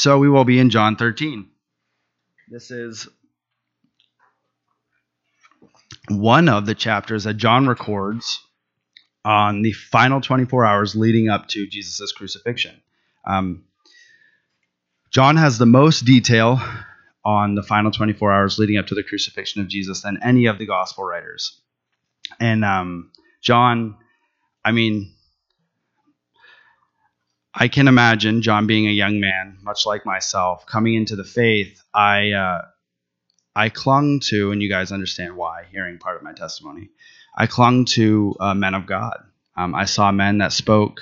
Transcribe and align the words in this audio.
So 0.00 0.18
we 0.18 0.30
will 0.30 0.46
be 0.46 0.58
in 0.58 0.70
John 0.70 0.96
13. 0.96 1.46
This 2.48 2.70
is 2.70 3.06
one 6.08 6.48
of 6.48 6.64
the 6.64 6.74
chapters 6.74 7.24
that 7.24 7.34
John 7.34 7.66
records 7.66 8.40
on 9.26 9.60
the 9.60 9.72
final 9.72 10.22
24 10.22 10.64
hours 10.64 10.96
leading 10.96 11.28
up 11.28 11.48
to 11.48 11.66
Jesus' 11.66 12.12
crucifixion. 12.12 12.80
Um, 13.26 13.64
John 15.10 15.36
has 15.36 15.58
the 15.58 15.66
most 15.66 16.06
detail 16.06 16.62
on 17.22 17.54
the 17.54 17.62
final 17.62 17.90
24 17.90 18.32
hours 18.32 18.58
leading 18.58 18.78
up 18.78 18.86
to 18.86 18.94
the 18.94 19.02
crucifixion 19.02 19.60
of 19.60 19.68
Jesus 19.68 20.00
than 20.00 20.18
any 20.22 20.46
of 20.46 20.56
the 20.56 20.64
gospel 20.64 21.04
writers. 21.04 21.60
And 22.40 22.64
um, 22.64 23.10
John, 23.42 23.98
I 24.64 24.72
mean, 24.72 25.12
I 27.54 27.68
can 27.68 27.88
imagine 27.88 28.42
John 28.42 28.66
being 28.66 28.86
a 28.86 28.92
young 28.92 29.18
man, 29.20 29.58
much 29.62 29.84
like 29.86 30.06
myself, 30.06 30.66
coming 30.66 30.94
into 30.94 31.16
the 31.16 31.24
faith. 31.24 31.82
I 31.92 32.32
uh, 32.32 32.62
I 33.56 33.68
clung 33.68 34.20
to, 34.28 34.52
and 34.52 34.62
you 34.62 34.68
guys 34.68 34.92
understand 34.92 35.36
why, 35.36 35.64
hearing 35.70 35.98
part 35.98 36.16
of 36.16 36.22
my 36.22 36.32
testimony. 36.32 36.90
I 37.36 37.46
clung 37.46 37.84
to 37.86 38.36
uh, 38.38 38.54
men 38.54 38.74
of 38.74 38.86
God. 38.86 39.18
Um, 39.56 39.74
I 39.74 39.84
saw 39.84 40.12
men 40.12 40.38
that 40.38 40.52
spoke 40.52 41.00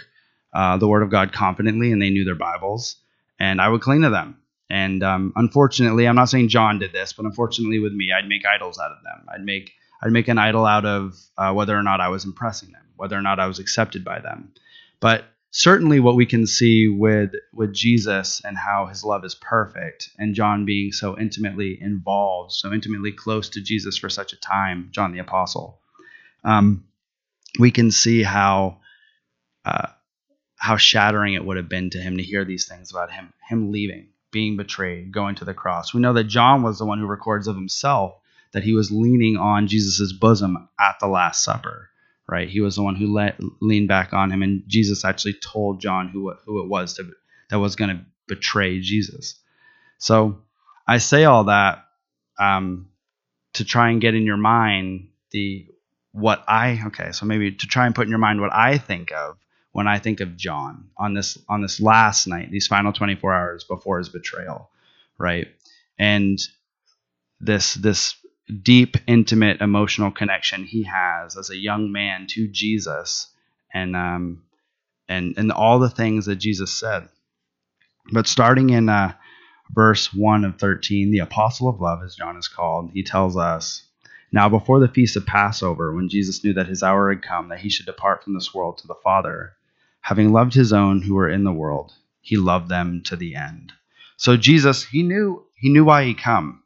uh, 0.54 0.78
the 0.78 0.88
word 0.88 1.02
of 1.02 1.10
God 1.10 1.32
confidently, 1.32 1.92
and 1.92 2.00
they 2.00 2.10
knew 2.10 2.24
their 2.24 2.34
Bibles, 2.34 2.96
and 3.38 3.60
I 3.60 3.68
would 3.68 3.82
cling 3.82 4.02
to 4.02 4.10
them. 4.10 4.40
And 4.70 5.02
um, 5.02 5.32
unfortunately, 5.36 6.06
I'm 6.08 6.16
not 6.16 6.28
saying 6.28 6.48
John 6.48 6.78
did 6.78 6.92
this, 6.92 7.12
but 7.12 7.26
unfortunately, 7.26 7.78
with 7.78 7.92
me, 7.92 8.12
I'd 8.12 8.28
make 8.28 8.44
idols 8.46 8.78
out 8.78 8.90
of 8.90 9.02
them. 9.02 9.26
I'd 9.32 9.44
make 9.44 9.72
I'd 10.02 10.12
make 10.12 10.28
an 10.28 10.38
idol 10.38 10.64
out 10.64 10.86
of 10.86 11.14
uh, 11.36 11.52
whether 11.52 11.76
or 11.76 11.82
not 11.82 12.00
I 12.00 12.08
was 12.08 12.24
impressing 12.24 12.72
them, 12.72 12.84
whether 12.96 13.16
or 13.16 13.22
not 13.22 13.40
I 13.40 13.46
was 13.46 13.58
accepted 13.58 14.04
by 14.04 14.20
them. 14.20 14.52
But 15.00 15.24
certainly, 15.50 16.00
what 16.00 16.16
we 16.16 16.26
can 16.26 16.46
see 16.46 16.88
with 16.88 17.32
with 17.52 17.72
Jesus 17.72 18.42
and 18.44 18.56
how 18.56 18.86
His 18.86 19.04
love 19.04 19.24
is 19.24 19.34
perfect, 19.34 20.10
and 20.18 20.34
John 20.34 20.64
being 20.64 20.92
so 20.92 21.18
intimately 21.18 21.78
involved, 21.80 22.52
so 22.52 22.72
intimately 22.72 23.12
close 23.12 23.48
to 23.50 23.62
Jesus 23.62 23.96
for 23.96 24.08
such 24.08 24.32
a 24.32 24.40
time, 24.40 24.88
John 24.90 25.12
the 25.12 25.20
Apostle, 25.20 25.80
um, 26.44 26.84
we 27.58 27.70
can 27.70 27.90
see 27.90 28.22
how. 28.22 28.78
Uh, 29.64 29.88
how 30.58 30.76
shattering 30.76 31.34
it 31.34 31.44
would 31.44 31.56
have 31.56 31.68
been 31.68 31.88
to 31.90 31.98
him 32.00 32.16
to 32.16 32.22
hear 32.22 32.44
these 32.44 32.66
things 32.66 32.90
about 32.90 33.12
him, 33.12 33.32
him 33.48 33.70
leaving, 33.70 34.08
being 34.32 34.56
betrayed, 34.56 35.12
going 35.12 35.36
to 35.36 35.44
the 35.44 35.54
cross. 35.54 35.94
We 35.94 36.00
know 36.00 36.12
that 36.14 36.24
John 36.24 36.62
was 36.62 36.78
the 36.78 36.84
one 36.84 36.98
who 36.98 37.06
records 37.06 37.46
of 37.46 37.54
himself 37.54 38.14
that 38.52 38.64
he 38.64 38.72
was 38.72 38.90
leaning 38.90 39.36
on 39.36 39.68
Jesus' 39.68 40.12
bosom 40.12 40.68
at 40.80 40.96
the 41.00 41.06
Last 41.06 41.44
Supper, 41.44 41.90
right? 42.28 42.48
He 42.48 42.60
was 42.60 42.76
the 42.76 42.82
one 42.82 42.96
who 42.96 43.12
let, 43.12 43.38
leaned 43.60 43.88
back 43.88 44.12
on 44.12 44.30
him, 44.30 44.42
and 44.42 44.62
Jesus 44.66 45.04
actually 45.04 45.34
told 45.34 45.80
John 45.80 46.08
who, 46.08 46.34
who 46.44 46.62
it 46.62 46.68
was 46.68 46.94
to, 46.94 47.10
that 47.50 47.58
was 47.58 47.76
going 47.76 47.96
to 47.96 48.04
betray 48.26 48.80
Jesus. 48.80 49.40
So 49.98 50.42
I 50.86 50.98
say 50.98 51.24
all 51.24 51.44
that 51.44 51.84
um, 52.38 52.88
to 53.54 53.64
try 53.64 53.90
and 53.90 54.00
get 54.00 54.14
in 54.14 54.24
your 54.26 54.36
mind 54.36 55.08
the 55.30 55.66
what 56.12 56.42
I 56.48 56.80
okay, 56.86 57.12
so 57.12 57.26
maybe 57.26 57.52
to 57.52 57.66
try 57.66 57.86
and 57.86 57.94
put 57.94 58.04
in 58.04 58.10
your 58.10 58.18
mind 58.18 58.40
what 58.40 58.52
I 58.52 58.78
think 58.78 59.12
of 59.12 59.36
when 59.72 59.86
I 59.86 59.98
think 59.98 60.20
of 60.20 60.36
John 60.36 60.88
on 60.96 61.14
this 61.14 61.38
on 61.48 61.62
this 61.62 61.80
last 61.80 62.26
night, 62.26 62.50
these 62.50 62.66
final 62.66 62.92
24 62.92 63.34
hours 63.34 63.64
before 63.64 63.98
his 63.98 64.08
betrayal, 64.08 64.70
right? 65.18 65.48
And 65.98 66.38
this 67.40 67.74
this 67.74 68.16
deep, 68.62 68.96
intimate, 69.06 69.60
emotional 69.60 70.10
connection 70.10 70.64
he 70.64 70.84
has 70.84 71.36
as 71.36 71.50
a 71.50 71.56
young 71.56 71.92
man 71.92 72.26
to 72.30 72.48
Jesus, 72.48 73.28
and 73.72 73.94
um, 73.96 74.42
and 75.08 75.34
and 75.36 75.52
all 75.52 75.78
the 75.78 75.90
things 75.90 76.26
that 76.26 76.36
Jesus 76.36 76.72
said. 76.72 77.08
But 78.10 78.26
starting 78.26 78.70
in 78.70 78.88
uh, 78.88 79.12
verse 79.70 80.12
one 80.14 80.44
of 80.44 80.58
13, 80.58 81.10
the 81.10 81.18
apostle 81.18 81.68
of 81.68 81.80
love, 81.80 82.02
as 82.02 82.14
John 82.14 82.36
is 82.36 82.48
called, 82.48 82.90
he 82.92 83.02
tells 83.02 83.36
us. 83.36 83.84
Now, 84.30 84.48
before 84.48 84.78
the 84.78 84.88
feast 84.88 85.16
of 85.16 85.24
Passover, 85.24 85.94
when 85.94 86.10
Jesus 86.10 86.44
knew 86.44 86.52
that 86.54 86.68
his 86.68 86.82
hour 86.82 87.10
had 87.10 87.22
come 87.22 87.48
that 87.48 87.60
he 87.60 87.70
should 87.70 87.86
depart 87.86 88.22
from 88.22 88.34
this 88.34 88.52
world 88.52 88.78
to 88.78 88.86
the 88.86 88.94
Father, 89.02 89.54
having 90.00 90.32
loved 90.32 90.52
his 90.52 90.72
own 90.72 91.02
who 91.02 91.14
were 91.14 91.28
in 91.28 91.44
the 91.44 91.52
world, 91.52 91.92
he 92.20 92.36
loved 92.36 92.68
them 92.68 93.02
to 93.06 93.16
the 93.16 93.34
end. 93.36 93.72
So 94.16 94.36
Jesus, 94.36 94.84
he 94.84 95.02
knew 95.02 95.44
he 95.54 95.70
knew 95.70 95.84
why 95.84 96.04
he 96.04 96.14
come. 96.14 96.62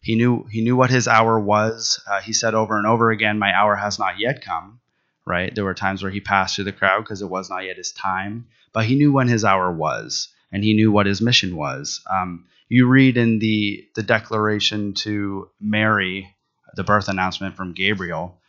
He 0.00 0.14
knew 0.16 0.44
he 0.50 0.62
knew 0.62 0.76
what 0.76 0.90
his 0.90 1.06
hour 1.06 1.38
was. 1.38 2.02
Uh, 2.06 2.20
he 2.20 2.32
said 2.32 2.54
over 2.54 2.78
and 2.78 2.86
over 2.86 3.10
again, 3.10 3.38
"My 3.38 3.54
hour 3.54 3.76
has 3.76 3.98
not 3.98 4.18
yet 4.18 4.42
come." 4.42 4.80
Right? 5.26 5.54
There 5.54 5.64
were 5.64 5.74
times 5.74 6.02
where 6.02 6.10
he 6.10 6.20
passed 6.20 6.56
through 6.56 6.64
the 6.64 6.72
crowd 6.72 7.04
because 7.04 7.22
it 7.22 7.28
was 7.28 7.50
not 7.50 7.64
yet 7.64 7.76
his 7.76 7.92
time, 7.92 8.46
but 8.72 8.86
he 8.86 8.94
knew 8.96 9.12
when 9.12 9.28
his 9.28 9.44
hour 9.44 9.70
was, 9.70 10.28
and 10.50 10.64
he 10.64 10.74
knew 10.74 10.90
what 10.90 11.06
his 11.06 11.20
mission 11.20 11.54
was. 11.54 12.02
Um, 12.10 12.46
you 12.68 12.86
read 12.86 13.16
in 13.16 13.38
the 13.40 13.86
the 13.94 14.02
declaration 14.02 14.94
to 14.94 15.50
Mary, 15.60 16.34
the 16.74 16.84
birth 16.84 17.08
announcement 17.08 17.56
from 17.56 17.74
Gabriel. 17.74 18.40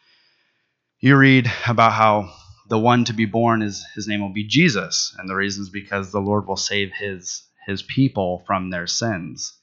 You 0.99 1.17
read 1.17 1.51
about 1.67 1.91
how 1.91 2.33
the 2.69 2.79
one 2.79 3.03
to 3.05 3.13
be 3.13 3.25
born 3.25 3.61
is 3.61 3.85
his 3.95 4.07
name 4.07 4.21
will 4.21 4.29
be 4.29 4.47
Jesus, 4.47 5.13
and 5.17 5.27
the 5.27 5.35
reason 5.35 5.63
is 5.63 5.69
because 5.69 6.11
the 6.11 6.21
Lord 6.21 6.47
will 6.47 6.55
save 6.55 6.93
his 6.93 7.43
his 7.67 7.81
people 7.83 8.43
from 8.47 8.69
their 8.69 8.87
sins. 8.87 9.53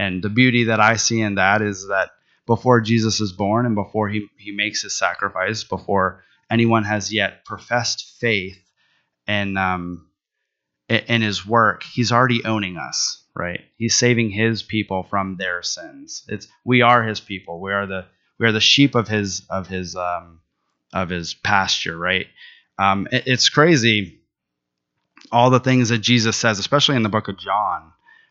And 0.00 0.22
the 0.22 0.30
beauty 0.30 0.64
that 0.64 0.80
I 0.80 0.96
see 0.96 1.20
in 1.20 1.34
that 1.34 1.60
is 1.60 1.88
that 1.88 2.12
before 2.46 2.80
Jesus 2.80 3.20
is 3.20 3.32
born 3.32 3.66
and 3.66 3.74
before 3.74 4.08
he, 4.08 4.28
he 4.38 4.50
makes 4.50 4.80
his 4.80 4.96
sacrifice, 4.96 5.62
before 5.62 6.24
anyone 6.50 6.84
has 6.84 7.12
yet 7.12 7.44
professed 7.44 8.16
faith 8.18 8.58
in 9.28 9.58
um, 9.58 10.08
in 10.88 11.20
his 11.20 11.46
work, 11.46 11.82
he's 11.82 12.12
already 12.12 12.46
owning 12.46 12.78
us, 12.78 13.22
right? 13.36 13.60
He's 13.76 13.94
saving 13.94 14.30
his 14.30 14.62
people 14.62 15.02
from 15.02 15.36
their 15.36 15.62
sins. 15.62 16.24
It's 16.28 16.48
we 16.64 16.80
are 16.80 17.02
his 17.02 17.20
people. 17.20 17.60
We 17.60 17.74
are 17.74 17.86
the 17.86 18.06
we 18.38 18.46
are 18.46 18.52
the 18.52 18.58
sheep 18.58 18.94
of 18.94 19.06
his 19.06 19.42
of 19.50 19.66
his 19.66 19.96
um, 19.96 20.40
of 20.94 21.10
his 21.10 21.34
pasture, 21.34 21.98
right? 21.98 22.26
Um, 22.78 23.06
it, 23.12 23.24
it's 23.26 23.50
crazy 23.50 24.22
all 25.30 25.50
the 25.50 25.60
things 25.60 25.90
that 25.90 25.98
Jesus 25.98 26.38
says, 26.38 26.58
especially 26.58 26.96
in 26.96 27.02
the 27.02 27.10
book 27.10 27.28
of 27.28 27.38
John, 27.38 27.89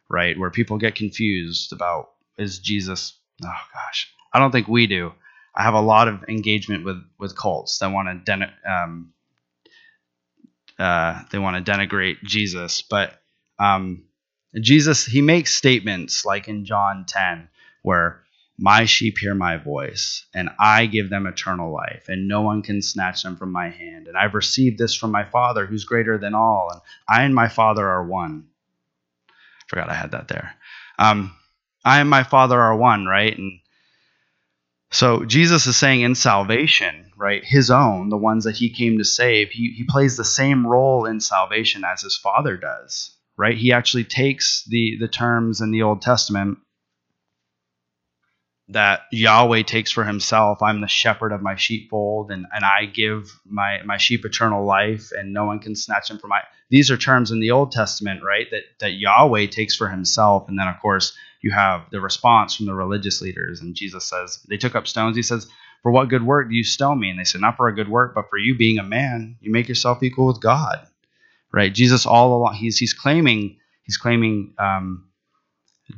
right, 0.09 0.37
where 0.37 0.49
people 0.49 0.77
get 0.77 0.95
confused 0.95 1.73
about 1.73 2.11
is 2.37 2.59
Jesus. 2.59 3.17
Oh 3.43 3.61
gosh, 3.73 4.11
I 4.33 4.39
don't 4.39 4.51
think 4.51 4.67
we 4.67 4.87
do. 4.87 5.13
I 5.55 5.63
have 5.63 5.73
a 5.73 5.81
lot 5.81 6.07
of 6.07 6.23
engagement 6.27 6.85
with 6.85 7.01
with 7.17 7.37
cults 7.37 7.79
that 7.79 7.91
want 7.91 8.07
to 8.07 8.23
den- 8.23 8.53
um, 8.67 9.13
uh, 10.77 11.21
they 11.31 11.39
want 11.39 11.63
to 11.63 11.71
denigrate 11.71 12.23
Jesus, 12.23 12.81
but 12.81 13.21
um, 13.59 14.05
Jesus 14.59 15.05
he 15.05 15.21
makes 15.21 15.53
statements 15.53 16.25
like 16.25 16.47
in 16.47 16.65
John 16.65 17.05
10 17.05 17.49
where 17.81 18.23
my 18.59 18.83
sheep 18.83 19.17
hear 19.17 19.33
my 19.33 19.55
voice, 19.55 20.25
and 20.33 20.49
I 20.59 20.85
give 20.85 21.09
them 21.09 21.25
eternal 21.25 21.71
life, 21.71 22.09
and 22.09 22.27
no 22.27 22.41
one 22.41 22.61
can 22.61 22.81
snatch 22.81 23.23
them 23.23 23.37
from 23.37 23.53
my 23.53 23.69
hand. 23.69 24.07
And 24.07 24.17
I've 24.17 24.33
received 24.33 24.77
this 24.77 24.93
from 24.93 25.11
my 25.11 25.23
Father, 25.23 25.65
who's 25.65 25.85
greater 25.85 26.17
than 26.17 26.35
all, 26.35 26.69
and 26.71 26.81
I 27.07 27.23
and 27.23 27.33
my 27.33 27.47
Father 27.47 27.87
are 27.87 28.05
one. 28.05 28.47
Forgot 29.69 29.89
I 29.89 29.93
had 29.93 30.11
that 30.11 30.27
there. 30.27 30.55
Um, 30.97 31.35
I 31.85 31.99
and 31.99 32.09
my 32.09 32.23
Father 32.23 32.59
are 32.59 32.75
one, 32.75 33.05
right? 33.05 33.37
And 33.37 33.59
so 34.91 35.23
Jesus 35.23 35.67
is 35.67 35.77
saying 35.77 36.01
in 36.01 36.15
salvation, 36.15 37.11
right, 37.15 37.43
his 37.45 37.69
own, 37.69 38.09
the 38.09 38.17
ones 38.17 38.45
that 38.45 38.57
he 38.57 38.71
came 38.73 38.97
to 38.97 39.05
save, 39.05 39.51
he, 39.51 39.73
he 39.77 39.83
plays 39.83 40.17
the 40.17 40.25
same 40.25 40.65
role 40.65 41.05
in 41.05 41.21
salvation 41.21 41.83
as 41.85 42.01
his 42.01 42.17
Father 42.17 42.57
does, 42.57 43.15
right? 43.37 43.57
He 43.57 43.71
actually 43.71 44.05
takes 44.05 44.65
the 44.65 44.97
the 44.99 45.07
terms 45.07 45.61
in 45.61 45.71
the 45.71 45.83
Old 45.83 46.01
Testament 46.01 46.57
that 48.69 49.01
Yahweh 49.11 49.63
takes 49.63 49.91
for 49.91 50.03
himself. 50.03 50.61
I'm 50.61 50.81
the 50.81 50.87
shepherd 50.87 51.31
of 51.31 51.41
my 51.41 51.55
sheepfold, 51.55 52.29
and, 52.29 52.45
and 52.53 52.63
I 52.63 52.85
give 52.85 53.39
my, 53.45 53.81
my 53.83 53.97
sheep 53.97 54.25
eternal 54.25 54.63
life, 54.63 55.09
and 55.11 55.33
no 55.33 55.45
one 55.45 55.59
can 55.59 55.75
snatch 55.75 56.09
them 56.09 56.19
from 56.19 56.29
my. 56.29 56.41
These 56.69 56.91
are 56.91 56.97
terms 56.97 57.31
in 57.31 57.39
the 57.39 57.51
Old 57.51 57.71
Testament, 57.71 58.21
right? 58.23 58.45
That 58.51 58.63
that 58.79 58.93
Yahweh 58.93 59.47
takes 59.47 59.75
for 59.75 59.89
himself, 59.89 60.47
and 60.47 60.59
then 60.59 60.67
of 60.67 60.79
course 60.79 61.17
you 61.41 61.51
have 61.51 61.89
the 61.89 61.99
response 61.99 62.55
from 62.55 62.67
the 62.67 62.75
religious 62.75 63.21
leaders, 63.21 63.61
and 63.61 63.75
Jesus 63.75 64.05
says 64.05 64.39
they 64.47 64.57
took 64.57 64.75
up 64.75 64.87
stones. 64.87 65.15
He 65.15 65.23
says, 65.23 65.49
"For 65.81 65.91
what 65.91 66.09
good 66.09 66.23
work 66.23 66.49
do 66.49 66.55
you 66.55 66.63
stone 66.63 66.99
me?" 66.99 67.09
And 67.09 67.17
they 67.17 67.23
said, 67.23 67.41
"Not 67.41 67.57
for 67.57 67.69
a 67.69 67.75
good 67.75 67.89
work, 67.89 68.13
but 68.13 68.29
for 68.29 68.37
you 68.37 68.55
being 68.55 68.77
a 68.77 68.83
man, 68.83 69.37
you 69.41 69.51
make 69.51 69.67
yourself 69.67 70.03
equal 70.03 70.27
with 70.27 70.41
God." 70.41 70.85
Right? 71.51 71.73
Jesus 71.73 72.05
all 72.05 72.35
along 72.35 72.53
he's 72.53 72.77
he's 72.77 72.93
claiming 72.93 73.57
he's 73.81 73.97
claiming. 73.97 74.53
Um, 74.59 75.08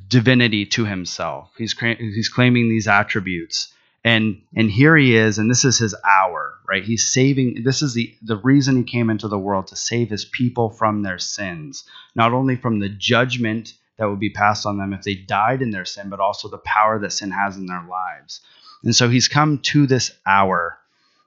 divinity 0.08 0.66
to 0.66 0.86
himself. 0.86 1.52
He's 1.58 1.78
he's 1.80 2.30
claiming 2.30 2.70
these 2.70 2.88
attributes. 2.88 3.74
And 4.04 4.42
and 4.56 4.72
here 4.72 4.98
he 4.98 5.16
is 5.16 5.38
and 5.38 5.50
this 5.50 5.64
is 5.64 5.78
his 5.78 5.96
hour, 6.04 6.56
right? 6.68 6.84
He's 6.84 7.12
saving 7.12 7.64
this 7.64 7.82
is 7.82 7.94
the 7.94 8.16
the 8.22 8.38
reason 8.38 8.78
he 8.78 8.84
came 8.84 9.10
into 9.10 9.28
the 9.28 9.38
world 9.38 9.68
to 9.68 9.76
save 9.76 10.10
his 10.10 10.26
people 10.26 10.70
from 10.70 11.04
their 11.04 11.20
sins, 11.20 11.84
not 12.16 12.34
only 12.34 12.56
from 12.56 12.80
the 12.80 12.90
judgment 12.90 13.74
that 13.98 14.10
would 14.10 14.20
be 14.20 14.32
passed 14.32 14.66
on 14.66 14.78
them 14.78 14.94
if 14.94 15.04
they 15.04 15.14
died 15.14 15.62
in 15.62 15.70
their 15.70 15.86
sin, 15.86 16.10
but 16.10 16.20
also 16.20 16.48
the 16.48 16.58
power 16.60 16.98
that 17.00 17.12
sin 17.14 17.32
has 17.32 17.58
in 17.58 17.68
their 17.68 17.86
lives. 17.88 18.42
And 18.84 18.96
so 18.96 19.10
he's 19.10 19.28
come 19.28 19.60
to 19.60 19.86
this 19.86 20.12
hour 20.26 20.80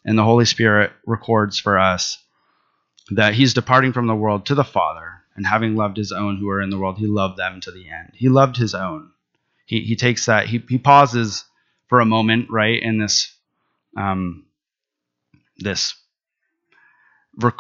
and 0.04 0.18
the 0.18 0.24
Holy 0.24 0.44
Spirit 0.44 0.92
records 1.06 1.58
for 1.58 1.78
us 1.78 2.18
that 3.10 3.34
he's 3.34 3.54
departing 3.54 3.92
from 3.92 4.06
the 4.06 4.16
world 4.16 4.46
to 4.46 4.54
the 4.54 4.64
Father 4.64 5.13
And 5.36 5.46
having 5.46 5.74
loved 5.74 5.96
his 5.96 6.12
own 6.12 6.36
who 6.36 6.48
are 6.48 6.62
in 6.62 6.70
the 6.70 6.78
world, 6.78 6.98
he 6.98 7.06
loved 7.06 7.36
them 7.36 7.60
to 7.60 7.70
the 7.70 7.88
end. 7.88 8.12
He 8.14 8.28
loved 8.28 8.56
his 8.56 8.74
own. 8.74 9.10
He, 9.66 9.80
he 9.80 9.96
takes 9.96 10.26
that, 10.26 10.46
he, 10.46 10.62
he 10.68 10.78
pauses 10.78 11.44
for 11.88 12.00
a 12.00 12.06
moment, 12.06 12.48
right, 12.50 12.80
in 12.80 12.98
this, 12.98 13.34
um, 13.96 14.46
this, 15.56 15.94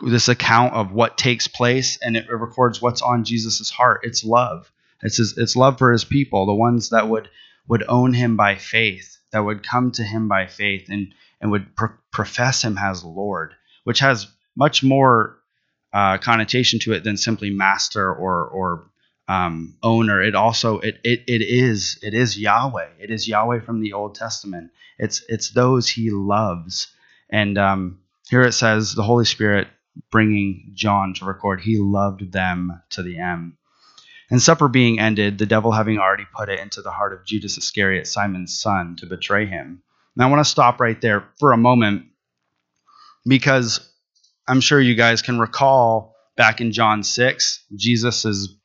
this 0.02 0.28
account 0.28 0.74
of 0.74 0.92
what 0.92 1.18
takes 1.18 1.48
place, 1.48 1.98
and 2.00 2.16
it 2.16 2.30
records 2.30 2.80
what's 2.80 3.02
on 3.02 3.24
Jesus' 3.24 3.70
heart. 3.70 4.00
It's 4.04 4.22
love. 4.24 4.70
It's 5.02 5.16
his, 5.16 5.36
it's 5.36 5.56
love 5.56 5.78
for 5.78 5.92
his 5.92 6.04
people, 6.04 6.46
the 6.46 6.54
ones 6.54 6.90
that 6.90 7.08
would 7.08 7.28
would 7.66 7.84
own 7.88 8.12
him 8.12 8.36
by 8.36 8.56
faith, 8.56 9.18
that 9.32 9.44
would 9.44 9.66
come 9.66 9.90
to 9.92 10.02
him 10.02 10.28
by 10.28 10.46
faith, 10.46 10.88
and 10.88 11.14
and 11.40 11.50
would 11.50 11.74
pro- 11.76 11.96
profess 12.10 12.62
him 12.62 12.78
as 12.78 13.04
Lord, 13.04 13.54
which 13.84 14.00
has 14.00 14.28
much 14.56 14.82
more 14.82 15.38
uh, 15.94 16.18
connotation 16.18 16.80
to 16.80 16.92
it 16.92 17.04
than 17.04 17.16
simply 17.16 17.50
master 17.50 18.12
or 18.12 18.46
or 18.48 18.90
um, 19.28 19.76
owner. 19.82 20.20
It 20.20 20.34
also 20.34 20.80
it, 20.80 20.98
it 21.04 21.22
it 21.28 21.40
is 21.40 21.98
it 22.02 22.12
is 22.12 22.36
Yahweh. 22.36 22.88
It 22.98 23.10
is 23.10 23.28
Yahweh 23.28 23.60
from 23.60 23.80
the 23.80 23.92
Old 23.92 24.16
Testament. 24.16 24.72
It's 24.98 25.24
it's 25.28 25.50
those 25.50 25.88
He 25.88 26.10
loves, 26.10 26.88
and 27.30 27.56
um, 27.56 28.00
here 28.28 28.42
it 28.42 28.52
says 28.52 28.94
the 28.94 29.04
Holy 29.04 29.24
Spirit 29.24 29.68
bringing 30.10 30.72
John 30.74 31.14
to 31.14 31.24
record. 31.24 31.60
He 31.60 31.78
loved 31.78 32.32
them 32.32 32.82
to 32.90 33.02
the 33.02 33.18
end. 33.18 33.52
And 34.30 34.42
supper 34.42 34.68
being 34.68 34.98
ended, 34.98 35.38
the 35.38 35.46
devil 35.46 35.70
having 35.70 35.98
already 35.98 36.26
put 36.34 36.48
it 36.48 36.58
into 36.58 36.82
the 36.82 36.90
heart 36.90 37.12
of 37.12 37.24
Judas 37.24 37.56
Iscariot, 37.58 38.08
Simon's 38.08 38.58
son, 38.58 38.96
to 38.96 39.06
betray 39.06 39.46
him. 39.46 39.82
Now 40.16 40.26
I 40.26 40.30
want 40.30 40.44
to 40.44 40.50
stop 40.50 40.80
right 40.80 41.00
there 41.00 41.28
for 41.38 41.52
a 41.52 41.56
moment 41.56 42.06
because 43.26 43.93
I'm 44.46 44.60
sure 44.60 44.80
you 44.80 44.94
guys 44.94 45.22
can 45.22 45.38
recall 45.38 46.14
back 46.36 46.60
in 46.60 46.72
John 46.72 47.02
6, 47.02 47.64
Jesus 47.74 48.24
is 48.24 48.56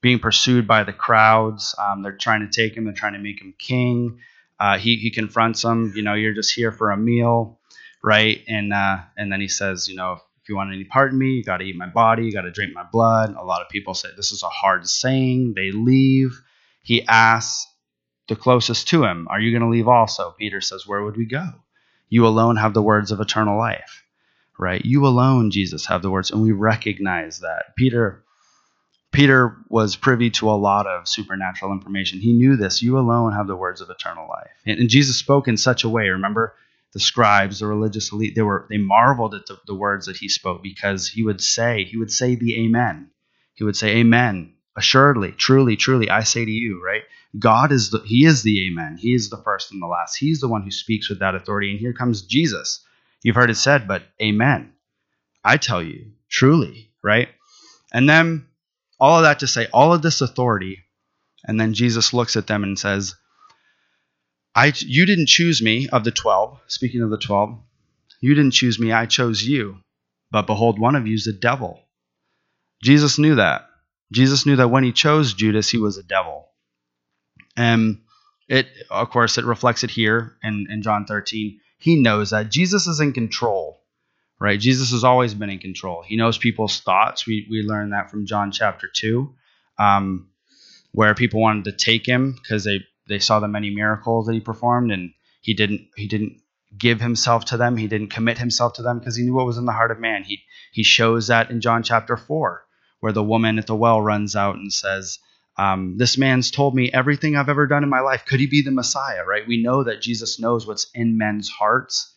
being 0.00 0.18
pursued 0.18 0.66
by 0.66 0.84
the 0.84 0.92
crowds. 0.92 1.74
Um, 1.78 2.02
they're 2.02 2.16
trying 2.16 2.40
to 2.40 2.48
take 2.48 2.76
him, 2.76 2.84
they're 2.84 2.94
trying 2.94 3.12
to 3.12 3.18
make 3.18 3.40
him 3.40 3.54
king. 3.58 4.20
Uh, 4.58 4.78
he, 4.78 4.96
he 4.96 5.10
confronts 5.10 5.60
them, 5.60 5.92
you 5.94 6.02
know, 6.02 6.14
you're 6.14 6.32
just 6.32 6.54
here 6.54 6.72
for 6.72 6.90
a 6.90 6.96
meal, 6.96 7.60
right? 8.02 8.40
And, 8.48 8.72
uh, 8.72 8.98
and 9.16 9.30
then 9.30 9.40
he 9.40 9.48
says, 9.48 9.88
you 9.88 9.96
know, 9.96 10.12
if 10.12 10.48
you 10.48 10.56
want 10.56 10.72
any 10.72 10.84
part 10.84 11.12
in 11.12 11.18
me, 11.18 11.32
you 11.32 11.44
got 11.44 11.58
to 11.58 11.64
eat 11.64 11.76
my 11.76 11.88
body, 11.88 12.24
you 12.24 12.32
got 12.32 12.42
to 12.42 12.50
drink 12.50 12.72
my 12.72 12.84
blood. 12.90 13.34
A 13.36 13.44
lot 13.44 13.60
of 13.60 13.68
people 13.68 13.92
say 13.92 14.08
this 14.16 14.32
is 14.32 14.42
a 14.42 14.48
hard 14.48 14.88
saying. 14.88 15.52
They 15.54 15.72
leave. 15.72 16.40
He 16.82 17.04
asks 17.06 17.66
the 18.28 18.36
closest 18.36 18.88
to 18.88 19.04
him, 19.04 19.26
Are 19.28 19.40
you 19.40 19.50
going 19.50 19.68
to 19.68 19.68
leave 19.68 19.88
also? 19.88 20.34
Peter 20.38 20.60
says, 20.60 20.86
Where 20.86 21.02
would 21.02 21.16
we 21.16 21.26
go? 21.26 21.46
You 22.08 22.26
alone 22.26 22.56
have 22.56 22.72
the 22.72 22.82
words 22.82 23.10
of 23.10 23.20
eternal 23.20 23.58
life 23.58 24.05
right? 24.58 24.84
You 24.84 25.06
alone, 25.06 25.50
Jesus, 25.50 25.86
have 25.86 26.02
the 26.02 26.10
words, 26.10 26.30
and 26.30 26.42
we 26.42 26.52
recognize 26.52 27.40
that. 27.40 27.76
Peter 27.76 28.22
Peter 29.12 29.56
was 29.70 29.96
privy 29.96 30.28
to 30.28 30.50
a 30.50 30.52
lot 30.52 30.86
of 30.86 31.08
supernatural 31.08 31.72
information. 31.72 32.20
He 32.20 32.34
knew 32.34 32.56
this. 32.56 32.82
You 32.82 32.98
alone 32.98 33.32
have 33.32 33.46
the 33.46 33.56
words 33.56 33.80
of 33.80 33.88
eternal 33.88 34.28
life. 34.28 34.50
And, 34.66 34.78
and 34.78 34.90
Jesus 34.90 35.16
spoke 35.16 35.48
in 35.48 35.56
such 35.56 35.84
a 35.84 35.88
way. 35.88 36.08
Remember, 36.08 36.54
the 36.92 37.00
scribes, 37.00 37.60
the 37.60 37.66
religious 37.66 38.12
elite, 38.12 38.34
they 38.34 38.42
were 38.42 38.66
they 38.68 38.78
marveled 38.78 39.34
at 39.34 39.46
the, 39.46 39.58
the 39.66 39.74
words 39.74 40.06
that 40.06 40.16
he 40.16 40.28
spoke 40.28 40.62
because 40.62 41.08
he 41.08 41.22
would 41.22 41.40
say, 41.40 41.84
he 41.84 41.96
would 41.96 42.12
say 42.12 42.34
the 42.34 42.64
Amen. 42.64 43.10
He 43.54 43.64
would 43.64 43.76
say, 43.76 43.96
Amen. 43.96 44.54
Assuredly, 44.76 45.32
truly, 45.32 45.76
truly, 45.76 46.10
I 46.10 46.22
say 46.22 46.44
to 46.44 46.50
you, 46.50 46.82
right? 46.84 47.02
God 47.38 47.72
is 47.72 47.90
the 47.90 48.00
He 48.00 48.24
is 48.26 48.42
the 48.42 48.66
Amen. 48.66 48.96
He 48.98 49.14
is 49.14 49.30
the 49.30 49.38
first 49.38 49.72
and 49.72 49.80
the 49.80 49.86
last. 49.86 50.16
He's 50.16 50.40
the 50.40 50.48
one 50.48 50.62
who 50.62 50.70
speaks 50.70 51.08
with 51.08 51.20
that 51.20 51.34
authority. 51.34 51.70
And 51.70 51.80
here 51.80 51.92
comes 51.92 52.22
Jesus 52.22 52.84
You've 53.22 53.36
heard 53.36 53.50
it 53.50 53.56
said, 53.56 53.88
but 53.88 54.02
amen. 54.22 54.72
I 55.44 55.56
tell 55.56 55.82
you, 55.82 56.12
truly, 56.30 56.90
right? 57.02 57.28
And 57.92 58.08
then 58.08 58.46
all 58.98 59.18
of 59.18 59.22
that 59.22 59.40
to 59.40 59.46
say, 59.46 59.66
all 59.72 59.92
of 59.92 60.02
this 60.02 60.20
authority, 60.20 60.84
and 61.44 61.60
then 61.60 61.74
Jesus 61.74 62.12
looks 62.12 62.36
at 62.36 62.46
them 62.46 62.62
and 62.62 62.78
says, 62.78 63.14
I, 64.54 64.72
you 64.78 65.06
didn't 65.06 65.28
choose 65.28 65.60
me 65.60 65.88
of 65.88 66.04
the 66.04 66.10
12, 66.10 66.60
speaking 66.66 67.02
of 67.02 67.10
the 67.10 67.18
12, 67.18 67.58
you 68.20 68.34
didn't 68.34 68.52
choose 68.52 68.78
me, 68.78 68.92
I 68.92 69.06
chose 69.06 69.42
you. 69.42 69.78
But 70.30 70.46
behold, 70.46 70.78
one 70.78 70.96
of 70.96 71.06
you 71.06 71.14
is 71.14 71.26
a 71.26 71.32
devil. 71.32 71.80
Jesus 72.82 73.18
knew 73.18 73.36
that. 73.36 73.68
Jesus 74.12 74.46
knew 74.46 74.56
that 74.56 74.70
when 74.70 74.84
he 74.84 74.92
chose 74.92 75.34
Judas, 75.34 75.68
he 75.68 75.78
was 75.78 75.98
a 75.98 76.02
devil. 76.02 76.48
And 77.56 78.00
it, 78.48 78.68
of 78.90 79.10
course, 79.10 79.38
it 79.38 79.44
reflects 79.44 79.84
it 79.84 79.90
here 79.90 80.36
in, 80.42 80.66
in 80.70 80.82
John 80.82 81.06
13 81.06 81.60
he 81.78 81.96
knows 82.00 82.30
that 82.30 82.50
Jesus 82.50 82.86
is 82.86 83.00
in 83.00 83.12
control, 83.12 83.82
right? 84.40 84.58
Jesus 84.58 84.92
has 84.92 85.04
always 85.04 85.34
been 85.34 85.50
in 85.50 85.58
control. 85.58 86.02
He 86.02 86.16
knows 86.16 86.38
people's 86.38 86.80
thoughts. 86.80 87.26
We, 87.26 87.46
we 87.50 87.62
learned 87.62 87.92
that 87.92 88.10
from 88.10 88.26
John 88.26 88.52
chapter 88.52 88.88
2, 88.92 89.34
um, 89.78 90.30
where 90.92 91.14
people 91.14 91.40
wanted 91.40 91.64
to 91.64 91.72
take 91.72 92.06
him 92.06 92.32
because 92.32 92.64
they, 92.64 92.80
they 93.08 93.18
saw 93.18 93.40
the 93.40 93.48
many 93.48 93.70
miracles 93.70 94.26
that 94.26 94.34
he 94.34 94.40
performed 94.40 94.90
and 94.90 95.12
he 95.40 95.54
didn't 95.54 95.88
he 95.94 96.08
didn't 96.08 96.40
give 96.76 97.00
himself 97.00 97.44
to 97.46 97.56
them. 97.56 97.76
He 97.76 97.86
didn't 97.86 98.08
commit 98.08 98.38
himself 98.38 98.74
to 98.74 98.82
them 98.82 98.98
because 98.98 99.16
he 99.16 99.24
knew 99.24 99.34
what 99.34 99.46
was 99.46 99.58
in 99.58 99.64
the 99.64 99.72
heart 99.72 99.92
of 99.92 100.00
man. 100.00 100.24
He 100.24 100.42
he 100.72 100.82
shows 100.82 101.28
that 101.28 101.50
in 101.50 101.60
John 101.60 101.82
chapter 101.82 102.16
4, 102.16 102.64
where 103.00 103.12
the 103.12 103.22
woman 103.22 103.58
at 103.58 103.66
the 103.66 103.76
well 103.76 104.00
runs 104.00 104.34
out 104.34 104.56
and 104.56 104.72
says, 104.72 105.18
um, 105.58 105.96
this 105.96 106.18
man's 106.18 106.50
told 106.50 106.74
me 106.74 106.90
everything 106.92 107.36
I've 107.36 107.48
ever 107.48 107.66
done 107.66 107.82
in 107.82 107.88
my 107.88 108.00
life. 108.00 108.24
Could 108.26 108.40
he 108.40 108.46
be 108.46 108.62
the 108.62 108.70
Messiah, 108.70 109.24
right? 109.24 109.46
We 109.46 109.62
know 109.62 109.84
that 109.84 110.02
Jesus 110.02 110.38
knows 110.38 110.66
what's 110.66 110.90
in 110.94 111.16
men's 111.16 111.48
hearts. 111.48 112.14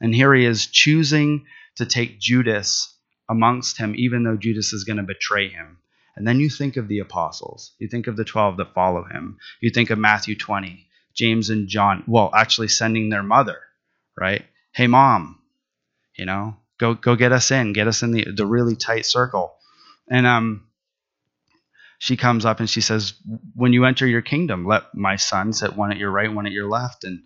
And 0.00 0.14
here 0.14 0.34
he 0.34 0.44
is 0.44 0.66
choosing 0.66 1.46
to 1.76 1.86
take 1.86 2.18
Judas 2.18 2.92
amongst 3.28 3.78
him, 3.78 3.94
even 3.96 4.24
though 4.24 4.36
Judas 4.36 4.72
is 4.72 4.84
going 4.84 4.96
to 4.96 5.02
betray 5.02 5.48
him. 5.48 5.78
And 6.16 6.26
then 6.26 6.40
you 6.40 6.50
think 6.50 6.76
of 6.76 6.88
the 6.88 6.98
apostles. 6.98 7.72
You 7.78 7.88
think 7.88 8.08
of 8.08 8.16
the 8.16 8.24
12 8.24 8.56
that 8.56 8.74
follow 8.74 9.04
him. 9.04 9.38
You 9.60 9.70
think 9.70 9.90
of 9.90 9.98
Matthew 9.98 10.36
20, 10.36 10.86
James 11.14 11.48
and 11.50 11.68
John, 11.68 12.02
well, 12.08 12.30
actually 12.34 12.68
sending 12.68 13.08
their 13.08 13.22
mother, 13.22 13.58
right? 14.18 14.44
Hey, 14.72 14.88
mom, 14.88 15.40
you 16.16 16.26
know, 16.26 16.56
go 16.78 16.94
go 16.94 17.14
get 17.14 17.32
us 17.32 17.50
in, 17.50 17.72
get 17.72 17.86
us 17.88 18.02
in 18.02 18.10
the, 18.10 18.26
the 18.34 18.46
really 18.46 18.74
tight 18.74 19.06
circle. 19.06 19.54
And 20.08 20.26
um, 20.26 20.66
she 22.00 22.16
comes 22.16 22.46
up 22.46 22.60
and 22.60 22.70
she 22.70 22.80
says, 22.80 23.12
When 23.54 23.74
you 23.74 23.84
enter 23.84 24.06
your 24.06 24.22
kingdom, 24.22 24.64
let 24.64 24.94
my 24.94 25.16
son 25.16 25.52
sit 25.52 25.76
one 25.76 25.92
at 25.92 25.98
your 25.98 26.10
right, 26.10 26.32
one 26.32 26.46
at 26.46 26.52
your 26.52 26.66
left. 26.66 27.04
And 27.04 27.24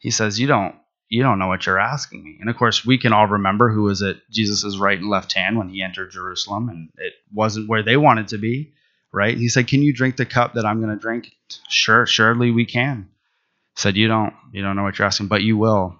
he 0.00 0.10
says, 0.10 0.40
You 0.40 0.48
don't 0.48 0.74
you 1.08 1.22
don't 1.22 1.38
know 1.38 1.46
what 1.46 1.64
you're 1.64 1.78
asking 1.78 2.24
me. 2.24 2.36
And 2.40 2.50
of 2.50 2.56
course, 2.56 2.84
we 2.84 2.98
can 2.98 3.12
all 3.12 3.28
remember 3.28 3.70
who 3.70 3.84
was 3.84 4.02
at 4.02 4.16
Jesus' 4.28 4.76
right 4.76 4.98
and 4.98 5.08
left 5.08 5.34
hand 5.34 5.56
when 5.56 5.68
he 5.68 5.82
entered 5.82 6.10
Jerusalem, 6.10 6.68
and 6.68 6.88
it 6.98 7.14
wasn't 7.32 7.68
where 7.68 7.84
they 7.84 7.96
wanted 7.96 8.28
to 8.28 8.38
be, 8.38 8.72
right? 9.12 9.38
He 9.38 9.48
said, 9.48 9.68
Can 9.68 9.82
you 9.82 9.94
drink 9.94 10.16
the 10.16 10.26
cup 10.26 10.54
that 10.54 10.66
I'm 10.66 10.82
going 10.82 10.94
to 10.94 11.00
drink? 11.00 11.30
Sure, 11.68 12.04
surely 12.04 12.50
we 12.50 12.66
can. 12.66 13.10
Said, 13.76 13.96
You 13.96 14.08
don't 14.08 14.34
you 14.52 14.62
don't 14.62 14.74
know 14.74 14.82
what 14.82 14.98
you're 14.98 15.06
asking, 15.06 15.28
but 15.28 15.42
you 15.42 15.56
will. 15.56 15.96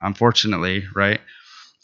Unfortunately, 0.00 0.84
right? 0.94 1.20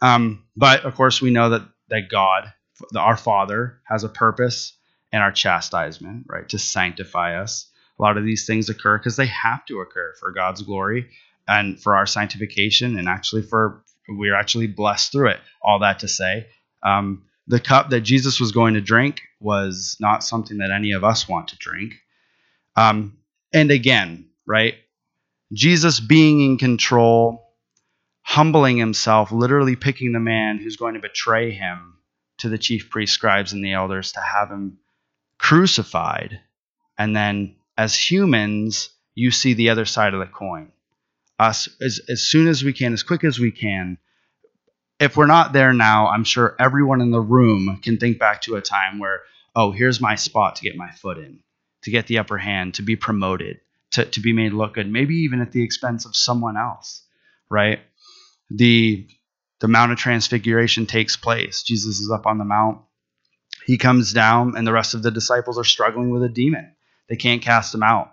Um, 0.01 0.45
but 0.57 0.85
of 0.85 0.95
course, 0.95 1.21
we 1.21 1.33
know 1.33 1.51
that 1.51 1.63
that 1.89 2.09
God, 2.09 2.53
our 2.97 3.17
Father, 3.17 3.81
has 3.89 4.05
a 4.05 4.09
purpose 4.09 4.73
and 5.15 5.23
our 5.23 5.31
chastisement, 5.31 6.27
right, 6.29 6.49
to 6.49 6.59
sanctify 6.59 7.41
us. 7.41 7.71
A 8.01 8.03
lot 8.03 8.19
of 8.19 8.25
these 8.25 8.47
things 8.47 8.69
occur 8.69 8.99
because 8.99 9.15
they 9.15 9.27
have 9.29 9.65
to 9.67 9.79
occur 9.79 10.13
for 10.19 10.33
God's 10.33 10.63
glory 10.63 11.09
and 11.47 11.81
for 11.81 11.95
our 11.95 12.05
sanctification, 12.05 12.99
and 12.99 13.09
actually 13.09 13.43
for 13.43 13.85
we're 14.09 14.35
actually 14.35 14.67
blessed 14.67 15.13
through 15.13 15.29
it. 15.29 15.41
All 15.63 15.79
that 15.79 16.01
to 16.01 16.09
say, 16.09 16.49
um, 16.83 17.23
the 17.47 17.61
cup 17.61 17.91
that 17.91 18.01
Jesus 18.01 18.41
was 18.41 18.51
going 18.51 18.75
to 18.75 18.81
drink 18.81 19.21
was 19.39 19.97
not 20.01 20.25
something 20.25 20.59
that 20.59 20.73
any 20.73 20.91
of 20.91 21.05
us 21.05 21.29
want 21.29 21.47
to 21.49 21.59
drink. 21.59 21.95
Um, 22.75 23.17
and 23.53 23.71
again, 23.71 24.31
right, 24.49 24.75
Jesus 25.53 26.01
being 26.01 26.41
in 26.41 26.59
control, 26.59 27.53
humbling 28.23 28.79
himself, 28.79 29.31
literally 29.31 29.77
picking 29.77 30.11
the 30.11 30.19
man 30.19 30.59
who's 30.59 30.77
going 30.77 30.95
to 30.95 31.01
betray 31.01 31.53
him 31.53 31.99
to 32.39 32.49
the 32.49 32.59
chief 32.59 32.91
priests, 32.91 33.15
scribes, 33.15 33.53
and 33.53 33.65
the 33.65 33.75
elders 33.75 34.11
to 34.11 34.21
have 34.21 34.51
him 34.51 34.79
crucified. 35.45 36.41
And 36.97 37.15
then 37.15 37.57
as 37.77 37.95
humans, 37.95 38.89
you 39.15 39.31
see 39.31 39.53
the 39.53 39.69
other 39.69 39.85
side 39.85 40.15
of 40.15 40.21
the 40.21 40.27
coin. 40.27 40.73
Us 41.39 41.69
as, 41.83 42.01
as 42.09 42.23
soon 42.23 42.49
as 42.49 42.65
we 42.65 42.73
can, 42.73 42.95
as 42.95 43.03
quick 43.03 43.25
as 43.25 43.39
we 43.39 43.51
can. 43.51 43.99
If 44.99 45.19
we're 45.19 45.27
not 45.27 45.53
there 45.53 45.75
now, 45.75 46.07
I'm 46.07 46.25
sure 46.25 46.57
everyone 46.59 47.03
in 47.03 47.11
the 47.11 47.21
room 47.21 47.79
can 47.83 47.99
think 47.99 48.19
back 48.19 48.41
to 48.43 48.57
a 48.57 48.63
time 48.63 48.99
where, 48.99 49.21
oh, 49.55 49.71
here's 49.71 50.01
my 50.01 50.15
spot 50.15 50.57
to 50.57 50.63
get 50.63 50.77
my 50.77 50.91
foot 50.93 51.19
in, 51.19 51.41
to 51.83 51.91
get 51.91 52.07
the 52.07 52.19
upper 52.19 52.39
hand, 52.39 52.75
to 52.75 52.83
be 52.83 52.97
promoted, 52.97 53.61
to, 53.91 54.07
to 54.07 54.21
be 54.21 54.33
made 54.33 54.55
look 54.55 54.75
good, 54.75 54.91
maybe 54.91 55.17
even 55.17 55.43
at 55.43 55.53
the 55.53 55.63
expense 55.63 56.07
of 56.07 56.17
someone 56.17 56.57
else, 56.57 57.03
right? 57.51 57.81
The 58.51 59.07
the 59.61 59.69
Mount 59.69 59.93
of 59.93 59.99
Transfiguration 59.99 60.87
takes 60.87 61.17
place. 61.17 61.63
Jesus 61.63 62.01
is 62.01 62.11
up 62.11 62.27
on 62.27 62.39
the 62.39 62.45
mount 62.45 62.79
he 63.67 63.79
comes 63.79 64.13
down, 64.13 64.57
and 64.57 64.67
the 64.67 64.73
rest 64.73 64.95
of 64.95 65.03
the 65.03 65.11
disciples 65.11 65.59
are 65.59 65.65
struggling 65.65 66.11
with 66.11 66.23
a 66.23 66.29
demon. 66.29 66.75
They 67.09 67.17
can't 67.17 67.43
cast 67.43 67.75
him 67.75 67.83
out. 67.83 68.13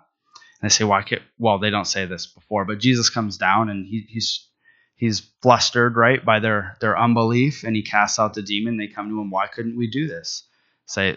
And 0.60 0.70
they 0.70 0.72
say, 0.72 0.84
"Why 0.84 1.02
can't?" 1.02 1.22
Well, 1.38 1.58
they 1.58 1.70
don't 1.70 1.86
say 1.86 2.06
this 2.06 2.26
before, 2.26 2.64
but 2.64 2.78
Jesus 2.80 3.10
comes 3.10 3.36
down, 3.36 3.68
and 3.68 3.86
he, 3.86 4.06
he's 4.08 4.48
he's 4.94 5.20
flustered, 5.42 5.96
right, 5.96 6.24
by 6.24 6.40
their 6.40 6.76
their 6.80 6.98
unbelief, 6.98 7.64
and 7.64 7.74
he 7.76 7.82
casts 7.82 8.18
out 8.18 8.34
the 8.34 8.42
demon. 8.42 8.76
They 8.76 8.88
come 8.88 9.08
to 9.08 9.20
him, 9.20 9.30
"Why 9.30 9.46
couldn't 9.46 9.76
we 9.76 9.90
do 9.90 10.06
this?" 10.06 10.44
Say, 10.86 11.16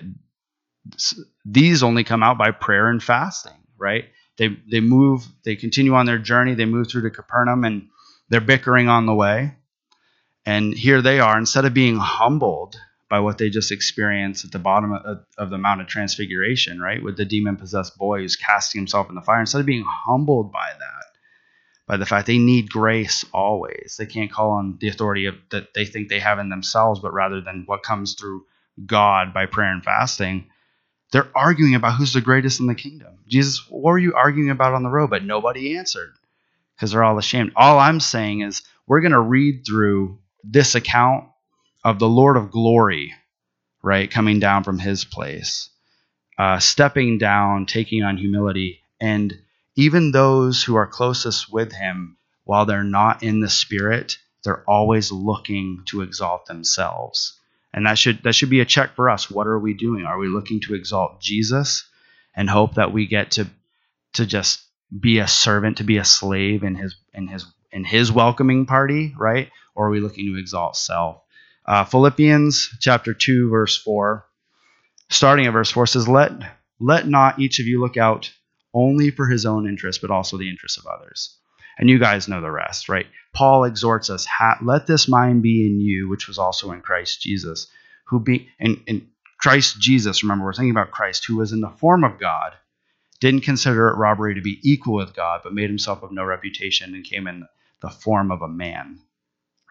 these 1.43 1.83
only 1.83 2.03
come 2.03 2.23
out 2.23 2.37
by 2.37 2.51
prayer 2.51 2.89
and 2.89 3.01
fasting, 3.01 3.57
right? 3.77 4.05
They 4.37 4.57
they 4.69 4.79
move, 4.79 5.25
they 5.43 5.55
continue 5.55 5.95
on 5.95 6.05
their 6.05 6.19
journey, 6.19 6.53
they 6.53 6.65
move 6.65 6.89
through 6.89 7.03
to 7.03 7.09
Capernaum 7.09 7.63
and 7.63 7.89
they're 8.29 8.41
bickering 8.41 8.87
on 8.87 9.05
the 9.05 9.13
way. 9.13 9.55
And 10.45 10.73
here 10.73 11.01
they 11.01 11.19
are, 11.19 11.37
instead 11.37 11.65
of 11.65 11.73
being 11.73 11.97
humbled 11.97 12.79
by 13.15 13.21
what 13.21 13.37
they 13.37 13.49
just 13.49 13.71
experienced 13.71 14.43
at 14.43 14.51
the 14.51 14.59
bottom 14.59 14.91
of, 14.91 15.25
of 15.37 15.49
the 15.49 15.57
Mount 15.57 15.79
of 15.79 15.87
Transfiguration, 15.87 16.81
right? 16.81 17.01
With 17.01 17.15
the 17.15 17.23
demon 17.23 17.55
possessed 17.55 17.97
boy 17.97 18.19
who's 18.19 18.35
casting 18.35 18.79
himself 18.81 19.07
in 19.07 19.15
the 19.15 19.21
fire, 19.21 19.39
instead 19.39 19.61
of 19.61 19.65
being 19.65 19.85
humbled 19.87 20.51
by 20.51 20.67
that, 20.77 21.05
by 21.87 21.95
the 21.95 22.05
fact 22.05 22.27
they 22.27 22.39
need 22.39 22.69
grace 22.69 23.23
always, 23.31 23.95
they 23.97 24.05
can't 24.05 24.29
call 24.29 24.51
on 24.51 24.77
the 24.81 24.89
authority 24.89 25.27
of, 25.27 25.35
that 25.51 25.73
they 25.73 25.85
think 25.85 26.09
they 26.09 26.19
have 26.19 26.39
in 26.39 26.49
themselves, 26.49 26.99
but 26.99 27.13
rather 27.13 27.39
than 27.39 27.63
what 27.67 27.83
comes 27.83 28.15
through 28.15 28.43
God 28.85 29.33
by 29.33 29.45
prayer 29.45 29.71
and 29.71 29.83
fasting 29.83 30.49
they're 31.11 31.31
arguing 31.33 31.75
about 31.75 31.95
who's 31.95 32.11
the 32.11 32.19
greatest 32.19 32.59
in 32.59 32.65
the 32.65 32.75
kingdom. 32.75 33.19
Jesus, 33.25 33.65
what 33.69 33.91
were 33.91 33.97
you 33.97 34.15
arguing 34.15 34.49
about 34.49 34.73
on 34.73 34.83
the 34.83 34.89
road? 34.89 35.09
But 35.09 35.23
nobody 35.23 35.77
answered 35.77 36.13
because 36.75 36.91
they're 36.91 37.05
all 37.05 37.17
ashamed. 37.17 37.53
All 37.55 37.79
I'm 37.79 38.01
saying 38.01 38.41
is 38.41 38.63
we're 38.85 38.99
going 38.99 39.13
to 39.13 39.21
read 39.21 39.63
through 39.65 40.19
this 40.43 40.75
account 40.75 41.29
of 41.85 41.99
the 41.99 42.09
Lord 42.09 42.35
of 42.35 42.49
glory, 42.49 43.13
right, 43.83 44.09
coming 44.09 44.39
down 44.39 44.63
from 44.63 44.79
his 44.79 45.05
place, 45.05 45.69
uh, 46.39 46.57
stepping 46.57 47.19
down, 47.19 47.67
taking 47.67 48.03
on 48.03 48.17
humility. 48.17 48.81
And 48.99 49.31
even 49.75 50.11
those 50.11 50.63
who 50.63 50.75
are 50.75 50.87
closest 50.87 51.53
with 51.53 51.71
him, 51.71 52.17
while 52.43 52.65
they're 52.65 52.83
not 52.83 53.21
in 53.21 53.39
the 53.39 53.49
spirit, 53.49 54.17
they're 54.43 54.63
always 54.67 55.11
looking 55.11 55.83
to 55.85 56.01
exalt 56.01 56.47
themselves. 56.47 57.39
And 57.71 57.85
that 57.85 57.99
should 57.99 58.23
that 58.23 58.33
should 58.33 58.49
be 58.49 58.61
a 58.61 58.65
check 58.65 58.95
for 58.95 59.07
us. 59.09 59.29
What 59.29 59.47
are 59.47 59.59
we 59.59 59.75
doing? 59.75 60.05
Are 60.05 60.17
we 60.17 60.27
looking 60.27 60.61
to 60.61 60.73
exalt 60.73 61.21
Jesus 61.21 61.87
and 62.35 62.49
hope 62.49 62.75
that 62.75 62.93
we 62.93 63.05
get 63.05 63.31
to 63.31 63.47
to 64.13 64.25
just 64.25 64.63
be 64.97 65.19
a 65.19 65.27
servant, 65.27 65.77
to 65.77 65.83
be 65.83 65.97
a 65.97 66.05
slave 66.05 66.63
in 66.63 66.75
his 66.75 66.95
in 67.13 67.27
his 67.27 67.45
in 67.71 67.83
his 67.83 68.11
welcoming 68.11 68.65
party, 68.65 69.13
right? 69.17 69.51
Or 69.75 69.87
are 69.87 69.91
we 69.91 69.99
looking 69.99 70.33
to 70.33 70.39
exalt 70.39 70.77
self? 70.77 71.21
Uh, 71.65 71.83
Philippians 71.83 72.77
chapter 72.79 73.13
two, 73.13 73.49
verse 73.49 73.77
four, 73.77 74.25
starting 75.09 75.47
at 75.47 75.53
verse 75.53 75.71
four 75.71 75.87
says, 75.87 76.07
"Let 76.07 76.31
let 76.79 77.07
not 77.07 77.39
each 77.39 77.59
of 77.59 77.65
you 77.65 77.79
look 77.79 77.97
out 77.97 78.31
only 78.73 79.09
for 79.09 79.27
his 79.27 79.45
own 79.45 79.67
interest, 79.67 80.01
but 80.01 80.11
also 80.11 80.37
the 80.37 80.49
interests 80.49 80.77
of 80.77 80.85
others." 80.85 81.37
And 81.77 81.89
you 81.89 81.99
guys 81.99 82.27
know 82.27 82.39
the 82.39 82.51
rest, 82.51 82.87
right? 82.87 83.07
Paul 83.33 83.65
exhorts 83.65 84.09
us, 84.09 84.25
let 84.61 84.87
this 84.87 85.09
mind 85.09 85.41
be 85.41 85.65
in 85.65 85.81
you, 85.81 86.07
which 86.07 86.27
was 86.27 86.37
also 86.37 86.71
in 86.71 86.79
Christ 86.81 87.21
Jesus, 87.21 87.67
who 88.05 88.21
be 88.21 88.47
in, 88.59 88.81
in 88.87 89.09
Christ 89.39 89.79
Jesus, 89.79 90.23
remember, 90.23 90.45
we're 90.45 90.53
thinking 90.53 90.71
about 90.71 90.91
Christ, 90.91 91.25
who 91.25 91.35
was 91.35 91.51
in 91.51 91.59
the 91.59 91.69
form 91.69 92.05
of 92.05 92.17
God, 92.17 92.53
didn't 93.19 93.41
consider 93.41 93.89
it 93.89 93.97
robbery 93.97 94.35
to 94.35 94.41
be 94.41 94.59
equal 94.63 94.95
with 94.95 95.13
God, 95.13 95.41
but 95.43 95.53
made 95.53 95.69
himself 95.69 96.01
of 96.01 96.11
no 96.11 96.23
reputation 96.23 96.95
and 96.95 97.03
came 97.03 97.27
in 97.27 97.45
the 97.81 97.89
form 97.89 98.31
of 98.31 98.41
a 98.41 98.47
man. 98.47 98.99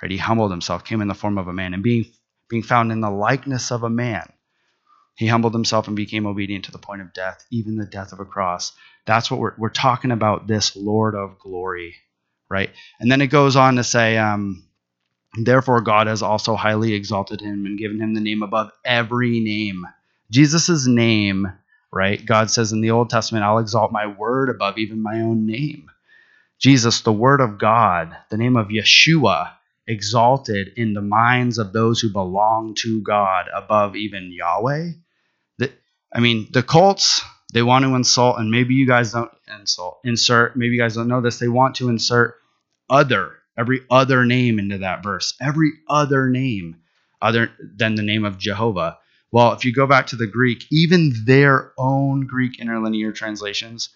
Right? 0.03 0.11
He 0.11 0.19
humbled 0.19 0.51
himself, 0.51 0.85
came 0.85 1.01
in 1.01 1.09
the 1.09 1.15
form 1.15 1.39
of 1.39 1.49
a 1.49 1.53
man, 1.53 1.75
and 1.75 1.83
being 1.83 2.07
being 2.49 2.63
found 2.63 2.93
in 2.93 3.01
the 3.01 3.11
likeness 3.11 3.71
of 3.71 3.83
a 3.83 3.91
man, 3.91 4.31
he 5.17 5.27
humbled 5.27 5.55
himself 5.55 5.87
and 5.87 5.97
became 5.97 6.27
obedient 6.27 6.67
to 6.67 6.73
the 6.73 6.79
point 6.79 7.01
of 7.01 7.13
death, 7.13 7.45
even 7.51 7.77
the 7.77 7.87
death 7.87 8.13
of 8.13 8.21
a 8.21 8.25
cross. 8.25 8.73
That's 9.07 9.31
what 9.31 9.41
we're, 9.41 9.55
we're 9.57 9.71
talking 9.71 10.11
about 10.11 10.47
this 10.47 10.77
Lord 10.77 11.15
of 11.15 11.39
glory, 11.39 11.95
right? 12.49 12.71
And 13.01 13.11
then 13.11 13.21
it 13.21 13.29
goes 13.29 13.57
on 13.57 13.77
to 13.77 13.85
say, 13.85 14.19
um, 14.19 14.65
therefore 15.37 15.81
God 15.81 16.07
has 16.07 16.23
also 16.23 16.57
highly 16.57 16.95
exalted 16.95 17.41
him 17.41 17.67
and 17.67 17.79
given 17.79 18.01
him 18.01 18.15
the 18.15 18.21
name 18.21 18.43
above 18.43 18.71
every 18.85 19.41
name. 19.41 19.87
Jesus' 20.31 20.87
name, 20.87 21.53
right? 21.93 22.25
God 22.25 22.51
says 22.51 22.73
in 22.73 22.81
the 22.81 22.91
Old 22.91 23.11
Testament, 23.11 23.45
I'll 23.45 23.59
exalt 23.59 23.93
my 23.93 24.07
word 24.07 24.51
above 24.51 24.79
even 24.79 25.03
my 25.03 25.21
own 25.21 25.47
name. 25.47 25.91
Jesus, 26.59 27.03
the 27.03 27.13
word 27.13 27.41
of 27.41 27.59
God, 27.59 28.17
the 28.31 28.37
name 28.37 28.57
of 28.57 28.69
Yeshua, 28.69 29.53
exalted 29.87 30.73
in 30.77 30.95
the 30.95 31.03
minds 31.03 31.59
of 31.59 31.73
those 31.73 32.01
who 32.01 32.11
belong 32.11 32.75
to 32.79 33.03
God 33.03 33.47
above 33.55 33.97
even 33.97 34.33
Yahweh. 34.33 34.93
I 36.15 36.21
mean, 36.21 36.47
the 36.53 36.63
cults, 36.63 37.23
they 37.53 37.63
want 37.63 37.85
to 37.85 37.95
insult, 37.97 38.39
and 38.39 38.49
maybe 38.51 38.75
you 38.75 38.87
guys 38.87 39.13
don't 39.13 39.33
insult, 39.59 39.99
insert, 40.05 40.57
maybe 40.57 40.77
you 40.77 40.81
guys 40.81 40.95
don't 40.95 41.09
know 41.09 41.21
this, 41.21 41.41
they 41.41 41.49
want 41.49 41.75
to 41.77 41.89
insert 41.89 42.37
other, 42.89 43.33
every 43.59 43.81
other 43.91 44.25
name 44.25 44.61
into 44.61 44.79
that 44.79 45.03
verse, 45.03 45.35
every 45.41 45.73
other 45.89 46.29
name 46.29 46.77
other 47.21 47.51
than 47.77 47.97
the 47.97 48.03
name 48.03 48.25
of 48.25 48.39
Jehovah. 48.39 48.99
Well, 49.33 49.55
if 49.55 49.65
you 49.65 49.73
go 49.73 49.89
back 49.89 50.07
to 50.09 50.17
the 50.17 50.29
Greek, 50.29 50.65
even 50.71 51.13
their 51.25 51.73
own 51.77 52.27
Greek 52.27 52.61
interlinear 52.61 53.11
translations, 53.11 53.89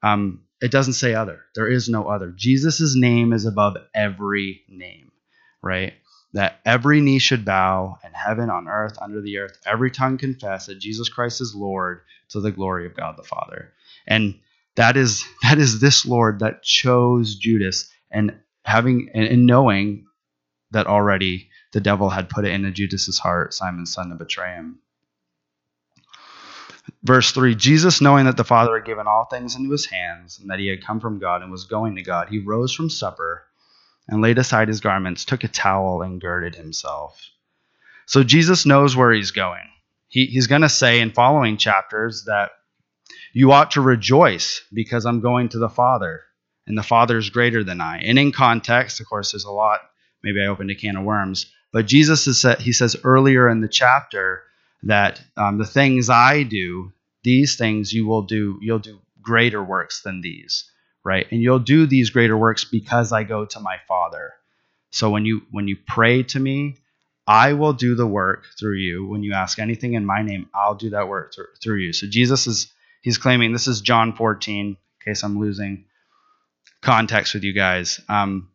um, 0.00 0.42
it 0.60 0.70
doesn't 0.70 0.92
say 0.92 1.14
other. 1.14 1.40
There 1.56 1.66
is 1.66 1.88
no 1.88 2.06
other. 2.06 2.30
Jesus' 2.30 2.94
name 2.94 3.32
is 3.32 3.46
above 3.46 3.76
every 3.94 4.62
name, 4.68 5.10
right? 5.64 5.94
that 6.34 6.60
every 6.64 7.00
knee 7.00 7.20
should 7.20 7.44
bow 7.44 7.96
in 8.04 8.12
heaven, 8.12 8.50
on 8.50 8.66
earth, 8.68 8.98
under 9.00 9.20
the 9.20 9.38
earth, 9.38 9.56
every 9.64 9.90
tongue 9.90 10.18
confess 10.18 10.66
that 10.66 10.80
Jesus 10.80 11.08
Christ 11.08 11.40
is 11.40 11.54
Lord 11.54 12.02
to 12.30 12.40
the 12.40 12.50
glory 12.50 12.86
of 12.86 12.96
God 12.96 13.16
the 13.16 13.22
Father. 13.22 13.72
And 14.06 14.40
that 14.74 14.96
is 14.96 15.24
that 15.42 15.58
is 15.58 15.80
this 15.80 16.04
Lord 16.04 16.40
that 16.40 16.62
chose 16.62 17.36
Judas 17.36 17.88
and 18.10 18.36
having 18.64 19.10
and 19.14 19.46
knowing 19.46 20.06
that 20.72 20.88
already 20.88 21.50
the 21.72 21.80
devil 21.80 22.10
had 22.10 22.28
put 22.28 22.44
it 22.44 22.52
into 22.52 22.72
Judas's 22.72 23.18
heart, 23.20 23.54
Simon's 23.54 23.92
son, 23.92 24.08
to 24.08 24.16
betray 24.16 24.54
him. 24.54 24.80
Verse 27.04 27.30
3 27.30 27.54
Jesus, 27.54 28.00
knowing 28.00 28.24
that 28.24 28.36
the 28.36 28.44
Father 28.44 28.74
had 28.74 28.84
given 28.84 29.06
all 29.06 29.26
things 29.26 29.54
into 29.54 29.70
his 29.70 29.86
hands, 29.86 30.40
and 30.40 30.50
that 30.50 30.58
he 30.58 30.66
had 30.66 30.84
come 30.84 30.98
from 30.98 31.20
God 31.20 31.42
and 31.42 31.52
was 31.52 31.64
going 31.64 31.94
to 31.94 32.02
God, 32.02 32.28
he 32.28 32.40
rose 32.40 32.72
from 32.74 32.90
supper 32.90 33.43
and 34.08 34.22
laid 34.22 34.38
aside 34.38 34.68
his 34.68 34.80
garments, 34.80 35.24
took 35.24 35.44
a 35.44 35.48
towel, 35.48 36.02
and 36.02 36.20
girded 36.20 36.54
himself. 36.54 37.30
So 38.06 38.22
Jesus 38.22 38.66
knows 38.66 38.94
where 38.94 39.12
he's 39.12 39.30
going. 39.30 39.68
He, 40.08 40.26
he's 40.26 40.46
going 40.46 40.62
to 40.62 40.68
say 40.68 41.00
in 41.00 41.10
following 41.10 41.56
chapters 41.56 42.24
that 42.26 42.50
you 43.32 43.52
ought 43.52 43.72
to 43.72 43.80
rejoice 43.80 44.62
because 44.72 45.06
I'm 45.06 45.20
going 45.20 45.48
to 45.50 45.58
the 45.58 45.68
Father, 45.68 46.22
and 46.66 46.76
the 46.76 46.82
Father 46.82 47.16
is 47.16 47.30
greater 47.30 47.64
than 47.64 47.80
I. 47.80 47.98
And 47.98 48.18
in 48.18 48.32
context, 48.32 49.00
of 49.00 49.08
course, 49.08 49.32
there's 49.32 49.44
a 49.44 49.50
lot. 49.50 49.80
Maybe 50.22 50.40
I 50.40 50.46
opened 50.46 50.70
a 50.70 50.74
can 50.74 50.96
of 50.96 51.04
worms. 51.04 51.50
But 51.72 51.86
Jesus 51.86 52.26
is 52.26 52.44
he 52.60 52.72
says 52.72 52.96
earlier 53.02 53.48
in 53.48 53.60
the 53.60 53.68
chapter 53.68 54.44
that 54.84 55.20
um, 55.36 55.58
the 55.58 55.66
things 55.66 56.08
I 56.08 56.44
do, 56.44 56.92
these 57.24 57.56
things 57.56 57.92
you 57.92 58.06
will 58.06 58.22
do, 58.22 58.58
you'll 58.62 58.78
do 58.78 59.00
greater 59.20 59.62
works 59.64 60.02
than 60.02 60.20
these 60.20 60.70
right? 61.04 61.26
And 61.30 61.42
you'll 61.42 61.58
do 61.58 61.86
these 61.86 62.10
greater 62.10 62.36
works 62.36 62.64
because 62.64 63.12
I 63.12 63.24
go 63.24 63.44
to 63.44 63.60
my 63.60 63.76
Father. 63.86 64.32
So 64.90 65.10
when 65.10 65.24
you 65.24 65.42
when 65.50 65.68
you 65.68 65.76
pray 65.86 66.22
to 66.24 66.40
me, 66.40 66.76
I 67.26 67.52
will 67.54 67.72
do 67.72 67.94
the 67.94 68.06
work 68.06 68.46
through 68.58 68.78
you. 68.78 69.06
When 69.06 69.22
you 69.22 69.34
ask 69.34 69.58
anything 69.58 69.94
in 69.94 70.06
my 70.06 70.22
name, 70.22 70.48
I'll 70.54 70.74
do 70.74 70.90
that 70.90 71.08
work 71.08 71.32
th- 71.34 71.46
through 71.62 71.78
you. 71.78 71.92
So 71.92 72.06
Jesus 72.08 72.46
is 72.46 72.72
he's 73.02 73.18
claiming 73.18 73.52
this 73.52 73.66
is 73.66 73.80
John 73.80 74.14
14. 74.14 74.66
In 74.66 74.76
case 75.04 75.22
I'm 75.22 75.38
losing 75.38 75.84
context 76.80 77.34
with 77.34 77.44
you 77.44 77.52
guys. 77.52 78.00
Um, 78.08 78.50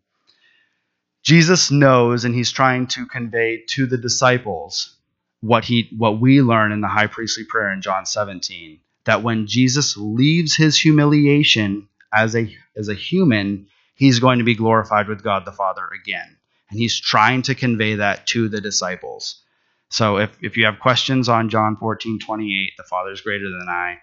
Jesus 1.24 1.70
knows, 1.70 2.26
and 2.26 2.34
he's 2.34 2.52
trying 2.52 2.88
to 2.88 3.06
convey 3.06 3.64
to 3.70 3.86
the 3.86 3.98
disciples 3.98 4.96
what 5.42 5.66
he 5.66 5.90
what 5.98 6.20
we 6.20 6.42
learn 6.42 6.72
in 6.72 6.82
the 6.82 6.88
high 6.88 7.08
priestly 7.08 7.44
prayer 7.44 7.72
in 7.72 7.82
John 7.82 8.06
17. 8.06 8.80
That 9.06 9.24
when 9.24 9.48
Jesus 9.48 9.98
leaves 9.98 10.56
his 10.56 10.78
humiliation 10.78 11.88
as 12.14 12.36
a 12.36 12.56
as 12.76 12.90
a 12.90 12.94
human, 12.96 13.68
he's 13.96 14.20
going 14.20 14.40
to 14.40 14.46
be 14.46 14.56
glorified 14.56 15.08
with 15.08 15.24
God 15.24 15.46
the 15.46 15.52
Father 15.52 15.88
again. 16.02 16.38
And 16.70 16.80
he's 16.80 17.00
trying 17.00 17.42
to 17.44 17.56
convey 17.56 17.96
that 17.96 18.28
to 18.28 18.48
the 18.48 18.62
disciples. 18.62 19.42
So 19.90 20.18
if, 20.18 20.38
if 20.42 20.56
you 20.56 20.66
have 20.66 20.80
questions 20.80 21.30
on 21.30 21.50
John 21.50 21.76
14, 21.78 22.20
28, 22.20 22.74
the 22.78 22.84
Father 22.84 23.12
is 23.12 23.22
greater 23.22 23.50
than 23.50 23.68
I, 23.68 23.98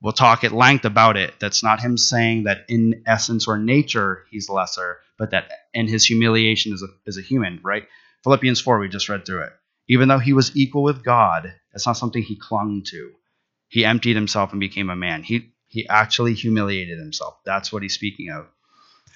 we'll 0.00 0.12
talk 0.12 0.44
at 0.44 0.52
length 0.52 0.84
about 0.84 1.16
it. 1.16 1.34
That's 1.40 1.62
not 1.62 1.80
him 1.80 1.96
saying 1.96 2.44
that 2.44 2.66
in 2.68 3.02
essence 3.06 3.48
or 3.48 3.58
nature 3.58 4.24
he's 4.30 4.48
lesser, 4.48 4.98
but 5.18 5.30
that 5.32 5.50
in 5.72 5.88
his 5.88 6.04
humiliation 6.04 6.72
as 6.72 6.82
a, 6.82 6.88
as 7.06 7.18
a 7.18 7.22
human, 7.22 7.58
right? 7.64 7.84
Philippians 8.22 8.60
4, 8.60 8.78
we 8.78 8.88
just 8.88 9.08
read 9.08 9.26
through 9.26 9.42
it. 9.42 9.52
Even 9.88 10.08
though 10.08 10.18
he 10.18 10.32
was 10.32 10.56
equal 10.56 10.82
with 10.82 11.04
God, 11.04 11.52
that's 11.72 11.86
not 11.86 11.96
something 11.96 12.22
he 12.22 12.36
clung 12.36 12.82
to. 12.86 13.12
He 13.68 13.84
emptied 13.84 14.14
himself 14.14 14.52
and 14.52 14.60
became 14.60 14.88
a 14.88 14.96
man. 14.96 15.22
He 15.22 15.53
he 15.74 15.88
actually 15.88 16.34
humiliated 16.34 17.00
himself. 17.00 17.36
That's 17.44 17.72
what 17.72 17.82
he's 17.82 17.94
speaking 17.94 18.30
of. 18.30 18.46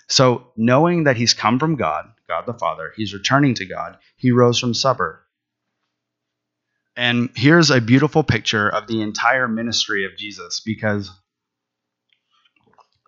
So, 0.08 0.48
knowing 0.56 1.04
that 1.04 1.16
he's 1.16 1.32
come 1.32 1.60
from 1.60 1.76
God, 1.76 2.10
God 2.26 2.46
the 2.46 2.52
Father, 2.52 2.92
he's 2.96 3.14
returning 3.14 3.54
to 3.54 3.64
God, 3.64 3.96
he 4.16 4.32
rose 4.32 4.58
from 4.58 4.74
supper. 4.74 5.22
And 6.96 7.30
here's 7.36 7.70
a 7.70 7.80
beautiful 7.80 8.24
picture 8.24 8.68
of 8.68 8.88
the 8.88 9.02
entire 9.02 9.46
ministry 9.46 10.04
of 10.04 10.16
Jesus 10.16 10.58
because 10.58 11.12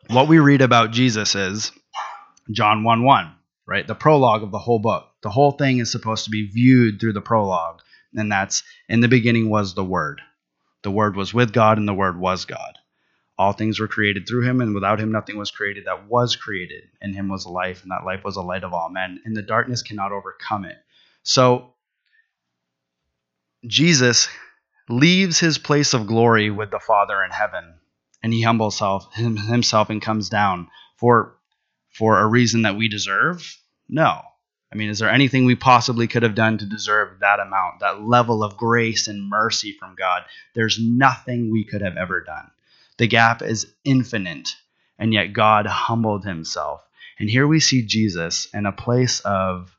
what 0.06 0.28
we 0.28 0.38
read 0.38 0.62
about 0.62 0.92
Jesus 0.92 1.34
is 1.34 1.72
John 2.52 2.84
1 2.84 3.02
1, 3.02 3.34
right? 3.66 3.84
The 3.84 3.96
prologue 3.96 4.44
of 4.44 4.52
the 4.52 4.60
whole 4.60 4.78
book. 4.78 5.08
The 5.24 5.30
whole 5.30 5.50
thing 5.50 5.78
is 5.78 5.90
supposed 5.90 6.26
to 6.26 6.30
be 6.30 6.46
viewed 6.46 7.00
through 7.00 7.14
the 7.14 7.20
prologue. 7.20 7.80
And 8.14 8.30
that's 8.30 8.62
in 8.88 9.00
the 9.00 9.08
beginning 9.08 9.50
was 9.50 9.74
the 9.74 9.84
Word. 9.84 10.20
The 10.84 10.92
Word 10.92 11.16
was 11.16 11.34
with 11.34 11.52
God, 11.52 11.78
and 11.78 11.88
the 11.88 11.94
Word 11.94 12.16
was 12.16 12.44
God. 12.44 12.78
All 13.40 13.54
things 13.54 13.80
were 13.80 13.88
created 13.88 14.28
through 14.28 14.42
him, 14.42 14.60
and 14.60 14.74
without 14.74 15.00
him 15.00 15.12
nothing 15.12 15.38
was 15.38 15.50
created 15.50 15.86
that 15.86 16.06
was 16.06 16.36
created. 16.36 16.82
In 17.00 17.14
him 17.14 17.28
was 17.28 17.46
life, 17.46 17.80
and 17.80 17.90
that 17.90 18.04
life 18.04 18.22
was 18.22 18.34
the 18.34 18.42
light 18.42 18.64
of 18.64 18.74
all 18.74 18.90
men, 18.90 19.18
and 19.24 19.34
the 19.34 19.40
darkness 19.40 19.80
cannot 19.80 20.12
overcome 20.12 20.66
it. 20.66 20.76
So, 21.22 21.72
Jesus 23.66 24.28
leaves 24.90 25.40
his 25.40 25.56
place 25.56 25.94
of 25.94 26.06
glory 26.06 26.50
with 26.50 26.70
the 26.70 26.80
Father 26.80 27.24
in 27.24 27.30
heaven, 27.30 27.76
and 28.22 28.30
he 28.30 28.42
humbles 28.42 28.82
himself 29.14 29.88
and 29.88 30.02
comes 30.02 30.28
down 30.28 30.68
for 30.96 31.38
for 31.88 32.20
a 32.20 32.26
reason 32.26 32.60
that 32.62 32.76
we 32.76 32.88
deserve? 32.88 33.56
No. 33.88 34.20
I 34.70 34.76
mean, 34.76 34.90
is 34.90 34.98
there 34.98 35.08
anything 35.08 35.46
we 35.46 35.56
possibly 35.56 36.08
could 36.08 36.24
have 36.24 36.34
done 36.34 36.58
to 36.58 36.66
deserve 36.66 37.20
that 37.20 37.40
amount, 37.40 37.80
that 37.80 38.02
level 38.02 38.44
of 38.44 38.58
grace 38.58 39.08
and 39.08 39.30
mercy 39.30 39.72
from 39.72 39.94
God? 39.94 40.24
There's 40.54 40.78
nothing 40.78 41.50
we 41.50 41.64
could 41.64 41.80
have 41.80 41.96
ever 41.96 42.22
done. 42.22 42.50
The 43.00 43.06
gap 43.06 43.40
is 43.40 43.66
infinite, 43.82 44.50
and 44.98 45.14
yet 45.14 45.32
God 45.32 45.64
humbled 45.64 46.26
himself. 46.26 46.86
And 47.18 47.30
here 47.30 47.46
we 47.46 47.58
see 47.58 47.80
Jesus 47.86 48.46
in 48.52 48.66
a 48.66 48.72
place 48.72 49.20
of 49.20 49.74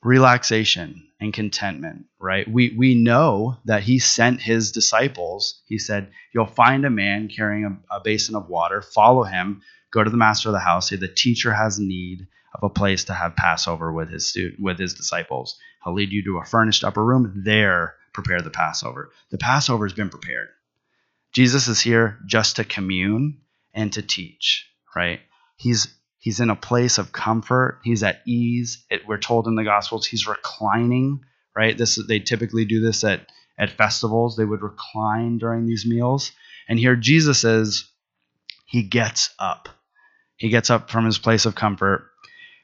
relaxation 0.00 1.08
and 1.18 1.34
contentment, 1.34 2.06
right? 2.20 2.46
We 2.48 2.72
we 2.78 2.94
know 2.94 3.56
that 3.64 3.82
he 3.82 3.98
sent 3.98 4.40
his 4.40 4.70
disciples. 4.70 5.60
He 5.66 5.78
said, 5.78 6.12
"You'll 6.32 6.46
find 6.46 6.84
a 6.84 6.88
man 7.04 7.26
carrying 7.26 7.64
a, 7.64 7.96
a, 7.96 8.00
basin 8.00 8.36
of 8.36 8.48
water. 8.48 8.80
Follow 8.80 9.24
him. 9.24 9.62
Go 9.90 10.04
to 10.04 10.10
the 10.10 10.16
master 10.16 10.50
of 10.50 10.52
the 10.52 10.60
house. 10.60 10.90
Say 10.90 10.94
the 10.94 11.08
teacher 11.08 11.52
has 11.52 11.80
need 11.80 12.28
of 12.54 12.62
a 12.62 12.72
place 12.72 13.02
to 13.06 13.14
have 13.14 13.34
Passover 13.34 13.92
with 13.92 14.08
his 14.08 14.28
student, 14.28 14.60
with 14.60 14.78
his 14.78 14.94
disciples. 14.94 15.58
He'll 15.82 15.94
lead 15.94 16.12
you 16.12 16.22
to 16.22 16.38
a 16.38 16.44
furnished 16.44 16.84
upper 16.84 17.04
room. 17.04 17.42
There, 17.44 17.96
prepare 18.12 18.40
the 18.40 18.50
Passover. 18.50 19.10
The 19.30 19.38
Passover 19.38 19.84
has 19.84 19.94
been 19.94 20.10
prepared. 20.10 20.50
Jesus 21.36 21.68
is 21.68 21.78
here 21.78 22.18
just 22.24 22.56
to 22.56 22.64
commune 22.64 23.42
and 23.74 23.92
to 23.92 24.00
teach, 24.00 24.70
right? 24.96 25.20
He's 25.58 25.86
he's 26.18 26.40
in 26.40 26.48
a 26.48 26.56
place 26.56 26.96
of 26.96 27.12
comfort. 27.12 27.80
He's 27.84 28.02
at 28.02 28.22
ease. 28.26 28.86
It, 28.88 29.06
we're 29.06 29.18
told 29.18 29.46
in 29.46 29.54
the 29.54 29.62
Gospels 29.62 30.06
he's 30.06 30.26
reclining, 30.26 31.20
right? 31.54 31.76
This 31.76 32.02
they 32.08 32.20
typically 32.20 32.64
do 32.64 32.80
this 32.80 33.04
at 33.04 33.30
at 33.58 33.68
festivals. 33.68 34.34
They 34.34 34.46
would 34.46 34.62
recline 34.62 35.36
during 35.36 35.66
these 35.66 35.84
meals. 35.84 36.32
And 36.70 36.78
here 36.78 36.96
Jesus 36.96 37.44
is 37.44 37.86
he 38.64 38.82
gets 38.82 39.34
up. 39.38 39.68
He 40.38 40.48
gets 40.48 40.70
up 40.70 40.90
from 40.90 41.04
his 41.04 41.18
place 41.18 41.44
of 41.44 41.54
comfort, 41.54 42.08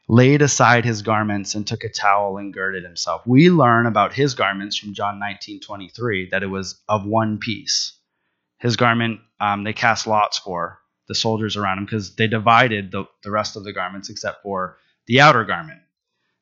laid 0.08 0.40
aside 0.40 0.86
his 0.86 1.02
garments 1.02 1.54
and 1.54 1.66
took 1.66 1.84
a 1.84 1.90
towel 1.90 2.38
and 2.38 2.54
girded 2.54 2.84
himself. 2.84 3.20
We 3.26 3.50
learn 3.50 3.84
about 3.84 4.14
his 4.14 4.34
garments 4.34 4.78
from 4.78 4.94
John 4.94 5.20
19:23 5.20 6.30
that 6.30 6.42
it 6.42 6.46
was 6.46 6.80
of 6.88 7.04
one 7.04 7.36
piece 7.36 7.98
his 8.62 8.76
garment 8.76 9.20
um, 9.40 9.64
they 9.64 9.72
cast 9.72 10.06
lots 10.06 10.38
for 10.38 10.78
the 11.08 11.16
soldiers 11.16 11.56
around 11.56 11.78
him 11.78 11.84
because 11.84 12.14
they 12.14 12.28
divided 12.28 12.92
the, 12.92 13.04
the 13.24 13.30
rest 13.30 13.56
of 13.56 13.64
the 13.64 13.72
garments 13.72 14.08
except 14.08 14.42
for 14.42 14.78
the 15.06 15.20
outer 15.20 15.44
garment. 15.44 15.80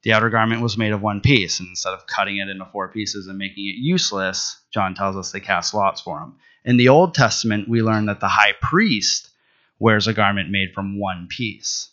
The 0.03 0.13
outer 0.13 0.29
garment 0.29 0.61
was 0.61 0.77
made 0.77 0.93
of 0.93 1.03
one 1.03 1.23
piece, 1.23 1.61
and 1.61 1.69
instead 1.71 1.95
of 1.95 2.07
cutting 2.07 2.37
it 2.37 2.49
into 2.49 2.67
four 2.67 2.89
pieces 2.89 3.27
and 3.27 3.39
making 3.39 3.67
it 3.67 3.77
useless, 3.77 4.63
John 4.73 4.95
tells 4.95 5.17
us 5.17 5.33
they 5.33 5.41
cast 5.41 5.75
lots 5.75 6.03
for 6.03 6.21
him. 6.21 6.37
In 6.65 6.77
the 6.77 6.91
Old 6.91 7.15
Testament, 7.15 7.69
we 7.69 7.83
learn 7.83 8.07
that 8.07 8.21
the 8.21 8.29
high 8.29 8.53
priest 8.61 9.31
wears 9.79 10.07
a 10.07 10.13
garment 10.13 10.51
made 10.51 10.73
from 10.75 11.01
one 11.01 11.27
piece. 11.29 11.91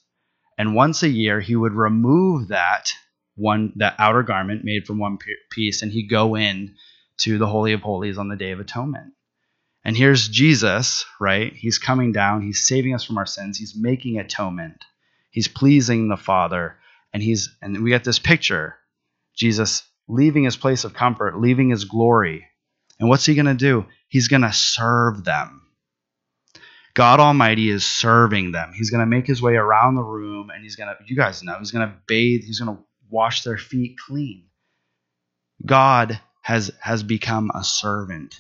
And 0.58 0.76
once 0.76 1.04
a 1.04 1.10
year, 1.10 1.40
he 1.40 1.56
would 1.56 1.74
remove 1.74 2.50
that 2.50 2.92
one 3.36 3.72
that 3.78 3.96
outer 3.98 4.24
garment 4.24 4.66
made 4.66 4.86
from 4.86 5.00
one 5.00 5.20
piece, 5.52 5.82
and 5.82 5.92
he'd 5.92 6.10
go 6.10 6.36
in 6.36 6.76
to 7.20 7.38
the 7.38 7.48
Holy 7.48 7.72
of 7.72 7.82
Holies 7.82 8.18
on 8.18 8.28
the 8.28 8.36
Day 8.36 8.52
of 8.52 8.60
Atonement. 8.60 9.14
And 9.88 9.96
here's 9.96 10.28
Jesus, 10.28 11.06
right? 11.18 11.54
He's 11.56 11.80
coming 11.80 12.12
down. 12.12 12.42
He's 12.42 12.68
saving 12.68 12.94
us 12.94 13.06
from 13.06 13.18
our 13.18 13.26
sins. 13.26 13.58
He's 13.58 13.74
making 13.74 14.20
atonement. 14.20 14.84
He's 15.32 15.48
pleasing 15.48 16.10
the 16.10 16.18
Father. 16.18 16.76
And 17.14 17.24
he's 17.24 17.56
and 17.62 17.82
we 17.82 17.92
get 17.92 18.04
this 18.04 18.20
picture. 18.20 18.76
Jesus 19.34 19.84
leaving 20.10 20.44
his 20.44 20.58
place 20.58 20.84
of 20.84 20.94
comfort, 20.94 21.40
leaving 21.40 21.70
his 21.70 21.86
glory. 21.86 22.46
And 23.00 23.08
what's 23.08 23.26
he 23.26 23.34
going 23.34 23.46
to 23.46 23.54
do? 23.54 23.86
He's 24.10 24.28
going 24.28 24.42
to 24.42 24.52
serve 24.52 25.24
them. 25.24 25.62
God 26.94 27.22
Almighty 27.22 27.70
is 27.70 27.86
serving 27.86 28.52
them. 28.52 28.74
He's 28.76 28.90
going 28.90 29.00
to 29.00 29.06
make 29.06 29.26
his 29.26 29.42
way 29.42 29.56
around 29.56 29.96
the 29.96 30.04
room 30.04 30.50
and 30.50 30.64
he's 30.64 30.76
going 30.76 30.90
to, 30.90 30.98
you 31.06 31.16
guys 31.16 31.44
know, 31.44 31.56
he's 31.60 31.72
going 31.72 31.88
to 31.88 31.96
bathe, 32.08 32.44
he's 32.44 32.60
going 32.60 32.76
to 32.76 32.84
wash 33.10 33.44
their 33.44 33.58
feet 33.58 33.96
clean. 34.06 34.48
God 35.66 36.20
has, 36.42 36.72
has 36.82 37.04
become 37.04 37.52
a 37.56 37.64
servant 37.64 38.36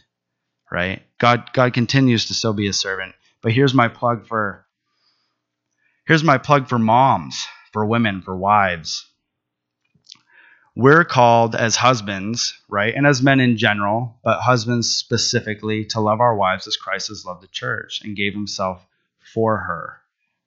right? 0.72 1.02
God 1.20 1.52
God 1.54 1.74
continues 1.74 2.26
to 2.26 2.34
still 2.34 2.54
be 2.54 2.68
a 2.68 2.74
servant. 2.74 3.16
But 3.42 3.52
here's 3.52 3.74
my 3.74 3.88
plug 3.88 4.28
for 4.28 4.66
here's 6.06 6.24
my 6.24 6.38
plug 6.38 6.68
for 6.68 6.80
moms, 6.80 7.48
for 7.72 7.86
women, 7.86 8.22
for 8.22 8.36
wives. 8.36 9.06
We're 10.76 11.06
called 11.06 11.56
as 11.56 11.76
husbands, 11.76 12.54
right? 12.70 12.94
And 12.94 13.08
as 13.08 13.24
men 13.24 13.40
in 13.40 13.58
general, 13.58 14.16
but 14.24 14.42
husbands 14.42 14.96
specifically 14.96 15.86
to 15.86 16.00
love 16.00 16.22
our 16.22 16.36
wives 16.36 16.68
as 16.68 16.78
Christ 16.78 17.08
has 17.08 17.26
loved 17.26 17.42
the 17.42 17.48
church 17.48 18.02
and 18.04 18.16
gave 18.16 18.34
himself 18.34 18.86
for 19.34 19.58
her, 19.58 19.98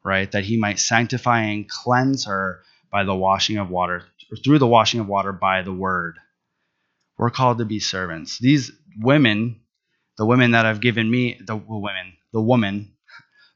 right? 0.05 0.31
That 0.31 0.45
he 0.45 0.57
might 0.57 0.79
sanctify 0.79 1.43
and 1.43 1.69
cleanse 1.69 2.27
her 2.27 2.61
by 2.93 3.03
the 3.03 3.15
washing 3.15 3.57
of 3.57 3.71
water, 3.71 4.05
or 4.31 4.37
through 4.37 4.61
the 4.61 4.69
washing 4.69 5.01
of 5.01 5.09
water 5.09 5.33
by 5.33 5.63
the 5.63 5.73
word. 5.73 6.19
We're 7.19 7.31
called 7.31 7.59
to 7.59 7.65
be 7.65 7.81
servants. 7.81 8.39
These 8.39 8.71
women 9.01 9.60
the 10.21 10.27
women 10.27 10.51
that 10.51 10.67
have 10.67 10.83
given 10.83 11.11
me 11.11 11.41
the 11.47 11.57
women, 11.57 12.13
the 12.35 12.43
woman, 12.43 12.93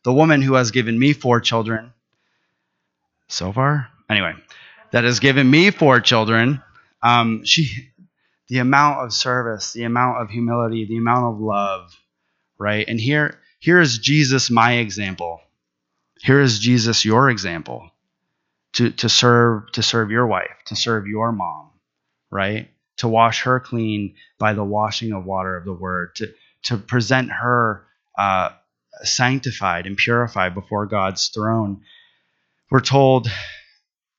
the 0.03 0.15
woman 0.15 0.41
who 0.41 0.55
has 0.55 0.71
given 0.71 0.99
me 0.99 1.13
four 1.13 1.39
children 1.39 1.93
so 3.29 3.53
far. 3.53 3.89
Anyway, 4.09 4.33
that 4.91 5.05
has 5.05 5.21
given 5.21 5.51
me 5.51 5.71
four 5.71 6.01
children. 6.01 6.63
Um, 7.03 7.45
she, 7.45 7.91
the 8.49 8.61
amount 8.61 9.05
of 9.05 9.13
service, 9.13 9.75
the 9.75 9.85
amount 9.85 10.23
of 10.23 10.31
humility, 10.31 10.87
the 10.87 10.97
amount 10.97 11.35
of 11.35 11.39
love, 11.39 11.95
right? 12.59 12.89
And 12.89 12.99
here, 12.99 13.39
here 13.59 13.79
is 13.79 13.99
Jesus, 13.99 14.49
my 14.49 14.77
example. 14.77 15.43
Here 16.23 16.41
is 16.41 16.59
Jesus, 16.59 17.05
your 17.05 17.29
example, 17.29 17.91
to 18.73 18.89
to 18.89 19.11
serve 19.11 19.71
to 19.73 19.83
serve 19.83 20.11
your 20.11 20.27
wife, 20.27 20.57
to 20.69 20.77
serve 20.77 21.09
your 21.09 21.31
mom, 21.31 21.73
right? 22.31 22.71
To 22.99 23.09
wash 23.09 23.43
her 23.43 23.61
clean 23.61 24.15
by 24.39 24.55
the 24.55 24.65
washing 24.65 25.13
of 25.13 25.27
water 25.27 25.59
of 25.59 25.67
the 25.67 25.75
word, 25.75 26.15
to 26.15 26.33
to 26.65 26.77
present 26.77 27.31
her 27.31 27.87
uh, 28.19 28.51
sanctified 29.03 29.87
and 29.87 29.97
purified 29.97 30.55
before 30.55 30.87
God's 30.87 31.29
throne. 31.29 31.83
We're 32.71 32.81
told 32.81 33.29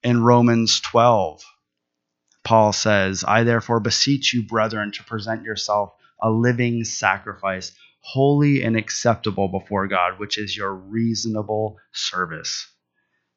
in 0.04 0.24
Romans 0.24 0.80
12, 0.82 1.42
Paul 2.44 2.74
says, 2.74 3.24
I 3.28 3.44
therefore 3.44 3.80
beseech 3.80 4.34
you, 4.34 4.44
brethren, 4.44 4.92
to 4.94 5.04
present 5.04 5.44
yourself 5.44 5.94
a 6.22 6.30
living 6.30 6.84
sacrifice, 6.84 7.72
holy 8.02 8.64
and 8.64 8.78
acceptable 8.78 9.48
before 9.48 9.88
God, 9.88 10.20
which 10.20 10.38
is 10.38 10.56
your 10.56 10.74
reasonable 10.74 11.78
service. 11.92 12.68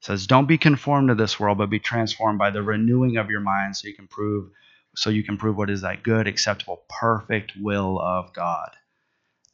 It 0.03 0.07
says, 0.07 0.27
Don't 0.27 0.47
be 0.47 0.59
conformed 0.59 1.09
to 1.09 1.15
this 1.15 1.41
world, 1.41 1.59
but 1.59 1.71
be 1.71 1.81
transformed 1.81 2.39
by 2.39 2.51
the 2.51 2.63
renewing 2.63 3.17
of 3.17 3.31
your 3.31 3.41
mind 3.41 3.77
so 3.77 3.89
you 3.89 3.95
can 3.95 4.09
prove 4.09 4.51
so 4.95 5.11
you 5.11 5.23
can 5.23 5.37
prove 5.37 5.57
what 5.57 5.71
is 5.71 5.83
that 5.83 6.03
good, 6.03 6.27
acceptable, 6.27 6.83
perfect 6.89 7.53
will 7.61 8.01
of 8.01 8.33
God. 8.33 8.71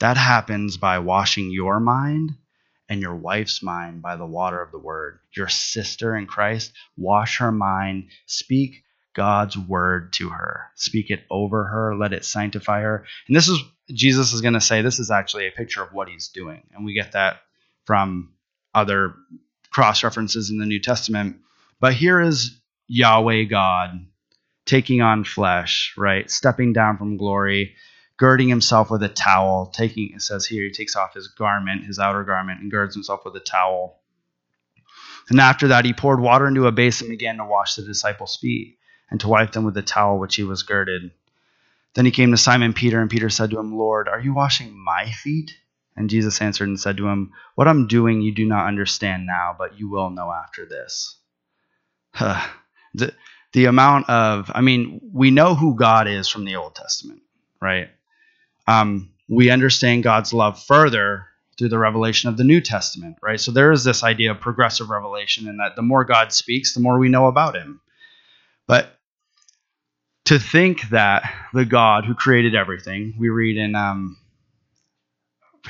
That 0.01 0.17
happens 0.17 0.77
by 0.77 0.99
washing 0.99 1.51
your 1.51 1.81
mind 1.81 2.33
and 2.89 3.01
your 3.01 3.15
wife's 3.15 3.63
mind 3.63 4.03
by 4.03 4.17
the 4.17 4.27
water 4.27 4.61
of 4.61 4.71
the 4.71 4.79
word. 4.79 5.21
Your 5.37 5.49
sister 5.49 6.17
in 6.17 6.27
Christ, 6.27 6.73
wash 6.97 7.39
her 7.39 7.53
mind, 7.53 8.11
speak 8.27 8.83
God's 9.15 9.57
word 9.57 10.13
to 10.15 10.31
her, 10.31 10.71
speak 10.75 11.11
it 11.11 11.25
over 11.31 11.65
her, 11.65 11.97
let 11.97 12.13
it 12.13 12.25
sanctify 12.25 12.81
her. 12.83 13.05
And 13.27 13.37
this 13.37 13.49
is, 13.49 13.59
Jesus 13.91 14.33
is 14.33 14.41
going 14.41 14.55
to 14.55 14.61
say, 14.61 14.83
this 14.83 14.99
is 14.99 15.11
actually 15.11 15.47
a 15.47 15.53
picture 15.53 15.83
of 15.83 15.93
what 15.93 16.09
he's 16.09 16.29
doing. 16.29 16.63
And 16.75 16.85
we 16.85 16.95
get 16.95 17.13
that 17.13 17.41
from 17.85 18.33
other 18.75 19.15
cross 19.71 20.03
references 20.03 20.51
in 20.51 20.59
the 20.59 20.67
New 20.67 20.81
Testament. 20.81 21.37
But 21.81 21.95
here 21.95 22.21
is 22.21 22.61
Yahweh 22.89 23.45
God 23.45 24.07
taking 24.67 25.01
on 25.01 25.25
flesh, 25.25 25.95
right? 25.97 26.31
Stepping 26.31 26.73
down 26.73 26.97
from 26.97 27.17
glory 27.17 27.75
girding 28.17 28.49
himself 28.49 28.91
with 28.91 29.03
a 29.03 29.09
towel, 29.09 29.67
taking 29.67 30.13
it 30.15 30.23
says 30.23 30.47
here 30.47 30.65
he 30.65 30.71
takes 30.71 30.97
off 30.97 31.15
his 31.15 31.29
garment, 31.29 31.85
his 31.85 31.99
outer 31.99 32.25
garment, 32.25 32.61
and 32.61 32.71
girds 32.71 32.95
himself 32.95 33.25
with 33.25 33.35
a 33.37 33.41
towel. 33.41 34.01
And 35.29 35.41
after 35.41 35.69
that 35.69 35.85
he 35.85 35.93
poured 35.93 36.21
water 36.21 36.47
into 36.47 36.67
a 36.67 36.73
basin 36.73 37.07
and 37.07 37.19
began 37.19 37.39
to 37.39 37.45
wash 37.45 37.75
the 37.75 37.83
disciples' 37.83 38.37
feet 38.37 38.79
and 39.11 39.21
to 39.21 39.29
wipe 39.29 39.53
them 39.53 39.65
with 39.65 39.75
the 39.75 39.83
towel 39.83 40.19
which 40.19 40.37
he 40.37 40.45
was 40.45 40.63
girded. 40.63 41.11
Then 41.95 42.05
he 42.05 42.11
came 42.11 42.33
to 42.33 42.37
Simon 42.37 42.73
Peter, 42.73 43.01
and 43.01 43.09
Peter 43.09 43.31
said 43.31 43.51
to 43.51 43.59
him, 43.59 43.77
Lord, 43.77 44.09
are 44.09 44.21
you 44.21 44.35
washing 44.35 44.77
my 44.77 45.11
feet? 45.11 45.53
And 45.97 46.11
Jesus 46.11 46.41
answered 46.41 46.67
and 46.67 46.81
said 46.81 46.97
to 46.97 47.07
him, 47.07 47.33
What 47.55 47.69
I'm 47.69 47.87
doing 47.87 48.21
you 48.21 48.35
do 48.35 48.45
not 48.45 48.67
understand 48.67 49.27
now, 49.27 49.55
but 49.57 49.79
you 49.79 49.89
will 49.89 50.11
know 50.11 50.33
after 50.33 50.67
this. 50.67 51.17
the, 52.19 53.15
the 53.53 53.67
amount 53.67 54.09
of, 54.11 54.51
I 54.53 54.61
mean, 54.61 55.01
we 55.13 55.31
know 55.31 55.55
who 55.55 55.77
God 55.77 56.09
is 56.09 56.29
from 56.29 56.45
the 56.45 56.57
Old 56.57 56.75
Testament, 56.75 57.23
right? 57.61 57.91
Um, 58.67 59.11
we 59.29 59.51
understand 59.51 60.03
God's 60.03 60.33
love 60.33 60.63
further 60.63 61.27
through 61.57 61.69
the 61.69 61.79
revelation 61.79 62.29
of 62.29 62.37
the 62.37 62.45
New 62.45 62.61
Testament, 62.61 63.17
right? 63.23 63.41
So 63.41 63.53
there 63.53 63.73
is 63.73 63.85
this 63.85 64.03
idea 64.03 64.33
of 64.33 64.41
progressive 64.41 64.91
revelation, 64.91 65.49
and 65.49 65.61
that 65.61 65.77
the 65.77 65.83
more 65.83 66.05
God 66.05 66.33
speaks, 66.33 66.75
the 66.75 66.81
more 66.81 66.99
we 66.99 67.09
know 67.09 67.27
about 67.27 67.57
Him. 67.57 67.81
But 68.67 68.99
to 70.27 70.39
think 70.39 70.89
that 70.91 71.33
the 71.53 71.65
God 71.65 72.05
who 72.05 72.15
created 72.15 72.55
everything, 72.55 73.15
we 73.19 73.29
read 73.29 73.57
in 73.57 73.75
um, 73.75 74.17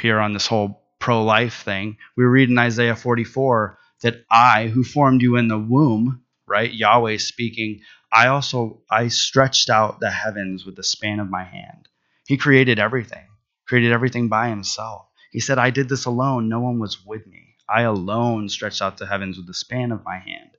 here 0.01 0.21
on 0.21 0.33
this 0.33 0.47
whole 0.47 0.83
pro-life 0.99 1.63
thing, 1.63 1.99
we 2.17 2.25
read 2.25 2.49
in 2.49 2.59
Isaiah 2.59 2.97
44 2.97 3.79
that 4.03 4.25
I, 4.31 4.69
who 4.69 4.85
formed 4.85 5.23
you 5.23 5.37
in 5.37 5.49
the 5.49 5.59
womb, 5.59 6.23
right? 6.47 6.73
Yahweh 6.73 7.19
speaking, 7.19 7.81
I 8.13 8.29
also 8.29 8.83
I 8.91 9.09
stretched 9.09 9.71
out 9.71 10.01
the 10.01 10.11
heavens 10.11 10.65
with 10.65 10.77
the 10.77 10.85
span 10.85 11.19
of 11.19 11.29
my 11.31 11.45
hand. 11.45 11.89
He 12.27 12.37
created 12.37 12.79
everything, 12.79 13.27
created 13.67 13.93
everything 13.93 14.29
by 14.29 14.49
himself. 14.49 15.07
He 15.31 15.41
said, 15.41 15.59
I 15.59 15.71
did 15.71 15.89
this 15.89 16.05
alone. 16.05 16.49
No 16.49 16.61
one 16.61 16.79
was 16.79 17.05
with 17.05 17.27
me. 17.27 17.57
I 17.69 17.83
alone 17.83 18.49
stretched 18.49 18.83
out 18.83 18.99
the 18.99 19.07
heavens 19.07 19.37
with 19.37 19.47
the 19.47 19.55
span 19.55 19.93
of 19.93 20.05
my 20.05 20.19
hand. 20.19 20.51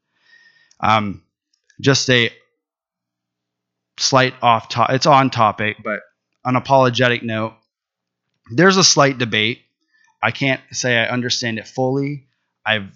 Um, 0.80 1.24
just 1.80 2.10
a 2.10 2.32
slight 3.98 4.34
off 4.42 4.70
topic. 4.70 4.96
It's 4.96 5.06
on 5.06 5.30
topic, 5.30 5.78
but 5.84 6.02
an 6.44 6.56
apologetic 6.56 7.24
note. 7.24 7.54
There's 8.52 8.78
a 8.78 8.84
slight 8.84 9.18
debate. 9.18 9.62
I 10.22 10.32
can't 10.32 10.62
say 10.72 10.98
I 10.98 11.08
understand 11.08 11.60
it 11.60 11.68
fully. 11.68 12.28
I've 12.66 12.92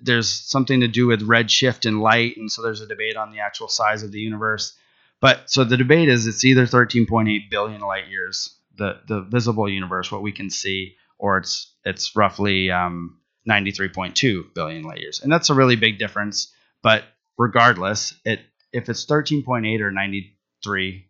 there's 0.00 0.28
something 0.28 0.80
to 0.80 0.88
do 0.88 1.06
with 1.06 1.26
redshift 1.26 1.86
and 1.86 2.00
light, 2.00 2.36
and 2.36 2.50
so 2.50 2.62
there's 2.62 2.80
a 2.80 2.86
debate 2.86 3.16
on 3.16 3.30
the 3.30 3.40
actual 3.40 3.68
size 3.68 4.02
of 4.02 4.10
the 4.10 4.20
universe. 4.20 4.74
But 5.22 5.48
so 5.48 5.62
the 5.62 5.76
debate 5.76 6.08
is 6.08 6.26
it's 6.26 6.44
either 6.44 6.66
13.8 6.66 7.48
billion 7.48 7.80
light 7.80 8.08
years, 8.08 8.58
the 8.76 9.00
the 9.06 9.20
visible 9.22 9.68
universe, 9.68 10.10
what 10.10 10.20
we 10.20 10.32
can 10.32 10.50
see, 10.50 10.96
or 11.16 11.38
it's 11.38 11.72
it's 11.84 12.16
roughly 12.16 12.72
um, 12.72 13.20
93.2 13.48 14.52
billion 14.52 14.82
light 14.82 14.98
years, 14.98 15.20
and 15.22 15.32
that's 15.32 15.48
a 15.48 15.54
really 15.54 15.76
big 15.76 16.00
difference. 16.00 16.52
But 16.82 17.04
regardless, 17.38 18.14
it 18.24 18.40
if 18.72 18.88
it's 18.88 19.06
13.8 19.06 19.80
or 19.80 19.92
93, 19.92 21.06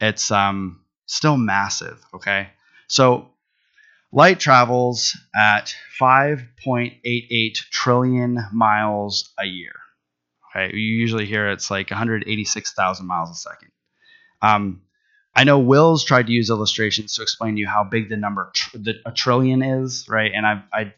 it's 0.00 0.30
um, 0.32 0.80
still 1.06 1.36
massive. 1.36 2.04
Okay, 2.14 2.48
so 2.88 3.30
light 4.10 4.40
travels 4.40 5.16
at 5.36 5.72
5.88 6.00 7.54
trillion 7.70 8.44
miles 8.52 9.32
a 9.38 9.46
year. 9.46 9.77
Okay, 10.58 10.76
you 10.76 10.96
usually 10.96 11.26
hear 11.26 11.48
it's 11.50 11.70
like 11.70 11.90
186,000 11.90 13.06
miles 13.06 13.30
a 13.30 13.34
second. 13.34 13.70
Um, 14.42 14.82
I 15.34 15.44
know 15.44 15.58
Will's 15.58 16.04
tried 16.04 16.26
to 16.26 16.32
use 16.32 16.50
illustrations 16.50 17.14
to 17.14 17.22
explain 17.22 17.54
to 17.54 17.60
you 17.60 17.66
how 17.66 17.84
big 17.84 18.08
the 18.08 18.16
number 18.16 18.50
tr- 18.54 18.78
the, 18.78 18.94
a 19.06 19.12
trillion 19.12 19.62
is, 19.62 20.06
right? 20.08 20.32
And 20.34 20.46
I, 20.46 20.62
I, 20.72 20.94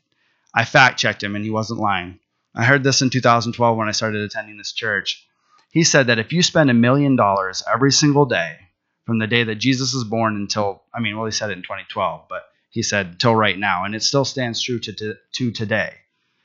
I 0.55 0.65
fact 0.65 0.99
checked 0.99 1.23
him, 1.23 1.37
and 1.37 1.45
he 1.45 1.51
wasn't 1.51 1.81
lying. 1.81 2.19
I 2.55 2.65
heard 2.65 2.83
this 2.83 3.03
in 3.03 3.11
2012 3.11 3.77
when 3.77 3.89
I 3.89 3.93
started 3.93 4.23
attending 4.23 4.57
this 4.57 4.73
church. 4.73 5.27
He 5.71 5.85
said 5.85 6.09
that 6.09 6.19
if 6.19 6.33
you 6.33 6.43
spend 6.43 6.71
a 6.71 6.75
million 6.75 7.17
dollars 7.17 7.63
every 7.73 7.93
single 7.93 8.27
day 8.27 8.57
from 9.05 9.19
the 9.19 9.27
day 9.27 9.45
that 9.45 9.57
Jesus 9.57 9.95
was 9.95 10.05
born 10.05 10.37
until, 10.37 10.83
I 10.93 11.01
mean, 11.01 11.17
well, 11.17 11.27
he 11.27 11.33
said 11.33 11.51
it 11.51 11.59
in 11.59 11.63
2012, 11.63 12.23
but 12.29 12.45
he 12.71 12.83
said 12.83 13.21
till 13.21 13.35
right 13.35 13.59
now, 13.59 13.85
and 13.85 13.95
it 13.95 14.03
still 14.03 14.25
stands 14.25 14.63
true 14.63 14.81
to, 14.81 14.93
to, 14.93 15.15
to 15.35 15.51
today. 15.53 15.95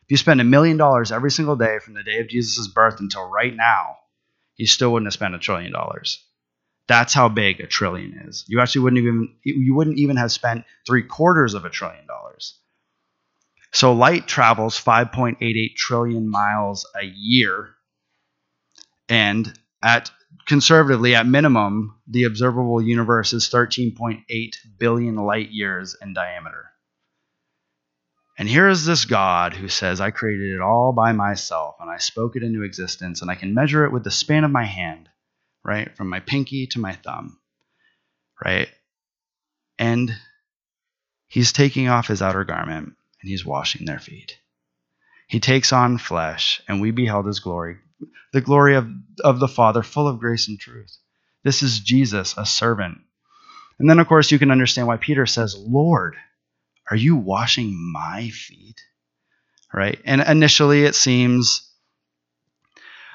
If 0.06 0.12
you 0.12 0.18
spend 0.18 0.40
a 0.40 0.44
million 0.44 0.78
dollars 0.78 1.12
every 1.12 1.32
single 1.32 1.56
day 1.56 1.80
from 1.80 1.96
the 1.96 2.04
day 2.04 2.20
of 2.20 2.28
Jesus' 2.28 2.68
birth 2.68 3.00
until 3.00 3.28
right 3.28 3.56
now, 3.56 3.98
you 4.56 4.68
still 4.68 4.94
wouldn't 4.94 5.08
have 5.08 5.14
spent 5.14 5.34
a 5.34 5.40
trillion 5.40 5.72
dollars. 5.72 6.24
That's 6.88 7.14
how 7.14 7.28
big 7.28 7.60
a 7.60 7.66
trillion 7.66 8.14
is. 8.28 8.46
You 8.48 8.60
actually 8.60 8.82
wouldn't 8.82 9.02
even 9.02 9.36
you 9.44 9.74
wouldn't 9.74 9.98
even 9.98 10.18
have 10.18 10.32
spent 10.32 10.66
three 10.86 11.02
quarters 11.02 11.56
of 11.56 11.66
a 11.66 11.72
trillion 11.72 12.06
dollars. 12.06 12.60
So 13.72 13.94
light 13.94 14.28
travels 14.28 14.80
5.88 14.80 15.76
trillion 15.76 16.30
miles 16.30 16.88
a 16.96 17.04
year, 17.04 17.72
and 19.10 19.52
at 19.82 20.12
conservatively, 20.46 21.16
at 21.16 21.26
minimum, 21.26 22.00
the 22.08 22.26
observable 22.26 22.80
universe 22.80 23.34
is 23.34 23.50
13.8 23.50 24.56
billion 24.78 25.16
light 25.16 25.50
years 25.50 25.96
in 26.00 26.14
diameter. 26.14 26.72
And 28.38 28.50
here 28.50 28.68
is 28.68 28.86
this 28.86 29.06
God 29.06 29.54
who 29.54 29.70
says, 29.70 30.02
I 30.02 30.12
created 30.12 30.56
it 30.56 30.62
all 30.62 30.92
by 30.92 31.14
myself, 31.14 31.76
and 31.80 31.90
I 31.90 31.98
spoke 31.98 32.36
it 32.36 32.44
into 32.44 32.64
existence, 32.64 33.22
and 33.22 33.32
I 33.32 33.36
can 33.36 33.54
measure 33.54 33.86
it 33.86 33.94
with 33.94 34.04
the 34.04 34.12
span 34.12 34.44
of 34.44 34.52
my 34.52 34.66
hand 34.66 35.10
right? 35.66 35.94
From 35.98 36.10
my 36.10 36.20
pinky 36.20 36.68
to 36.68 36.80
my 36.80 36.94
thumb, 36.94 37.40
right? 38.46 38.70
And 39.80 40.12
he's 41.28 41.52
taking 41.52 41.90
off 41.90 42.08
his 42.08 42.22
outer 42.22 42.46
garment 42.46 42.94
and 43.22 43.30
he's 43.30 43.44
washing 43.44 43.86
their 43.86 44.00
feet. 44.00 44.38
He 45.28 45.40
takes 45.40 45.74
on 45.74 45.98
flesh, 45.98 46.62
and 46.68 46.80
we 46.80 46.92
beheld 46.92 47.26
his 47.26 47.40
glory, 47.40 47.78
the 48.32 48.42
glory 48.42 48.76
of, 48.76 48.88
of 49.24 49.40
the 49.40 49.48
Father, 49.48 49.82
full 49.82 50.08
of 50.08 50.20
grace 50.20 50.48
and 50.48 50.60
truth. 50.60 50.96
This 51.44 51.64
is 51.64 51.80
Jesus, 51.80 52.36
a 52.38 52.46
servant. 52.46 53.00
And 53.80 53.90
then, 53.90 53.98
of 53.98 54.08
course, 54.08 54.32
you 54.32 54.38
can 54.38 54.52
understand 54.52 54.88
why 54.88 54.98
Peter 54.98 55.26
says, 55.26 55.58
Lord, 55.58 56.16
are 56.90 56.98
you 56.98 57.16
washing 57.16 57.76
my 57.94 58.30
feet? 58.30 58.82
Right? 59.74 60.00
And 60.06 60.22
initially, 60.22 60.84
it 60.84 60.96
seems 60.96 61.70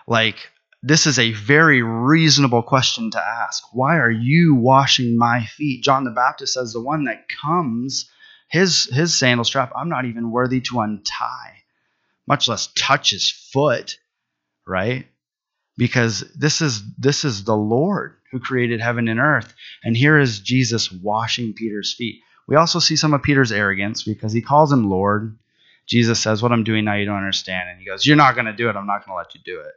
like 0.06 0.36
this 0.82 1.06
is 1.06 1.18
a 1.18 1.32
very 1.32 1.82
reasonable 1.82 2.62
question 2.62 3.10
to 3.12 3.24
ask. 3.24 3.62
Why 3.72 3.98
are 3.98 4.10
you 4.10 4.54
washing 4.54 5.16
my 5.16 5.44
feet? 5.44 5.84
John 5.84 6.04
the 6.04 6.10
Baptist 6.10 6.54
says, 6.54 6.72
The 6.72 6.80
one 6.80 7.04
that 7.04 7.26
comes, 7.28 8.10
his, 8.48 8.84
his 8.84 9.16
sandal 9.16 9.44
strap, 9.44 9.72
I'm 9.76 9.88
not 9.88 10.06
even 10.06 10.30
worthy 10.30 10.60
to 10.62 10.80
untie, 10.80 11.62
much 12.26 12.48
less 12.48 12.68
touch 12.76 13.10
his 13.10 13.30
foot, 13.30 13.98
right? 14.66 15.06
Because 15.76 16.20
this 16.36 16.60
is 16.60 16.82
this 16.96 17.24
is 17.24 17.44
the 17.44 17.56
Lord 17.56 18.16
who 18.30 18.40
created 18.40 18.80
heaven 18.80 19.08
and 19.08 19.20
earth. 19.20 19.54
And 19.82 19.96
here 19.96 20.18
is 20.18 20.40
Jesus 20.40 20.90
washing 20.90 21.54
Peter's 21.54 21.94
feet. 21.94 22.22
We 22.50 22.56
also 22.56 22.78
see 22.80 22.96
some 22.96 23.14
of 23.14 23.22
Peter's 23.22 23.52
arrogance 23.52 24.02
because 24.02 24.34
he 24.34 24.42
calls 24.42 24.70
him 24.70 24.90
Lord. 24.90 25.38
Jesus 25.86 26.20
says, 26.20 26.42
What 26.42 26.52
I'm 26.52 26.64
doing 26.64 26.84
now, 26.84 26.96
you 26.96 27.06
don't 27.06 27.16
understand. 27.16 27.70
And 27.70 27.78
he 27.78 27.86
goes, 27.86 28.04
You're 28.04 28.16
not 28.16 28.34
going 28.34 28.46
to 28.46 28.52
do 28.52 28.68
it. 28.68 28.76
I'm 28.76 28.86
not 28.86 29.06
going 29.06 29.14
to 29.14 29.16
let 29.16 29.34
you 29.34 29.40
do 29.42 29.60
it 29.60 29.72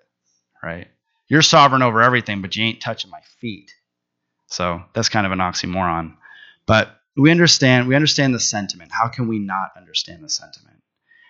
right? 0.63 0.87
You're 1.27 1.41
sovereign 1.41 1.81
over 1.81 2.01
everything, 2.01 2.41
but 2.41 2.55
you 2.55 2.63
ain't 2.63 2.81
touching 2.81 3.11
my 3.11 3.19
feet. 3.39 3.71
So 4.47 4.81
that's 4.93 5.09
kind 5.09 5.25
of 5.25 5.31
an 5.31 5.39
oxymoron. 5.39 6.15
But 6.65 6.89
we 7.15 7.29
understand 7.29 7.87
we 7.87 7.95
understand 7.95 8.33
the 8.33 8.39
sentiment. 8.39 8.91
How 8.91 9.09
can 9.09 9.27
we 9.27 9.37
not 9.37 9.71
understand 9.77 10.23
the 10.23 10.29
sentiment? 10.29 10.77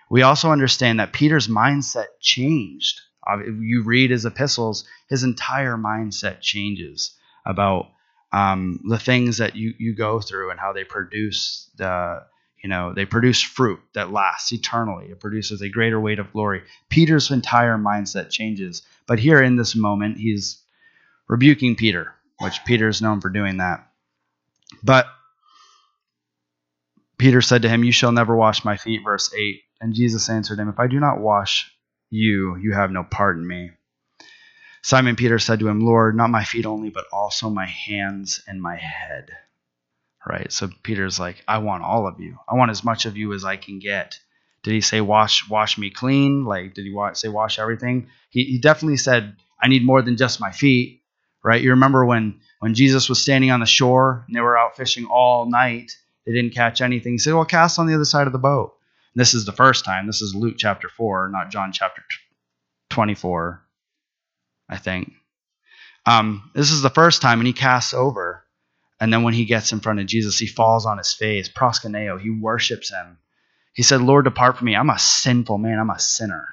We 0.09 0.21
also 0.21 0.51
understand 0.51 0.99
that 0.99 1.13
Peter's 1.13 1.47
mindset 1.47 2.05
changed. 2.21 3.01
You 3.45 3.83
read 3.83 4.11
his 4.11 4.25
epistles, 4.25 4.85
his 5.09 5.23
entire 5.23 5.77
mindset 5.77 6.41
changes 6.41 7.17
about 7.45 7.87
um, 8.33 8.79
the 8.89 8.97
things 8.97 9.37
that 9.37 9.55
you, 9.55 9.75
you 9.77 9.95
go 9.95 10.19
through 10.19 10.49
and 10.49 10.59
how 10.59 10.73
they 10.73 10.83
produce 10.83 11.69
the 11.77 12.23
you 12.61 12.69
know 12.69 12.93
they 12.93 13.05
produce 13.05 13.41
fruit 13.41 13.79
that 13.93 14.11
lasts 14.11 14.51
eternally. 14.51 15.07
It 15.11 15.19
produces 15.19 15.61
a 15.61 15.69
greater 15.69 15.99
weight 15.99 16.19
of 16.19 16.33
glory. 16.33 16.63
Peter's 16.89 17.29
entire 17.29 17.77
mindset 17.77 18.31
changes 18.31 18.81
but 19.05 19.19
here 19.19 19.41
in 19.41 19.55
this 19.55 19.75
moment 19.75 20.17
he's 20.17 20.61
rebuking 21.27 21.75
peter 21.75 22.13
which 22.39 22.65
peter 22.65 22.87
is 22.87 23.01
known 23.01 23.21
for 23.21 23.29
doing 23.29 23.57
that. 23.57 23.87
But 24.81 25.05
peter 27.17 27.41
said 27.41 27.61
to 27.61 27.69
him 27.69 27.83
you 27.83 27.91
shall 27.91 28.11
never 28.11 28.35
wash 28.35 28.65
my 28.65 28.75
feet 28.75 29.01
verse 29.03 29.31
8 29.33 29.61
and 29.79 29.93
jesus 29.93 30.29
answered 30.29 30.57
him 30.57 30.67
if 30.67 30.79
i 30.79 30.87
do 30.87 30.99
not 30.99 31.19
wash 31.19 31.71
you 32.09 32.57
you 32.57 32.73
have 32.73 32.91
no 32.91 33.03
part 33.03 33.37
in 33.37 33.47
me 33.47 33.69
simon 34.83 35.15
peter 35.15 35.39
said 35.39 35.59
to 35.59 35.67
him 35.67 35.79
lord 35.81 36.15
not 36.15 36.29
my 36.29 36.43
feet 36.43 36.65
only 36.65 36.89
but 36.89 37.05
also 37.11 37.49
my 37.49 37.65
hands 37.65 38.43
and 38.47 38.61
my 38.61 38.75
head 38.75 39.31
right? 40.25 40.51
So 40.51 40.69
Peter's 40.83 41.19
like, 41.19 41.43
I 41.47 41.57
want 41.59 41.83
all 41.83 42.07
of 42.07 42.19
you. 42.19 42.37
I 42.47 42.55
want 42.55 42.71
as 42.71 42.83
much 42.83 43.05
of 43.05 43.17
you 43.17 43.33
as 43.33 43.43
I 43.43 43.57
can 43.57 43.79
get. 43.79 44.19
Did 44.63 44.73
he 44.73 44.81
say 44.81 45.01
wash 45.01 45.49
wash 45.49 45.77
me 45.77 45.89
clean? 45.89 46.45
Like, 46.45 46.73
did 46.73 46.85
he 46.85 46.95
say 47.13 47.27
wash 47.27 47.59
everything? 47.59 48.07
He, 48.29 48.45
he 48.45 48.57
definitely 48.59 48.97
said, 48.97 49.35
I 49.61 49.67
need 49.67 49.85
more 49.85 50.01
than 50.01 50.17
just 50.17 50.39
my 50.39 50.51
feet, 50.51 51.01
right? 51.43 51.61
You 51.61 51.71
remember 51.71 52.05
when 52.05 52.39
when 52.59 52.73
Jesus 52.73 53.09
was 53.09 53.21
standing 53.21 53.51
on 53.51 53.59
the 53.59 53.65
shore 53.65 54.23
and 54.27 54.35
they 54.35 54.39
were 54.41 54.57
out 54.57 54.77
fishing 54.77 55.05
all 55.05 55.49
night, 55.49 55.91
they 56.25 56.31
didn't 56.31 56.53
catch 56.53 56.79
anything. 56.79 57.13
He 57.13 57.17
said, 57.17 57.33
Well, 57.33 57.45
cast 57.45 57.77
on 57.77 57.87
the 57.87 57.95
other 57.95 58.05
side 58.05 58.27
of 58.27 58.33
the 58.33 58.39
boat. 58.39 58.73
And 59.13 59.19
this 59.19 59.33
is 59.33 59.45
the 59.45 59.51
first 59.51 59.83
time. 59.83 60.07
This 60.07 60.21
is 60.21 60.33
Luke 60.33 60.55
chapter 60.57 60.87
four, 60.87 61.27
not 61.29 61.51
John 61.51 61.73
chapter 61.73 62.01
twenty-four, 62.89 63.61
I 64.73 64.77
think. 64.77 65.13
Um, 66.05 66.49
this 66.53 66.71
is 66.71 66.81
the 66.81 66.89
first 66.89 67.21
time, 67.21 67.39
and 67.39 67.47
he 67.47 67.53
casts 67.53 67.93
over 67.93 68.43
and 69.03 69.11
then 69.11 69.23
when 69.23 69.33
he 69.33 69.43
gets 69.43 69.73
in 69.73 69.81
front 69.81 69.99
of 69.99 70.05
Jesus, 70.05 70.39
he 70.39 70.47
falls 70.47 70.85
on 70.85 70.97
his 70.97 71.11
face, 71.11 71.49
proskuneo, 71.49 72.17
he 72.17 72.29
worships 72.29 72.89
him. 72.89 73.17
He 73.73 73.83
said, 73.83 74.01
Lord, 74.01 74.23
depart 74.23 74.57
from 74.57 74.67
me. 74.67 74.77
I'm 74.77 74.89
a 74.89 74.97
sinful 74.97 75.57
man. 75.57 75.77
I'm 75.77 75.89
a 75.89 75.99
sinner. 75.99 76.47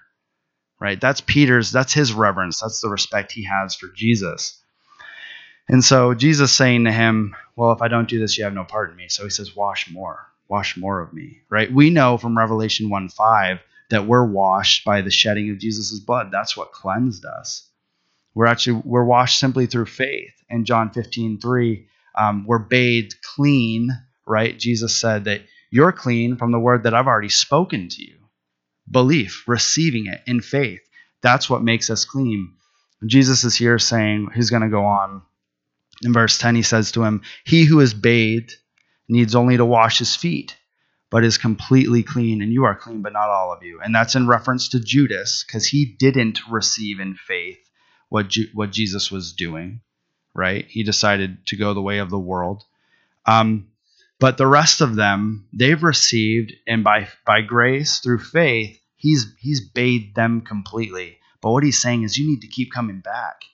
Right? 0.81 1.01
That's 1.01 1.21
Peter's, 1.21 1.71
that's 1.71 1.93
his 1.93 2.13
reverence. 2.13 2.61
That's 2.61 2.81
the 2.81 2.89
respect 2.89 3.31
he 3.31 3.45
has 3.45 3.77
for 3.77 3.87
Jesus. 3.95 4.61
And 5.69 5.85
so 5.85 6.13
Jesus 6.13 6.51
saying 6.51 6.87
to 6.87 6.93
him, 6.93 7.37
Well, 7.55 7.71
if 7.71 7.83
I 7.83 7.87
don't 7.87 8.09
do 8.09 8.19
this, 8.19 8.37
you 8.37 8.43
have 8.43 8.53
no 8.53 8.65
part 8.65 8.91
in 8.91 8.97
me. 8.97 9.07
So 9.09 9.23
he 9.23 9.31
says, 9.31 9.55
Wash 9.55 9.89
more, 9.89 10.27
wash 10.49 10.77
more 10.77 10.99
of 10.99 11.13
me, 11.13 11.43
right? 11.51 11.73
We 11.73 11.91
know 11.91 12.19
from 12.19 12.37
Revelation 12.37 12.91
1 12.91 13.11
5 13.11 13.61
that 13.91 14.07
we're 14.09 14.27
washed 14.27 14.85
by 14.85 15.03
the 15.03 15.11
shedding 15.13 15.51
of 15.51 15.59
Jesus' 15.59 16.01
blood. 16.01 16.31
That's 16.33 16.57
what 16.57 16.73
cleansed 16.73 17.25
us. 17.25 17.70
We're 18.35 18.47
actually 18.47 18.83
we're 18.85 19.05
washed 19.05 19.39
simply 19.41 19.67
through 19.67 19.87
faith. 19.87 20.33
In 20.49 20.65
John 20.65 20.91
15, 20.91 21.39
3, 21.41 21.87
um, 22.17 22.45
we're 22.47 22.59
bathed 22.59 23.17
clean, 23.35 23.91
right? 24.27 24.59
Jesus 24.59 24.97
said 24.97 25.25
that 25.25 25.43
you're 25.71 25.93
clean 25.93 26.37
from 26.37 26.53
the 26.53 26.59
word 26.59 26.85
that 26.85 26.95
I've 26.95 27.07
already 27.07 27.29
spoken 27.29 27.89
to 27.89 28.03
you. 28.03 28.17
Belief, 28.91 29.45
receiving 29.47 30.07
it 30.07 30.21
in 30.27 30.41
faith. 30.41 30.81
That's 31.23 31.49
what 31.49 31.63
makes 31.63 31.91
us 31.91 32.05
clean. 32.05 32.55
Jesus 33.07 33.45
is 33.45 33.57
here 33.57 33.79
saying, 33.79 34.29
he's 34.35 34.51
going 34.51 34.63
to 34.63 34.69
go 34.69 34.85
on. 34.85 35.23
In 36.03 36.13
verse 36.13 36.39
10, 36.39 36.55
he 36.55 36.63
says 36.63 36.93
to 36.93 37.05
him, 37.05 37.23
He 37.45 37.65
who 37.65 37.81
is 37.81 37.95
bathed 37.95 38.55
needs 39.09 39.35
only 39.35 39.57
to 39.57 39.65
wash 39.65 39.99
his 39.99 40.17
feet, 40.17 40.57
but 41.11 41.25
is 41.25 41.39
completely 41.39 42.03
clean, 42.03 42.43
and 42.43 42.53
you 42.53 42.65
are 42.65 42.75
clean, 42.75 43.03
but 43.03 43.13
not 43.13 43.29
all 43.29 43.53
of 43.53 43.63
you. 43.63 43.81
And 43.81 43.95
that's 43.95 44.15
in 44.15 44.27
reference 44.27 44.69
to 44.71 44.81
Judas, 44.81 45.45
because 45.47 45.67
he 45.67 45.85
didn't 45.85 46.41
receive 46.51 47.01
in 47.01 47.15
faith 47.15 47.59
what, 48.11 48.29
Ju- 48.29 48.51
what 48.53 48.71
Jesus 48.71 49.11
was 49.11 49.33
doing, 49.33 49.81
right? 50.35 50.67
He 50.69 50.83
decided 50.83 51.47
to 51.47 51.57
go 51.57 51.73
the 51.73 51.81
way 51.81 51.99
of 51.99 52.11
the 52.11 52.19
world. 52.19 52.65
Um, 53.25 53.69
but 54.19 54.37
the 54.37 54.47
rest 54.47 54.83
of 54.83 54.97
them, 54.97 55.47
they've 55.51 55.83
received, 55.83 56.53
and 56.67 56.85
by 56.85 57.09
by 57.25 57.41
grace 57.41 58.01
through 58.01 58.19
faith, 58.19 58.79
he's 58.97 59.33
he's 59.39 59.67
bathed 59.67 60.15
them 60.15 60.43
completely. 60.43 61.17
But 61.41 61.53
what 61.53 61.65
he's 61.65 61.81
saying 61.81 62.03
is, 62.03 62.19
you 62.19 62.29
need 62.29 62.43
to 62.43 62.47
keep 62.47 62.71
coming 62.71 63.01
back. 63.01 63.45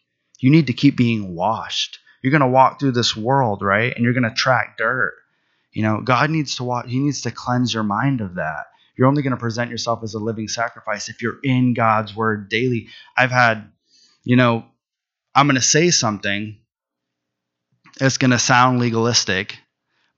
You 0.40 0.50
need 0.50 0.66
to 0.66 0.72
keep 0.72 0.96
being 0.96 1.36
washed. 1.36 2.00
You're 2.20 2.32
going 2.32 2.40
to 2.40 2.48
walk 2.48 2.80
through 2.80 2.92
this 2.92 3.16
world, 3.16 3.62
right? 3.62 3.94
And 3.94 4.02
you're 4.02 4.12
going 4.12 4.28
to 4.28 4.34
track 4.34 4.76
dirt. 4.76 5.14
You 5.72 5.82
know, 5.82 6.00
God 6.00 6.30
needs 6.30 6.56
to 6.56 6.64
walk. 6.64 6.86
He 6.86 6.98
needs 6.98 7.22
to 7.22 7.30
cleanse 7.30 7.72
your 7.72 7.84
mind 7.84 8.20
of 8.20 8.34
that. 8.34 8.66
You're 8.96 9.06
only 9.06 9.22
going 9.22 9.32
to 9.32 9.36
present 9.36 9.70
yourself 9.70 10.02
as 10.02 10.14
a 10.14 10.18
living 10.18 10.48
sacrifice 10.48 11.08
if 11.08 11.22
you're 11.22 11.38
in 11.44 11.74
God's 11.74 12.16
word 12.16 12.48
daily. 12.48 12.88
I've 13.16 13.30
had, 13.30 13.70
you 14.26 14.34
know, 14.34 14.64
I'm 15.36 15.46
going 15.46 15.54
to 15.54 15.62
say 15.62 15.90
something. 15.90 16.58
It's 18.00 18.18
going 18.18 18.32
to 18.32 18.40
sound 18.40 18.80
legalistic, 18.80 19.56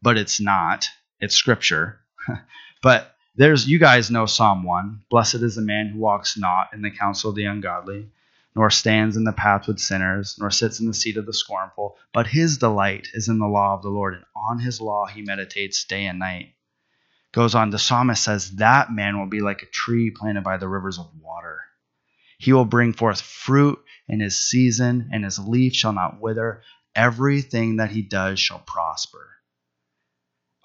but 0.00 0.16
it's 0.16 0.40
not. 0.40 0.88
It's 1.20 1.34
scripture. 1.34 2.00
but 2.82 3.14
there's 3.36 3.68
you 3.68 3.78
guys 3.78 4.10
know 4.10 4.24
Psalm 4.24 4.64
1. 4.64 5.02
Blessed 5.10 5.36
is 5.36 5.56
the 5.56 5.62
man 5.62 5.88
who 5.88 5.98
walks 5.98 6.38
not 6.38 6.70
in 6.72 6.80
the 6.80 6.90
counsel 6.90 7.30
of 7.30 7.36
the 7.36 7.44
ungodly, 7.44 8.08
nor 8.56 8.70
stands 8.70 9.18
in 9.18 9.24
the 9.24 9.32
path 9.32 9.68
with 9.68 9.78
sinners, 9.78 10.36
nor 10.40 10.50
sits 10.50 10.80
in 10.80 10.86
the 10.86 10.94
seat 10.94 11.18
of 11.18 11.26
the 11.26 11.34
scornful, 11.34 11.98
but 12.14 12.26
his 12.26 12.56
delight 12.56 13.08
is 13.12 13.28
in 13.28 13.38
the 13.38 13.46
law 13.46 13.74
of 13.74 13.82
the 13.82 13.90
Lord, 13.90 14.14
and 14.14 14.24
on 14.34 14.58
his 14.58 14.80
law 14.80 15.06
he 15.06 15.20
meditates 15.20 15.84
day 15.84 16.06
and 16.06 16.18
night. 16.18 16.54
Goes 17.32 17.54
on, 17.54 17.68
the 17.68 17.78
psalmist 17.78 18.24
says, 18.24 18.52
That 18.52 18.90
man 18.90 19.18
will 19.18 19.26
be 19.26 19.40
like 19.40 19.62
a 19.62 19.66
tree 19.66 20.10
planted 20.10 20.44
by 20.44 20.56
the 20.56 20.66
rivers 20.66 20.98
of 20.98 21.10
water. 21.20 21.47
He 22.38 22.52
will 22.52 22.64
bring 22.64 22.92
forth 22.92 23.20
fruit 23.20 23.78
in 24.08 24.20
his 24.20 24.40
season, 24.40 25.10
and 25.12 25.24
his 25.24 25.38
leaf 25.38 25.74
shall 25.74 25.92
not 25.92 26.20
wither. 26.20 26.62
Everything 26.94 27.76
that 27.76 27.90
he 27.90 28.02
does 28.02 28.38
shall 28.40 28.60
prosper. 28.60 29.28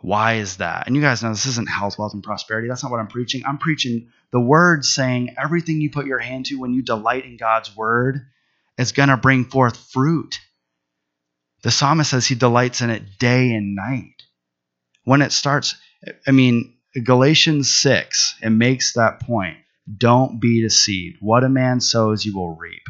Why 0.01 0.33
is 0.33 0.57
that? 0.57 0.86
And 0.86 0.95
you 0.95 1.01
guys 1.01 1.23
know 1.23 1.29
this 1.29 1.45
isn't 1.45 1.69
health, 1.69 1.97
wealth, 1.97 2.13
and 2.13 2.21
prosperity. 2.21 2.67
That's 2.67 2.83
not 2.83 2.91
what 2.91 2.99
I'm 2.99 3.07
preaching. 3.07 3.43
I'm 3.45 3.57
preaching 3.57 4.09
the 4.31 4.39
word 4.39 4.83
saying 4.83 5.36
everything 5.41 5.79
you 5.79 5.89
put 5.89 6.05
your 6.05 6.19
hand 6.19 6.47
to 6.47 6.55
when 6.55 6.73
you 6.73 6.81
delight 6.81 7.25
in 7.25 7.38
God's 7.38 7.75
word 7.75 8.19
is 8.77 8.91
going 8.91 9.09
to 9.09 9.17
bring 9.17 9.45
forth 9.45 9.77
fruit. 9.77 10.39
The 11.63 11.71
psalmist 11.71 12.09
says 12.09 12.27
he 12.27 12.36
delights 12.36 12.81
in 12.81 12.89
it 12.89 13.17
day 13.17 13.53
and 13.53 13.75
night. 13.75 14.23
When 15.05 15.21
it 15.21 15.31
starts, 15.31 15.75
I 16.27 16.31
mean, 16.31 16.75
Galatians 17.01 17.73
6, 17.73 18.39
it 18.41 18.49
makes 18.49 18.93
that 18.93 19.21
point. 19.21 19.57
Don't 19.98 20.39
be 20.39 20.62
deceived. 20.62 21.17
What 21.19 21.43
a 21.43 21.50
man 21.50 21.82
sows, 21.82 22.26
you 22.26 22.36
will 22.36 22.56
reap. 22.56 22.84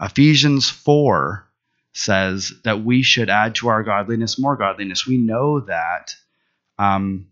Ephesians 0.00 0.68
4 0.68 1.48
says 1.92 2.52
that 2.64 2.84
we 2.84 3.02
should 3.02 3.30
add 3.30 3.56
to 3.56 3.68
our 3.68 3.82
godliness 3.82 4.38
more 4.38 4.56
godliness. 4.56 5.06
We 5.06 5.18
know 5.18 5.60
that 5.60 6.14
um, 6.78 7.28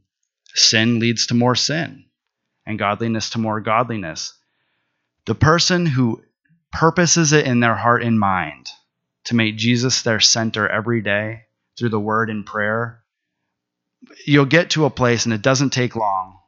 sin 0.55 0.99
leads 0.99 1.27
to 1.29 1.35
more 1.35 1.55
sin, 1.55 2.05
and 2.65 2.79
godliness 2.79 3.31
to 3.31 3.39
more 3.39 3.61
godliness. 3.61 4.35
The 5.27 5.35
person 5.35 5.87
who 5.87 6.23
purposes 6.73 7.33
it 7.33 7.47
in 7.47 7.61
their 7.61 7.77
heart 7.77 8.03
and 8.03 8.19
mind 8.19 8.69
to 9.25 9.37
make 9.37 9.57
Jesus 9.57 10.03
their 10.03 10.21
center 10.21 10.69
every 10.69 11.01
day 11.01 11.43
through 11.79 11.91
the 11.91 12.01
word 12.01 12.31
and 12.31 12.45
prayer, 12.45 13.05
you'll 14.27 14.45
get 14.47 14.71
to 14.71 14.85
a 14.85 14.91
place, 14.91 15.25
and 15.25 15.35
it 15.35 15.43
doesn't 15.43 15.71
take 15.71 15.97
long. 15.97 16.39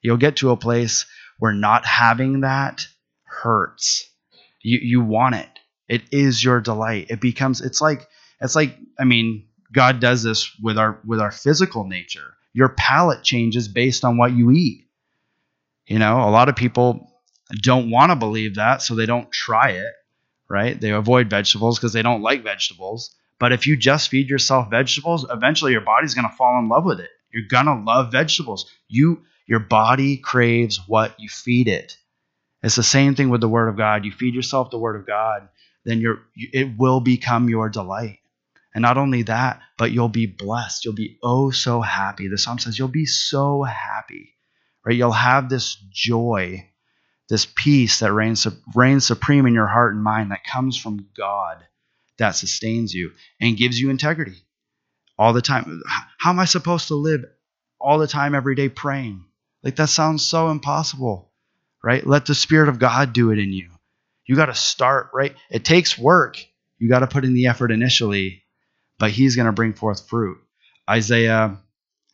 You'll 0.00 0.16
get 0.16 0.36
to 0.36 0.50
a 0.50 0.56
place 0.56 1.06
where 1.38 1.52
not 1.52 1.84
having 1.84 2.40
that 2.40 2.86
hurts. 3.24 4.08
You, 4.62 4.78
you 4.82 5.00
want 5.02 5.36
it. 5.36 5.48
It 5.88 6.02
is 6.10 6.42
your 6.42 6.60
delight. 6.60 7.06
It 7.10 7.20
becomes, 7.20 7.60
it's 7.60 7.80
like, 7.80 8.08
it's 8.40 8.56
like, 8.56 8.76
I 8.98 9.04
mean, 9.04 9.46
God 9.72 10.00
does 10.00 10.22
this 10.22 10.50
with 10.62 10.78
our 10.78 11.00
with 11.04 11.20
our 11.20 11.32
physical 11.32 11.84
nature 11.84 12.36
your 12.56 12.70
palate 12.70 13.22
changes 13.22 13.68
based 13.68 14.02
on 14.02 14.16
what 14.16 14.32
you 14.32 14.50
eat. 14.50 14.86
You 15.86 15.98
know, 15.98 16.20
a 16.20 16.32
lot 16.32 16.48
of 16.48 16.56
people 16.56 17.12
don't 17.60 17.90
want 17.90 18.10
to 18.10 18.16
believe 18.16 18.54
that, 18.54 18.80
so 18.80 18.94
they 18.94 19.04
don't 19.04 19.30
try 19.30 19.72
it, 19.72 19.92
right? 20.48 20.80
They 20.80 20.90
avoid 20.90 21.28
vegetables 21.28 21.78
because 21.78 21.92
they 21.92 22.00
don't 22.00 22.22
like 22.22 22.42
vegetables. 22.42 23.14
But 23.38 23.52
if 23.52 23.66
you 23.66 23.76
just 23.76 24.08
feed 24.08 24.30
yourself 24.30 24.70
vegetables, 24.70 25.26
eventually 25.30 25.72
your 25.72 25.82
body's 25.82 26.14
going 26.14 26.26
to 26.26 26.34
fall 26.34 26.58
in 26.58 26.70
love 26.70 26.86
with 26.86 26.98
it. 26.98 27.10
You're 27.30 27.46
going 27.46 27.66
to 27.66 27.74
love 27.74 28.10
vegetables. 28.10 28.70
You 28.88 29.24
your 29.46 29.60
body 29.60 30.16
craves 30.16 30.80
what 30.86 31.18
you 31.18 31.28
feed 31.28 31.68
it. 31.68 31.96
It's 32.62 32.76
the 32.76 32.82
same 32.82 33.14
thing 33.14 33.30
with 33.30 33.40
the 33.40 33.48
word 33.48 33.68
of 33.68 33.76
God. 33.76 34.04
You 34.04 34.10
feed 34.10 34.34
yourself 34.34 34.70
the 34.70 34.78
word 34.78 34.96
of 34.96 35.06
God, 35.06 35.48
then 35.84 36.00
you 36.00 36.18
it 36.34 36.76
will 36.76 37.00
become 37.00 37.48
your 37.48 37.68
delight. 37.68 38.18
And 38.74 38.82
not 38.82 38.98
only 38.98 39.22
that, 39.22 39.60
but 39.78 39.92
you'll 39.92 40.08
be 40.08 40.26
blessed. 40.26 40.84
You'll 40.84 40.94
be 40.94 41.18
oh 41.22 41.50
so 41.50 41.80
happy. 41.80 42.28
The 42.28 42.38
psalm 42.38 42.58
says 42.58 42.78
you'll 42.78 42.88
be 42.88 43.06
so 43.06 43.62
happy, 43.62 44.34
right? 44.84 44.96
You'll 44.96 45.12
have 45.12 45.48
this 45.48 45.76
joy, 45.90 46.68
this 47.28 47.46
peace 47.46 48.00
that 48.00 48.12
reigns, 48.12 48.46
reigns 48.74 49.06
supreme 49.06 49.46
in 49.46 49.54
your 49.54 49.66
heart 49.66 49.94
and 49.94 50.02
mind 50.02 50.30
that 50.30 50.44
comes 50.44 50.76
from 50.76 51.08
God 51.16 51.64
that 52.18 52.32
sustains 52.32 52.92
you 52.92 53.12
and 53.40 53.56
gives 53.56 53.78
you 53.78 53.90
integrity 53.90 54.36
all 55.18 55.32
the 55.32 55.42
time. 55.42 55.82
How 56.18 56.30
am 56.30 56.38
I 56.38 56.44
supposed 56.44 56.88
to 56.88 56.94
live 56.94 57.24
all 57.78 57.98
the 57.98 58.06
time, 58.06 58.34
every 58.34 58.54
day 58.54 58.68
praying? 58.68 59.24
Like 59.66 59.76
that 59.76 59.90
sounds 59.90 60.24
so 60.24 60.48
impossible, 60.48 61.30
right? 61.84 62.06
Let 62.06 62.24
the 62.24 62.34
Spirit 62.34 62.70
of 62.70 62.78
God 62.78 63.12
do 63.12 63.30
it 63.32 63.38
in 63.38 63.52
you. 63.52 63.70
You 64.24 64.34
got 64.34 64.46
to 64.46 64.54
start, 64.54 65.10
right? 65.12 65.34
It 65.50 65.64
takes 65.64 65.98
work. 65.98 66.38
You 66.78 66.88
got 66.88 67.00
to 67.00 67.06
put 67.06 67.24
in 67.24 67.34
the 67.34 67.48
effort 67.48 67.70
initially 67.70 68.46
but 68.98 69.10
he's 69.10 69.36
going 69.36 69.46
to 69.46 69.52
bring 69.52 69.74
forth 69.74 70.08
fruit. 70.08 70.38
Isaiah 70.88 71.58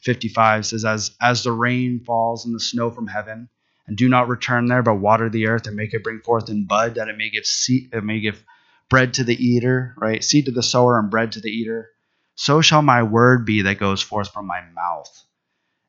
55 0.00 0.66
says, 0.66 0.84
as, 0.84 1.12
as 1.20 1.44
the 1.44 1.52
rain 1.52 2.00
falls 2.00 2.44
and 2.44 2.54
the 2.54 2.60
snow 2.60 2.90
from 2.90 3.06
heaven, 3.06 3.48
and 3.86 3.96
do 3.96 4.08
not 4.08 4.28
return 4.28 4.66
there, 4.66 4.82
but 4.82 4.94
water 4.94 5.28
the 5.28 5.48
earth 5.48 5.66
and 5.66 5.76
make 5.76 5.92
it 5.92 6.04
bring 6.04 6.20
forth 6.20 6.48
in 6.48 6.66
bud, 6.66 6.94
that 6.94 7.08
it 7.08 7.16
may 7.16 7.30
give 7.30 7.46
seed, 7.46 7.90
it 7.92 8.04
may 8.04 8.20
give 8.20 8.42
bread 8.88 9.14
to 9.14 9.24
the 9.24 9.34
eater, 9.34 9.94
right? 9.98 10.22
Seed 10.22 10.46
to 10.46 10.52
the 10.52 10.62
sower 10.62 10.98
and 10.98 11.10
bread 11.10 11.32
to 11.32 11.40
the 11.40 11.50
eater. 11.50 11.90
So 12.34 12.60
shall 12.60 12.82
my 12.82 13.02
word 13.02 13.44
be 13.44 13.62
that 13.62 13.78
goes 13.78 14.00
forth 14.00 14.32
from 14.32 14.46
my 14.46 14.62
mouth. 14.74 15.24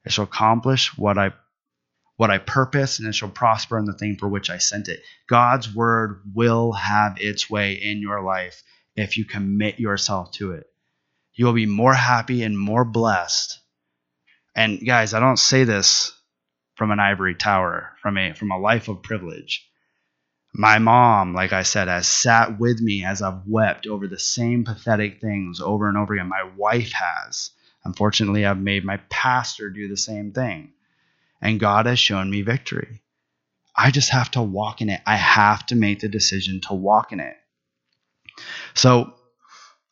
It 0.06 0.12
shall 0.12 0.26
accomplish 0.26 0.97
what 0.97 1.17
I 1.17 1.34
what 2.23 2.31
I 2.31 2.39
purpose, 2.39 2.99
and 2.99 3.07
it 3.07 3.15
shall 3.15 3.29
prosper 3.29 3.77
in 3.77 3.86
the 3.86 3.93
thing 3.93 4.17
for 4.17 4.27
which 4.27 4.49
I 4.49 4.57
sent 4.57 4.88
it. 4.88 5.01
God's 5.27 5.73
word 5.73 6.21
will 6.33 6.71
have 6.73 7.17
its 7.17 7.49
way 7.49 7.73
in 7.73 7.99
your 7.99 8.23
life 8.23 8.63
if 8.95 9.17
you 9.17 9.25
commit 9.25 9.79
yourself 9.79 10.31
to 10.33 10.53
it 10.53 10.67
you 11.36 11.45
will 11.45 11.53
be 11.53 11.65
more 11.65 11.93
happy 11.93 12.43
and 12.43 12.57
more 12.57 12.86
blessed. 12.86 13.59
And 14.55 14.86
guys, 14.86 15.13
I 15.13 15.19
don't 15.19 15.38
say 15.38 15.63
this 15.63 16.12
from 16.75 16.91
an 16.91 16.99
ivory 16.99 17.36
tower, 17.36 17.91
from 18.01 18.17
a 18.17 18.33
from 18.33 18.51
a 18.51 18.59
life 18.59 18.88
of 18.88 19.01
privilege. 19.01 19.67
My 20.53 20.77
mom, 20.77 21.33
like 21.33 21.51
I 21.51 21.63
said, 21.63 21.88
has 21.88 22.07
sat 22.07 22.59
with 22.59 22.79
me 22.79 23.03
as 23.03 23.23
I've 23.23 23.47
wept 23.47 23.88
over 23.88 24.07
the 24.07 24.19
same 24.19 24.63
pathetic 24.63 25.19
things 25.19 25.59
over 25.59 25.89
and 25.89 25.97
over 25.97 26.13
again. 26.13 26.29
My 26.29 26.43
wife 26.55 26.91
has. 26.91 27.49
Unfortunately, 27.83 28.45
I've 28.45 28.59
made 28.59 28.86
my 28.86 28.97
pastor 29.09 29.71
do 29.71 29.88
the 29.88 29.97
same 29.97 30.31
thing. 30.31 30.73
And 31.43 31.60
God 31.60 31.88
has 31.88 31.99
shown 31.99 32.32
me 32.32 32.41
victory. 32.41 33.03
I 33.75 33.91
just 33.91 34.12
have 34.12 34.32
to 34.32 34.41
walk 34.41 34.82
in 34.82 34.89
it. 34.89 35.01
I 35.06 35.17
have 35.17 35.65
to 35.67 35.75
make 35.75 35.99
the 35.99 36.08
decision 36.08 36.62
to 36.69 36.73
walk 36.73 37.12
in 37.12 37.19
it. 37.19 37.36
So 38.75 39.13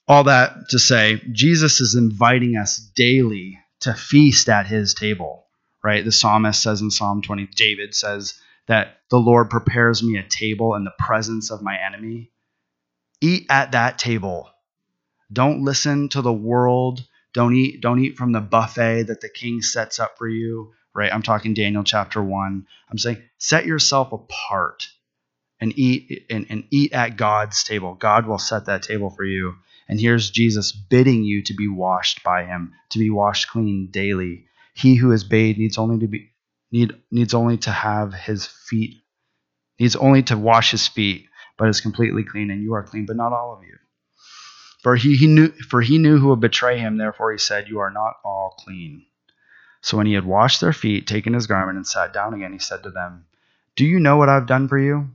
all 0.08 0.24
that 0.24 0.70
to 0.70 0.80
say, 0.80 1.22
Jesus 1.34 1.82
is 1.82 1.96
inviting 1.96 2.56
us 2.56 2.78
daily 2.78 3.60
to 3.82 3.94
feast 3.94 4.48
at 4.48 4.66
his 4.66 4.94
table, 4.94 5.46
right? 5.84 6.06
The 6.06 6.12
psalmist 6.14 6.64
says 6.64 6.80
in 6.80 6.90
Psalm 6.90 7.22
20, 7.22 7.48
David 7.48 7.94
says 7.96 8.40
that 8.68 9.00
the 9.10 9.20
Lord 9.20 9.50
prepares 9.50 10.02
me 10.02 10.18
a 10.18 10.24
table 10.24 10.76
in 10.76 10.86
the 10.86 10.94
presence 10.98 11.52
of 11.52 11.62
my 11.62 11.78
enemy. 11.86 12.32
Eat 13.20 13.48
at 13.50 13.74
that 13.74 13.98
table. 13.98 14.50
Don't 15.34 15.66
listen 15.66 16.08
to 16.10 16.22
the 16.22 16.34
world. 16.34 17.06
Don't 17.34 17.56
eat 17.56 17.82
don't 17.82 18.00
eat 18.00 18.18
from 18.18 18.32
the 18.32 18.42
buffet 18.42 19.04
that 19.04 19.22
the 19.22 19.30
king 19.30 19.62
sets 19.62 20.00
up 20.00 20.18
for 20.18 20.28
you, 20.28 20.74
right? 20.94 21.14
I'm 21.14 21.24
talking 21.24 21.54
Daniel 21.54 21.84
chapter 21.84 22.22
1. 22.22 22.66
I'm 22.90 22.98
saying 22.98 23.22
set 23.38 23.66
yourself 23.66 24.12
apart 24.12 24.88
and 25.60 25.78
eat 25.78 26.26
and, 26.30 26.46
and 26.50 26.64
eat 26.72 26.94
at 26.94 27.18
God's 27.18 27.64
table. 27.64 27.96
God 27.96 28.26
will 28.26 28.40
set 28.40 28.66
that 28.66 28.84
table 28.84 29.10
for 29.10 29.24
you. 29.24 29.56
And 29.88 30.00
here's 30.00 30.32
Jesus 30.32 30.72
bidding 30.72 31.24
you 31.24 31.44
to 31.44 31.54
be 31.54 31.68
washed 31.68 32.24
by 32.24 32.46
him, 32.46 32.74
to 32.92 33.00
be 33.00 33.10
washed 33.10 33.50
clean 33.50 33.90
daily. 33.92 34.46
He 34.74 34.96
who 34.96 35.12
is 35.12 35.24
bathed 35.24 35.60
needs 35.60 35.78
only 35.78 36.00
to 36.00 36.08
be 36.08 36.32
need 36.72 36.94
needs 37.12 37.34
only 37.34 37.58
to 37.58 37.72
have 37.72 38.14
his 38.14 38.46
feet 38.46 39.02
needs 39.82 39.96
only 39.96 40.22
to 40.24 40.38
wash 40.38 40.72
his 40.72 40.88
feet, 40.88 41.26
but 41.58 41.68
is 41.68 41.82
completely 41.82 42.24
clean, 42.24 42.52
and 42.52 42.62
you 42.62 42.74
are 42.74 42.84
clean, 42.84 43.06
but 43.08 43.16
not 43.16 43.34
all 43.34 43.54
of 43.58 43.64
you. 43.64 43.76
For 44.84 44.96
he, 44.96 45.16
he 45.16 45.28
knew 45.28 45.50
for 45.70 45.82
he 45.82 45.98
knew 45.98 46.18
who 46.18 46.30
would 46.30 46.40
betray 46.40 46.78
him, 46.78 46.98
therefore 46.98 47.32
he 47.32 47.38
said, 47.38 47.68
You 47.68 47.80
are 47.80 47.92
not 47.92 48.14
all 48.24 48.56
clean. 48.60 49.06
So 49.82 49.98
when 49.98 50.08
he 50.08 50.14
had 50.14 50.26
washed 50.26 50.62
their 50.62 50.74
feet, 50.74 51.08
taken 51.08 51.34
his 51.34 51.48
garment, 51.48 51.78
and 51.78 51.88
sat 51.88 52.14
down 52.14 52.34
again, 52.34 52.54
he 52.54 52.60
said 52.60 52.84
to 52.84 52.92
them, 52.92 53.26
Do 53.76 53.86
you 53.86 54.00
know 54.00 54.18
what 54.18 54.30
I've 54.30 54.48
done 54.48 54.68
for 54.68 54.78
you? 54.78 55.10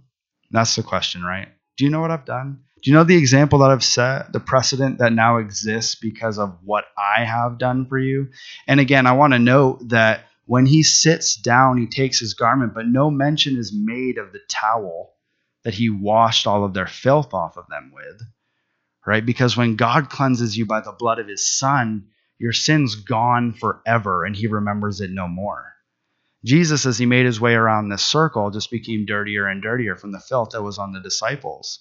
That's 0.50 0.76
the 0.76 0.82
question, 0.82 1.22
right? 1.22 1.48
Do 1.76 1.84
you 1.84 1.90
know 1.90 2.00
what 2.00 2.10
I've 2.10 2.24
done? 2.24 2.60
Do 2.82 2.90
you 2.90 2.96
know 2.96 3.04
the 3.04 3.16
example 3.16 3.60
that 3.60 3.70
I've 3.70 3.84
set, 3.84 4.32
the 4.32 4.40
precedent 4.40 4.98
that 4.98 5.12
now 5.12 5.38
exists 5.38 5.94
because 5.94 6.38
of 6.38 6.58
what 6.62 6.84
I 6.96 7.24
have 7.24 7.58
done 7.58 7.86
for 7.86 7.98
you? 7.98 8.28
And 8.66 8.80
again, 8.80 9.06
I 9.06 9.12
want 9.12 9.32
to 9.32 9.38
note 9.38 9.88
that 9.88 10.26
when 10.46 10.66
he 10.66 10.82
sits 10.82 11.34
down, 11.34 11.78
he 11.78 11.86
takes 11.86 12.20
his 12.20 12.34
garment, 12.34 12.74
but 12.74 12.86
no 12.86 13.10
mention 13.10 13.56
is 13.56 13.72
made 13.74 14.18
of 14.18 14.32
the 14.32 14.40
towel 14.48 15.12
that 15.64 15.74
he 15.74 15.90
washed 15.90 16.46
all 16.46 16.64
of 16.64 16.74
their 16.74 16.86
filth 16.86 17.34
off 17.34 17.56
of 17.56 17.66
them 17.68 17.90
with, 17.92 18.22
right? 19.04 19.26
Because 19.26 19.56
when 19.56 19.74
God 19.74 20.08
cleanses 20.08 20.56
you 20.56 20.64
by 20.64 20.80
the 20.80 20.92
blood 20.92 21.18
of 21.18 21.26
his 21.26 21.44
son, 21.44 22.08
your 22.38 22.52
sin's 22.52 22.94
gone 22.94 23.52
forever 23.52 24.24
and 24.24 24.36
he 24.36 24.46
remembers 24.46 25.00
it 25.00 25.10
no 25.10 25.28
more. 25.28 25.72
Jesus, 26.44 26.86
as 26.86 26.98
he 26.98 27.06
made 27.06 27.26
his 27.26 27.40
way 27.40 27.54
around 27.54 27.88
this 27.88 28.04
circle, 28.04 28.50
just 28.50 28.70
became 28.70 29.06
dirtier 29.06 29.46
and 29.46 29.62
dirtier 29.62 29.96
from 29.96 30.12
the 30.12 30.20
filth 30.20 30.50
that 30.50 30.62
was 30.62 30.78
on 30.78 30.92
the 30.92 31.00
disciples. 31.00 31.80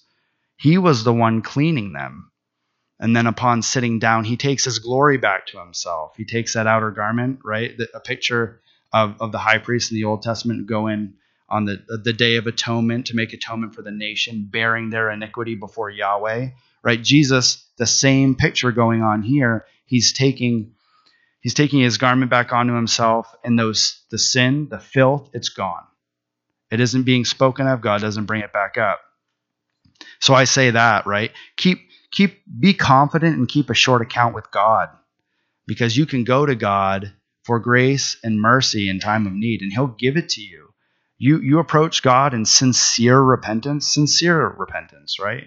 He 0.56 0.78
was 0.78 1.04
the 1.04 1.12
one 1.12 1.42
cleaning 1.42 1.92
them. 1.92 2.32
And 2.98 3.14
then 3.14 3.26
upon 3.26 3.62
sitting 3.62 3.98
down, 3.98 4.24
he 4.24 4.36
takes 4.36 4.64
his 4.64 4.78
glory 4.78 5.18
back 5.18 5.46
to 5.48 5.58
himself. 5.58 6.16
He 6.16 6.24
takes 6.24 6.54
that 6.54 6.66
outer 6.66 6.90
garment, 6.90 7.40
right? 7.44 7.78
A 7.94 8.00
picture 8.00 8.60
of, 8.92 9.20
of 9.20 9.32
the 9.32 9.38
high 9.38 9.58
priest 9.58 9.92
in 9.92 9.96
the 9.96 10.04
Old 10.04 10.22
Testament 10.22 10.66
go 10.66 10.86
in 10.86 11.14
on 11.48 11.66
the, 11.66 11.84
the 12.02 12.12
day 12.12 12.36
of 12.36 12.46
atonement 12.46 13.06
to 13.06 13.16
make 13.16 13.32
atonement 13.32 13.74
for 13.74 13.82
the 13.82 13.90
nation, 13.90 14.48
bearing 14.50 14.90
their 14.90 15.10
iniquity 15.10 15.54
before 15.54 15.90
Yahweh, 15.90 16.48
right? 16.82 17.02
Jesus, 17.02 17.64
the 17.76 17.86
same 17.86 18.34
picture 18.34 18.72
going 18.72 19.02
on 19.02 19.22
here. 19.22 19.66
He's 19.86 20.12
taking 20.12 20.74
he's 21.40 21.54
taking 21.54 21.80
his 21.80 21.98
garment 21.98 22.30
back 22.30 22.52
onto 22.52 22.74
himself, 22.74 23.34
and 23.42 23.58
those 23.58 24.04
the 24.10 24.18
sin, 24.18 24.68
the 24.68 24.80
filth, 24.80 25.30
it's 25.32 25.48
gone. 25.48 25.84
It 26.70 26.80
isn't 26.80 27.04
being 27.04 27.24
spoken 27.24 27.66
of. 27.66 27.80
God 27.80 28.00
doesn't 28.00 28.26
bring 28.26 28.42
it 28.42 28.52
back 28.52 28.76
up. 28.76 29.00
So 30.20 30.34
I 30.34 30.44
say 30.44 30.70
that, 30.70 31.06
right? 31.06 31.32
Keep 31.56 31.80
keep 32.10 32.42
be 32.58 32.74
confident 32.74 33.36
and 33.36 33.48
keep 33.48 33.70
a 33.70 33.74
short 33.74 34.02
account 34.02 34.34
with 34.34 34.50
God 34.50 34.88
because 35.66 35.96
you 35.96 36.06
can 36.06 36.24
go 36.24 36.46
to 36.46 36.54
God 36.54 37.12
for 37.44 37.60
grace 37.60 38.16
and 38.24 38.40
mercy 38.40 38.88
in 38.88 38.98
time 38.98 39.26
of 39.26 39.32
need 39.32 39.62
and 39.62 39.72
he'll 39.72 39.86
give 39.86 40.16
it 40.16 40.30
to 40.30 40.40
you. 40.40 40.70
You 41.18 41.40
you 41.40 41.58
approach 41.58 42.02
God 42.02 42.34
in 42.34 42.44
sincere 42.44 43.20
repentance, 43.20 43.88
sincere 43.88 44.48
repentance, 44.48 45.18
right? 45.20 45.44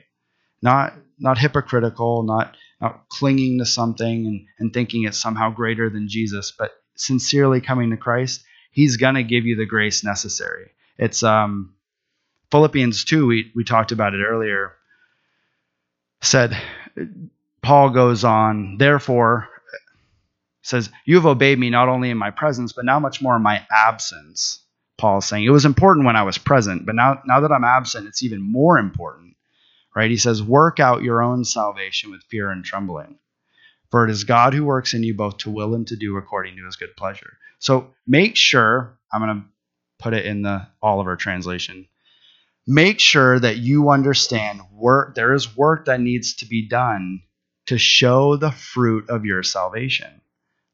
Not 0.62 0.93
not 1.19 1.38
hypocritical, 1.38 2.23
not 2.23 2.56
not 2.82 3.10
clinging 3.10 3.60
to 3.60 3.65
something 3.65 4.26
and, 4.26 4.46
and 4.60 4.74
thinking 4.74 5.04
it's 5.04 5.18
somehow 5.18 5.50
greater 5.52 5.89
than 5.89 6.08
Jesus, 6.08 6.52
but 6.58 6.72
sincerely 6.96 7.62
coming 7.62 7.89
to 7.92 7.98
Christ, 7.98 8.44
he's 8.72 8.98
gonna 8.98 9.24
give 9.24 9.46
you 9.46 9.56
the 9.56 9.65
grace 9.65 10.04
necessary. 10.04 10.72
It's 10.98 11.24
um 11.24 11.74
Philippians 12.52 13.06
2, 13.06 13.28
we, 13.28 13.52
we 13.56 13.63
talked 13.63 13.92
about 13.92 14.13
it 14.13 14.24
earlier, 14.24 14.74
said, 16.22 16.58
Paul 17.62 17.92
goes 17.92 18.24
on, 18.24 18.78
therefore, 18.78 19.50
says, 20.63 20.89
You 21.06 21.15
have 21.15 21.26
obeyed 21.26 21.60
me 21.60 21.70
not 21.70 21.89
only 21.89 22.10
in 22.10 22.18
my 22.18 22.32
presence, 22.32 22.74
but 22.74 22.86
now 22.86 23.00
much 23.00 23.22
more 23.22 23.36
in 23.36 23.44
my 23.44 23.65
absence. 23.72 24.63
Paul 24.98 25.20
is 25.20 25.26
saying 25.26 25.46
it 25.46 25.50
was 25.50 25.65
important 25.65 26.06
when 26.06 26.15
I 26.15 26.24
was 26.24 26.38
present, 26.38 26.86
but 26.86 26.96
now, 26.96 27.22
now 27.26 27.42
that 27.42 27.52
I'm 27.52 27.63
absent, 27.63 28.08
it's 28.08 28.24
even 28.24 28.42
more 28.42 28.78
important. 28.78 29.36
Right? 29.95 30.12
He 30.12 30.17
says, 30.17 30.41
Work 30.41 30.80
out 30.80 31.04
your 31.04 31.21
own 31.21 31.45
salvation 31.45 32.12
with 32.12 32.23
fear 32.30 32.52
and 32.52 32.63
trembling. 32.63 33.17
For 33.91 34.06
it 34.06 34.12
is 34.12 34.23
God 34.23 34.54
who 34.54 34.65
works 34.65 34.93
in 34.93 35.04
you 35.04 35.15
both 35.15 35.39
to 35.39 35.49
will 35.49 35.73
and 35.73 35.88
to 35.88 35.95
do 35.95 36.17
according 36.17 36.58
to 36.58 36.65
his 36.65 36.75
good 36.75 36.95
pleasure. 36.95 37.38
So 37.58 37.93
make 38.06 38.36
sure, 38.36 38.97
I'm 39.12 39.21
going 39.21 39.41
to 39.41 39.45
put 39.97 40.13
it 40.13 40.25
in 40.25 40.43
the 40.43 40.67
Oliver 40.82 41.15
translation 41.15 41.88
make 42.69 42.99
sure 42.99 43.39
that 43.39 43.58
you 43.58 43.89
understand 43.89 44.62
work 44.71 45.15
there 45.15 45.34
is 45.34 45.58
work 45.58 45.86
that 45.86 45.99
needs 45.99 46.36
to 46.36 46.45
be 46.45 46.67
done 46.67 47.19
to 47.65 47.80
show 47.80 48.36
the 48.36 48.52
fruit 48.52 49.10
of 49.10 49.25
your 49.25 49.41
salvation 49.41 50.21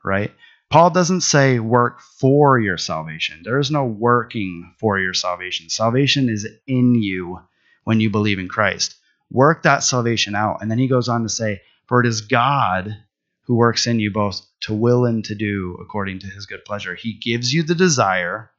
right 0.04 0.34
paul 0.70 0.90
doesn't 0.90 1.22
say 1.22 1.58
work 1.58 2.02
for 2.02 2.60
your 2.60 2.78
salvation 2.78 3.40
there 3.46 3.60
is 3.60 3.72
no 3.72 3.86
working 3.86 4.74
for 4.78 5.00
your 5.00 5.14
salvation 5.14 5.70
salvation 5.70 6.28
is 6.28 6.46
in 6.68 6.96
you 6.96 7.40
when 7.86 8.02
you 8.02 8.10
believe 8.10 8.40
in 8.40 8.50
christ 8.50 8.96
work 9.32 9.64
that 9.64 9.84
salvation 9.84 10.36
out 10.36 10.62
and 10.62 10.70
then 10.70 10.78
he 10.78 10.88
goes 10.88 11.10
on 11.10 11.24
to 11.24 11.30
say 11.30 11.62
for 11.88 12.00
it 12.00 12.06
is 12.06 12.22
god 12.22 12.96
who 13.44 13.56
works 13.56 13.86
in 13.86 14.00
you 14.00 14.12
both 14.12 14.42
to 14.60 14.74
will 14.74 15.06
and 15.06 15.26
to 15.26 15.36
do 15.36 15.78
according 15.82 16.20
to 16.20 16.28
his 16.28 16.46
good 16.46 16.64
pleasure 16.66 16.96
he 16.96 17.14
gives 17.14 17.54
you 17.54 17.64
the 17.64 17.76
desire 17.76 18.52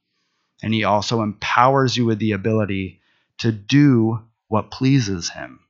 and 0.62 0.72
he 0.72 0.85
also 0.85 1.22
empowers 1.22 1.96
you 1.96 2.05
with 2.05 2.18
the 2.18 2.33
ability 2.33 3.00
to 3.38 3.52
do 3.52 4.20
what 4.48 4.70
pleases 4.70 5.31
him. 5.31 5.61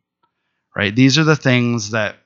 Right? 0.74 0.94
These 0.94 1.18
are 1.18 1.24
the 1.24 1.36
things 1.36 1.90
that 1.90 2.16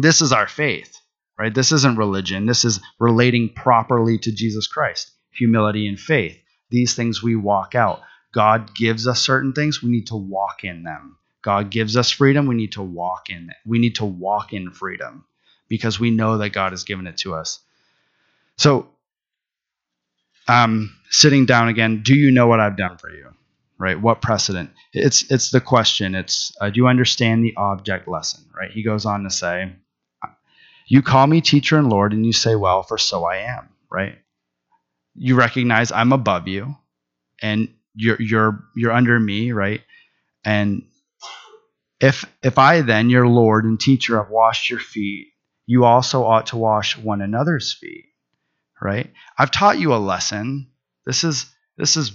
this 0.00 0.20
is 0.20 0.32
our 0.32 0.48
faith, 0.48 0.96
right? 1.38 1.54
This 1.54 1.70
isn't 1.70 1.98
religion. 1.98 2.46
This 2.46 2.64
is 2.64 2.80
relating 2.98 3.50
properly 3.50 4.18
to 4.18 4.32
Jesus 4.32 4.66
Christ. 4.66 5.12
Humility 5.32 5.86
and 5.86 6.00
faith. 6.00 6.38
These 6.70 6.94
things 6.94 7.22
we 7.22 7.36
walk 7.36 7.74
out. 7.74 8.00
God 8.32 8.74
gives 8.74 9.06
us 9.06 9.20
certain 9.20 9.52
things, 9.52 9.82
we 9.82 9.90
need 9.90 10.08
to 10.08 10.16
walk 10.16 10.64
in 10.64 10.82
them. 10.82 11.18
God 11.44 11.70
gives 11.70 11.96
us 11.96 12.10
freedom, 12.10 12.46
we 12.46 12.56
need 12.56 12.72
to 12.72 12.82
walk 12.82 13.30
in 13.30 13.50
it. 13.50 13.56
We 13.66 13.78
need 13.78 13.96
to 13.96 14.04
walk 14.04 14.52
in 14.52 14.72
freedom 14.72 15.24
because 15.68 16.00
we 16.00 16.10
know 16.10 16.38
that 16.38 16.50
God 16.50 16.72
has 16.72 16.84
given 16.84 17.06
it 17.06 17.18
to 17.18 17.34
us. 17.34 17.60
So, 18.56 18.88
um, 20.48 20.94
sitting 21.10 21.46
down 21.46 21.68
again, 21.68 22.02
do 22.04 22.14
you 22.14 22.30
know 22.32 22.46
what 22.48 22.60
I've 22.60 22.76
done 22.76 22.98
for 22.98 23.10
you? 23.10 23.30
right? 23.78 24.00
What 24.00 24.22
precedent? 24.22 24.70
It's 24.92 25.30
it's 25.30 25.50
the 25.50 25.60
question. 25.60 26.14
It's 26.14 26.52
uh, 26.60 26.70
do 26.70 26.78
you 26.78 26.88
understand 26.88 27.44
the 27.44 27.54
object 27.56 28.08
lesson, 28.08 28.44
right? 28.56 28.70
He 28.70 28.82
goes 28.82 29.06
on 29.06 29.24
to 29.24 29.30
say, 29.30 29.72
"You 30.86 31.02
call 31.02 31.26
me 31.26 31.40
teacher 31.40 31.78
and 31.78 31.90
Lord, 31.90 32.12
and 32.12 32.24
you 32.24 32.32
say, 32.32 32.54
well, 32.54 32.82
for 32.82 32.98
so 32.98 33.24
I 33.24 33.38
am." 33.38 33.68
Right? 33.90 34.18
You 35.14 35.36
recognize 35.36 35.92
I'm 35.92 36.12
above 36.12 36.48
you, 36.48 36.76
and 37.42 37.68
you're 37.94 38.20
you're 38.20 38.64
you're 38.76 38.92
under 38.92 39.18
me, 39.18 39.52
right? 39.52 39.82
And 40.44 40.84
if 42.04 42.26
if 42.42 42.58
I 42.58 42.82
then, 42.82 43.08
your 43.08 43.26
Lord 43.26 43.64
and 43.64 43.80
teacher, 43.80 44.18
have 44.18 44.28
washed 44.28 44.68
your 44.68 44.78
feet, 44.78 45.28
you 45.64 45.86
also 45.86 46.24
ought 46.24 46.48
to 46.48 46.58
wash 46.58 46.98
one 46.98 47.22
another's 47.22 47.72
feet, 47.72 48.04
right? 48.78 49.10
I've 49.38 49.50
taught 49.50 49.78
you 49.78 49.94
a 49.94 49.96
lesson. 49.96 50.66
This 51.06 51.24
is 51.24 51.46
this 51.78 51.96
is 51.96 52.12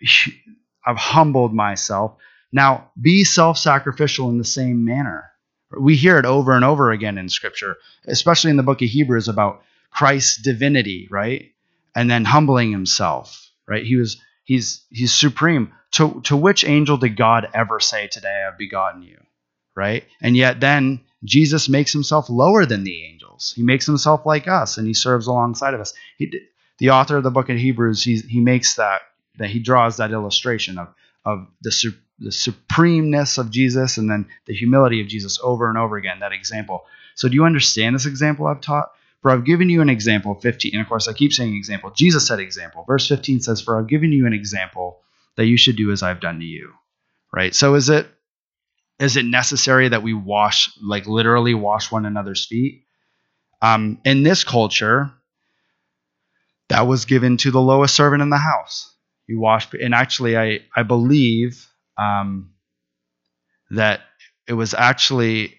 I've 0.86 0.96
humbled 0.96 1.52
myself. 1.52 2.16
Now 2.52 2.92
be 3.00 3.24
self 3.24 3.58
sacrificial 3.58 4.30
in 4.30 4.38
the 4.38 4.44
same 4.44 4.84
manner. 4.84 5.32
We 5.76 5.96
hear 5.96 6.18
it 6.18 6.24
over 6.24 6.54
and 6.54 6.64
over 6.64 6.92
again 6.92 7.18
in 7.18 7.28
Scripture, 7.28 7.78
especially 8.06 8.50
in 8.50 8.56
the 8.58 8.62
book 8.62 8.80
of 8.80 8.88
Hebrews 8.90 9.26
about 9.26 9.64
Christ's 9.90 10.40
divinity, 10.40 11.08
right? 11.10 11.50
And 11.96 12.08
then 12.08 12.24
humbling 12.24 12.70
himself, 12.70 13.50
right? 13.66 13.84
He 13.84 13.96
was 13.96 14.20
he's 14.44 14.84
he's 14.88 15.12
supreme. 15.12 15.72
To 15.94 16.20
to 16.26 16.36
which 16.36 16.64
angel 16.64 16.96
did 16.96 17.16
God 17.16 17.48
ever 17.52 17.80
say, 17.80 18.06
Today 18.06 18.46
I've 18.46 18.56
begotten 18.56 19.02
you? 19.02 19.18
Right? 19.74 20.04
And 20.20 20.36
yet 20.36 20.60
then 20.60 21.00
Jesus 21.24 21.68
makes 21.68 21.92
himself 21.92 22.28
lower 22.28 22.66
than 22.66 22.84
the 22.84 23.04
angels. 23.04 23.52
He 23.56 23.62
makes 23.62 23.86
himself 23.86 24.26
like 24.26 24.48
us 24.48 24.76
and 24.76 24.86
he 24.86 24.94
serves 24.94 25.26
alongside 25.26 25.74
of 25.74 25.80
us. 25.80 25.94
He, 26.18 26.32
the 26.78 26.90
author 26.90 27.16
of 27.16 27.22
the 27.22 27.30
book 27.30 27.48
of 27.48 27.56
Hebrews, 27.56 28.02
he, 28.02 28.16
he 28.16 28.40
makes 28.40 28.74
that 28.74 29.02
that 29.38 29.48
he 29.48 29.60
draws 29.60 29.96
that 29.96 30.10
illustration 30.10 30.78
of 30.78 30.88
of 31.24 31.46
the 31.62 31.72
su- 31.72 31.94
the 32.18 32.32
supremeness 32.32 33.38
of 33.38 33.50
Jesus 33.50 33.96
and 33.96 34.10
then 34.10 34.26
the 34.46 34.54
humility 34.54 35.00
of 35.00 35.08
Jesus 35.08 35.38
over 35.42 35.68
and 35.68 35.78
over 35.78 35.96
again. 35.96 36.20
That 36.20 36.32
example. 36.32 36.84
So 37.14 37.28
do 37.28 37.34
you 37.34 37.44
understand 37.44 37.94
this 37.94 38.06
example 38.06 38.46
I've 38.46 38.60
taught? 38.60 38.90
For 39.20 39.30
I've 39.30 39.44
given 39.44 39.70
you 39.70 39.80
an 39.80 39.88
example, 39.88 40.34
15. 40.34 40.72
And 40.74 40.82
of 40.82 40.88
course, 40.88 41.06
I 41.06 41.12
keep 41.12 41.32
saying 41.32 41.54
example. 41.54 41.90
Jesus 41.90 42.26
said 42.26 42.40
example. 42.40 42.84
Verse 42.86 43.06
15 43.06 43.40
says, 43.40 43.60
For 43.60 43.78
I've 43.78 43.86
given 43.86 44.10
you 44.10 44.26
an 44.26 44.32
example 44.32 45.00
that 45.36 45.46
you 45.46 45.56
should 45.56 45.76
do 45.76 45.92
as 45.92 46.02
I've 46.02 46.20
done 46.20 46.40
to 46.40 46.44
you. 46.44 46.72
Right? 47.32 47.54
So 47.54 47.74
is 47.74 47.88
it 47.88 48.08
is 48.98 49.16
it 49.16 49.24
necessary 49.24 49.88
that 49.88 50.02
we 50.02 50.14
wash, 50.14 50.70
like 50.82 51.06
literally 51.06 51.54
wash 51.54 51.90
one 51.90 52.06
another's 52.06 52.46
feet? 52.46 52.84
Um, 53.60 54.00
in 54.04 54.22
this 54.22 54.44
culture, 54.44 55.12
that 56.68 56.86
was 56.86 57.04
given 57.04 57.36
to 57.38 57.50
the 57.50 57.60
lowest 57.60 57.94
servant 57.94 58.22
in 58.22 58.30
the 58.30 58.38
house. 58.38 58.94
You 59.26 59.40
wash, 59.40 59.68
and 59.74 59.94
actually, 59.94 60.36
I 60.36 60.60
I 60.74 60.82
believe 60.82 61.66
um, 61.96 62.54
that 63.70 64.00
it 64.48 64.54
was 64.54 64.74
actually 64.74 65.54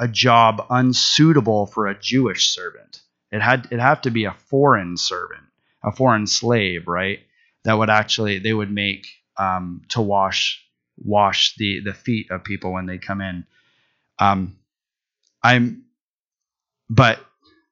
a 0.00 0.08
job 0.08 0.66
unsuitable 0.70 1.66
for 1.66 1.86
a 1.86 1.98
Jewish 1.98 2.48
servant. 2.54 3.00
It 3.30 3.42
had 3.42 3.68
it 3.70 3.80
had 3.80 4.02
to 4.04 4.10
be 4.10 4.24
a 4.24 4.36
foreign 4.50 4.96
servant, 4.96 5.44
a 5.84 5.92
foreign 5.92 6.26
slave, 6.26 6.88
right? 6.88 7.20
That 7.64 7.74
would 7.74 7.90
actually 7.90 8.38
they 8.38 8.52
would 8.52 8.70
make 8.70 9.06
um, 9.38 9.82
to 9.90 10.00
wash 10.00 10.63
wash 10.96 11.54
the 11.56 11.80
the 11.84 11.94
feet 11.94 12.30
of 12.30 12.44
people 12.44 12.72
when 12.72 12.86
they 12.86 12.98
come 12.98 13.20
in. 13.20 13.46
Um, 14.18 14.56
I'm, 15.42 15.84
but 16.88 17.20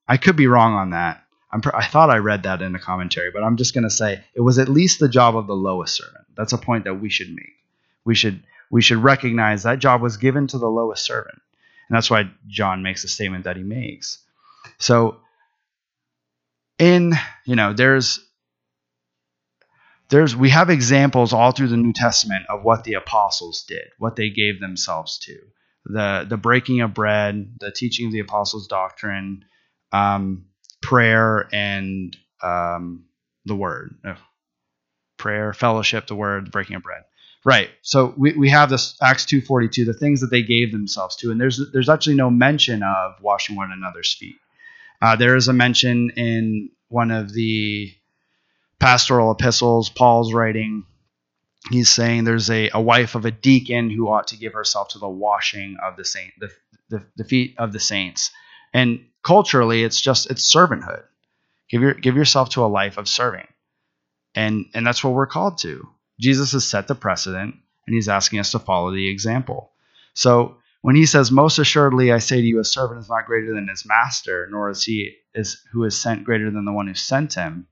I 0.06 0.16
could 0.16 0.36
be 0.36 0.46
wrong 0.46 0.74
on 0.74 0.90
that. 0.90 1.22
I'm, 1.52 1.62
I 1.74 1.86
thought 1.86 2.10
I 2.10 2.16
read 2.16 2.44
that 2.44 2.62
in 2.62 2.74
a 2.74 2.78
commentary, 2.78 3.30
but 3.30 3.42
I'm 3.42 3.56
just 3.56 3.74
going 3.74 3.84
to 3.84 3.90
say 3.90 4.22
it 4.34 4.40
was 4.40 4.58
at 4.58 4.68
least 4.68 4.98
the 5.00 5.08
job 5.08 5.36
of 5.36 5.46
the 5.46 5.54
lowest 5.54 5.94
servant. 5.96 6.24
That's 6.36 6.52
a 6.52 6.58
point 6.58 6.84
that 6.84 7.00
we 7.00 7.10
should 7.10 7.30
make. 7.30 7.52
We 8.04 8.14
should 8.14 8.42
we 8.70 8.82
should 8.82 8.98
recognize 8.98 9.62
that 9.62 9.78
job 9.78 10.00
was 10.00 10.16
given 10.16 10.46
to 10.48 10.58
the 10.58 10.68
lowest 10.68 11.04
servant, 11.04 11.40
and 11.88 11.96
that's 11.96 12.10
why 12.10 12.30
John 12.48 12.82
makes 12.82 13.02
the 13.02 13.08
statement 13.08 13.44
that 13.44 13.56
he 13.56 13.62
makes. 13.62 14.18
So, 14.78 15.20
in 16.78 17.12
you 17.44 17.54
know, 17.54 17.74
there's 17.74 18.18
there's 20.12 20.36
we 20.36 20.50
have 20.50 20.68
examples 20.68 21.32
all 21.32 21.52
through 21.52 21.68
the 21.68 21.76
New 21.76 21.94
Testament 21.94 22.44
of 22.50 22.62
what 22.62 22.84
the 22.84 22.94
apostles 22.94 23.64
did, 23.66 23.88
what 23.98 24.14
they 24.14 24.28
gave 24.28 24.60
themselves 24.60 25.18
to, 25.20 25.38
the 25.86 26.26
the 26.28 26.36
breaking 26.36 26.82
of 26.82 26.92
bread, 26.92 27.56
the 27.60 27.72
teaching 27.72 28.06
of 28.06 28.12
the 28.12 28.20
apostles' 28.20 28.68
doctrine, 28.68 29.44
um, 29.90 30.44
prayer, 30.82 31.48
and 31.52 32.14
um, 32.42 33.06
the 33.46 33.56
word, 33.56 33.96
prayer, 35.16 35.54
fellowship, 35.54 36.06
the 36.06 36.14
word, 36.14 36.46
the 36.46 36.50
breaking 36.50 36.76
of 36.76 36.82
bread. 36.82 37.02
Right. 37.44 37.70
So 37.80 38.14
we, 38.16 38.34
we 38.34 38.50
have 38.50 38.70
this 38.70 38.96
Acts 39.02 39.24
two 39.24 39.40
forty 39.40 39.68
two, 39.68 39.86
the 39.86 39.94
things 39.94 40.20
that 40.20 40.30
they 40.30 40.42
gave 40.42 40.72
themselves 40.72 41.16
to, 41.16 41.30
and 41.30 41.40
there's 41.40 41.58
there's 41.72 41.88
actually 41.88 42.16
no 42.16 42.30
mention 42.30 42.82
of 42.82 43.14
washing 43.22 43.56
one 43.56 43.72
another's 43.72 44.12
feet. 44.14 44.36
Uh, 45.00 45.16
there 45.16 45.36
is 45.36 45.48
a 45.48 45.52
mention 45.52 46.10
in 46.16 46.68
one 46.88 47.10
of 47.10 47.32
the 47.32 47.92
pastoral 48.82 49.30
epistles 49.30 49.88
Paul's 49.88 50.32
writing, 50.34 50.84
he's 51.70 51.88
saying 51.88 52.24
there's 52.24 52.50
a, 52.50 52.68
a 52.74 52.80
wife 52.80 53.14
of 53.14 53.24
a 53.24 53.30
deacon 53.30 53.88
who 53.90 54.08
ought 54.08 54.26
to 54.28 54.36
give 54.36 54.54
herself 54.54 54.88
to 54.88 54.98
the 54.98 55.08
washing 55.08 55.76
of 55.80 55.96
the 55.96 56.04
saint, 56.04 56.32
the, 56.40 56.50
the, 56.90 57.06
the 57.16 57.24
feet 57.24 57.54
of 57.58 57.72
the 57.72 57.78
saints. 57.78 58.32
And 58.74 59.06
culturally, 59.22 59.84
it's 59.84 60.00
just 60.00 60.30
it's 60.32 60.52
servanthood. 60.52 61.04
Give 61.70 61.80
your 61.80 61.94
give 61.94 62.16
yourself 62.16 62.50
to 62.50 62.64
a 62.64 62.66
life 62.66 62.98
of 62.98 63.08
serving, 63.08 63.46
and 64.34 64.66
and 64.74 64.84
that's 64.84 65.04
what 65.04 65.14
we're 65.14 65.26
called 65.26 65.58
to. 65.58 65.88
Jesus 66.20 66.52
has 66.52 66.64
set 66.64 66.88
the 66.88 66.94
precedent, 66.94 67.54
and 67.86 67.94
he's 67.94 68.08
asking 68.08 68.40
us 68.40 68.50
to 68.50 68.58
follow 68.58 68.90
the 68.90 69.08
example. 69.08 69.70
So 70.14 70.56
when 70.80 70.96
he 70.96 71.06
says, 71.06 71.30
"Most 71.30 71.58
assuredly, 71.58 72.12
I 72.12 72.18
say 72.18 72.40
to 72.40 72.46
you, 72.46 72.58
a 72.58 72.64
servant 72.64 73.00
is 73.00 73.08
not 73.08 73.26
greater 73.26 73.54
than 73.54 73.68
his 73.68 73.86
master, 73.86 74.48
nor 74.50 74.70
is 74.70 74.82
he 74.82 75.14
is 75.34 75.62
who 75.72 75.84
is 75.84 75.98
sent 75.98 76.24
greater 76.24 76.50
than 76.50 76.64
the 76.64 76.72
one 76.72 76.88
who 76.88 76.94
sent 76.94 77.34
him," 77.34 77.68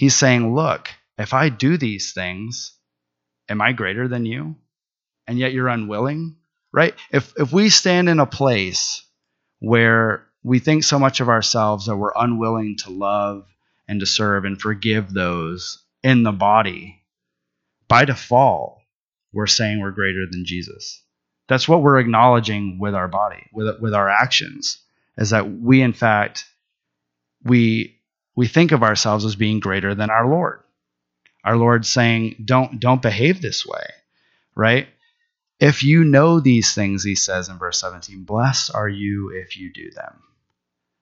He's 0.00 0.16
saying, 0.16 0.54
Look, 0.54 0.88
if 1.18 1.34
I 1.34 1.50
do 1.50 1.76
these 1.76 2.14
things, 2.14 2.72
am 3.50 3.60
I 3.60 3.72
greater 3.72 4.08
than 4.08 4.24
you? 4.24 4.56
And 5.26 5.38
yet 5.38 5.52
you're 5.52 5.68
unwilling, 5.68 6.36
right? 6.72 6.94
If, 7.12 7.34
if 7.36 7.52
we 7.52 7.68
stand 7.68 8.08
in 8.08 8.18
a 8.18 8.24
place 8.24 9.04
where 9.58 10.26
we 10.42 10.58
think 10.58 10.84
so 10.84 10.98
much 10.98 11.20
of 11.20 11.28
ourselves 11.28 11.84
that 11.84 11.98
we're 11.98 12.14
unwilling 12.16 12.78
to 12.78 12.90
love 12.90 13.46
and 13.86 14.00
to 14.00 14.06
serve 14.06 14.46
and 14.46 14.58
forgive 14.58 15.12
those 15.12 15.84
in 16.02 16.22
the 16.22 16.32
body, 16.32 17.02
by 17.86 18.06
default, 18.06 18.78
we're 19.34 19.46
saying 19.46 19.80
we're 19.80 19.90
greater 19.90 20.24
than 20.30 20.46
Jesus. 20.46 21.04
That's 21.46 21.68
what 21.68 21.82
we're 21.82 22.00
acknowledging 22.00 22.78
with 22.78 22.94
our 22.94 23.08
body, 23.08 23.50
with, 23.52 23.78
with 23.82 23.92
our 23.92 24.08
actions, 24.08 24.78
is 25.18 25.28
that 25.28 25.52
we, 25.52 25.82
in 25.82 25.92
fact, 25.92 26.46
we 27.44 27.99
we 28.34 28.46
think 28.46 28.72
of 28.72 28.82
ourselves 28.82 29.24
as 29.24 29.36
being 29.36 29.60
greater 29.60 29.94
than 29.94 30.10
our 30.10 30.28
Lord. 30.28 30.60
Our 31.44 31.56
Lord 31.56 31.86
saying, 31.86 32.36
"Don't 32.44 32.80
don't 32.80 33.02
behave 33.02 33.40
this 33.40 33.66
way." 33.66 33.86
Right? 34.54 34.88
If 35.60 35.82
you 35.82 36.04
know 36.04 36.40
these 36.40 36.74
things, 36.74 37.04
he 37.04 37.14
says 37.14 37.50
in 37.50 37.58
verse 37.58 37.78
17, 37.80 38.24
blessed 38.24 38.74
are 38.74 38.88
you 38.88 39.28
if 39.28 39.58
you 39.58 39.70
do 39.70 39.90
them. 39.90 40.22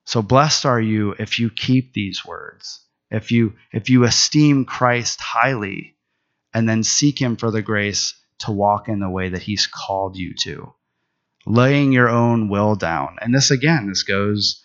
So 0.05 0.21
blessed 0.21 0.67
are 0.67 0.81
you 0.81 1.15
if 1.19 1.39
you 1.39 1.49
keep 1.49 1.93
these 1.93 2.25
words. 2.25 2.81
If 3.11 3.31
you 3.31 3.55
if 3.73 3.89
you 3.89 4.05
esteem 4.05 4.65
Christ 4.65 5.21
highly 5.21 5.97
and 6.53 6.69
then 6.69 6.83
seek 6.83 7.21
him 7.21 7.37
for 7.37 7.51
the 7.51 7.63
grace 7.63 8.15
to 8.41 8.53
walk 8.53 8.89
in 8.89 9.01
the 9.01 9.11
way 9.11 9.29
that 9.29 9.43
he's 9.43 9.67
called 9.67 10.17
you 10.17 10.35
to. 10.43 10.73
Laying 11.47 11.93
your 11.93 12.09
own 12.09 12.49
will 12.49 12.75
down. 12.75 13.17
And 13.21 13.35
this 13.35 13.51
again, 13.51 13.87
this 13.89 14.03
goes 14.03 14.65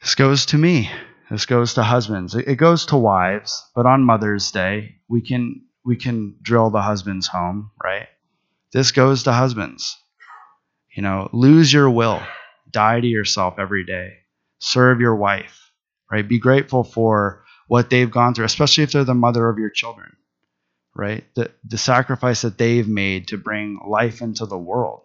this 0.00 0.14
goes 0.14 0.46
to 0.46 0.58
me. 0.58 0.90
This 1.30 1.46
goes 1.46 1.74
to 1.74 1.84
husbands. 1.84 2.34
It 2.34 2.56
goes 2.56 2.86
to 2.86 2.96
wives, 2.96 3.64
but 3.76 3.86
on 3.86 4.02
Mother's 4.02 4.50
Day, 4.50 4.96
we 5.08 5.20
can 5.20 5.62
we 5.84 5.96
can 5.96 6.34
drill 6.42 6.70
the 6.70 6.82
husbands 6.82 7.28
home, 7.28 7.70
right? 7.82 8.08
This 8.72 8.90
goes 8.90 9.22
to 9.22 9.32
husbands. 9.32 9.96
You 10.94 11.02
know, 11.02 11.30
lose 11.32 11.72
your 11.72 11.88
will, 11.88 12.20
die 12.68 13.00
to 13.00 13.06
yourself 13.06 13.58
every 13.58 13.84
day. 13.84 14.14
Serve 14.58 15.00
your 15.00 15.14
wife, 15.14 15.70
right? 16.10 16.26
Be 16.26 16.40
grateful 16.40 16.82
for 16.82 17.44
what 17.68 17.90
they've 17.90 18.10
gone 18.10 18.34
through, 18.34 18.44
especially 18.46 18.82
if 18.82 18.92
they're 18.92 19.04
the 19.04 19.14
mother 19.14 19.48
of 19.48 19.58
your 19.58 19.70
children, 19.70 20.16
right? 20.96 21.24
The 21.36 21.52
the 21.64 21.78
sacrifice 21.78 22.42
that 22.42 22.58
they've 22.58 22.88
made 22.88 23.28
to 23.28 23.38
bring 23.38 23.78
life 23.86 24.20
into 24.20 24.46
the 24.46 24.58
world. 24.58 25.02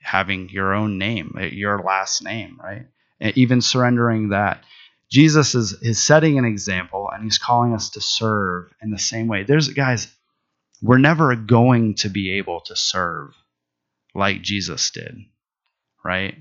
Having 0.00 0.50
your 0.50 0.74
own 0.74 0.98
name, 0.98 1.36
your 1.52 1.82
last 1.82 2.22
name, 2.22 2.60
right? 2.62 2.86
And 3.20 3.36
even 3.36 3.60
surrendering 3.62 4.28
that 4.30 4.64
Jesus 5.12 5.54
is, 5.54 5.74
is 5.82 6.02
setting 6.02 6.38
an 6.38 6.46
example 6.46 7.10
and 7.12 7.22
he's 7.22 7.36
calling 7.36 7.74
us 7.74 7.90
to 7.90 8.00
serve 8.00 8.72
in 8.80 8.90
the 8.90 8.98
same 8.98 9.28
way. 9.28 9.44
There's 9.44 9.68
guys, 9.68 10.08
we're 10.80 10.96
never 10.96 11.36
going 11.36 11.96
to 11.96 12.08
be 12.08 12.38
able 12.38 12.62
to 12.62 12.74
serve 12.74 13.34
like 14.14 14.40
Jesus 14.40 14.90
did, 14.90 15.18
right? 16.02 16.36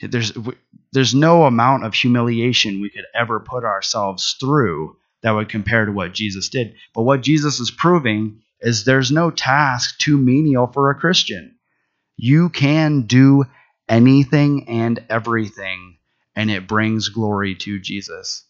There's 0.00 0.32
there's 0.92 1.14
no 1.14 1.44
amount 1.44 1.84
of 1.84 1.94
humiliation 1.94 2.80
we 2.80 2.90
could 2.90 3.04
ever 3.14 3.38
put 3.38 3.64
ourselves 3.64 4.36
through 4.40 4.96
that 5.22 5.30
would 5.30 5.48
compare 5.48 5.84
to 5.84 5.92
what 5.92 6.12
Jesus 6.12 6.48
did. 6.48 6.74
But 6.94 7.02
what 7.02 7.20
Jesus 7.20 7.60
is 7.60 7.70
proving 7.70 8.42
is 8.60 8.84
there's 8.84 9.12
no 9.12 9.30
task 9.30 9.98
too 9.98 10.18
menial 10.18 10.66
for 10.66 10.90
a 10.90 10.96
Christian. 10.96 11.56
You 12.16 12.48
can 12.48 13.02
do 13.02 13.44
anything 13.88 14.68
and 14.68 15.04
everything 15.08 15.98
and 16.40 16.50
it 16.50 16.66
brings 16.66 17.10
glory 17.10 17.54
to 17.54 17.78
Jesus. 17.78 18.46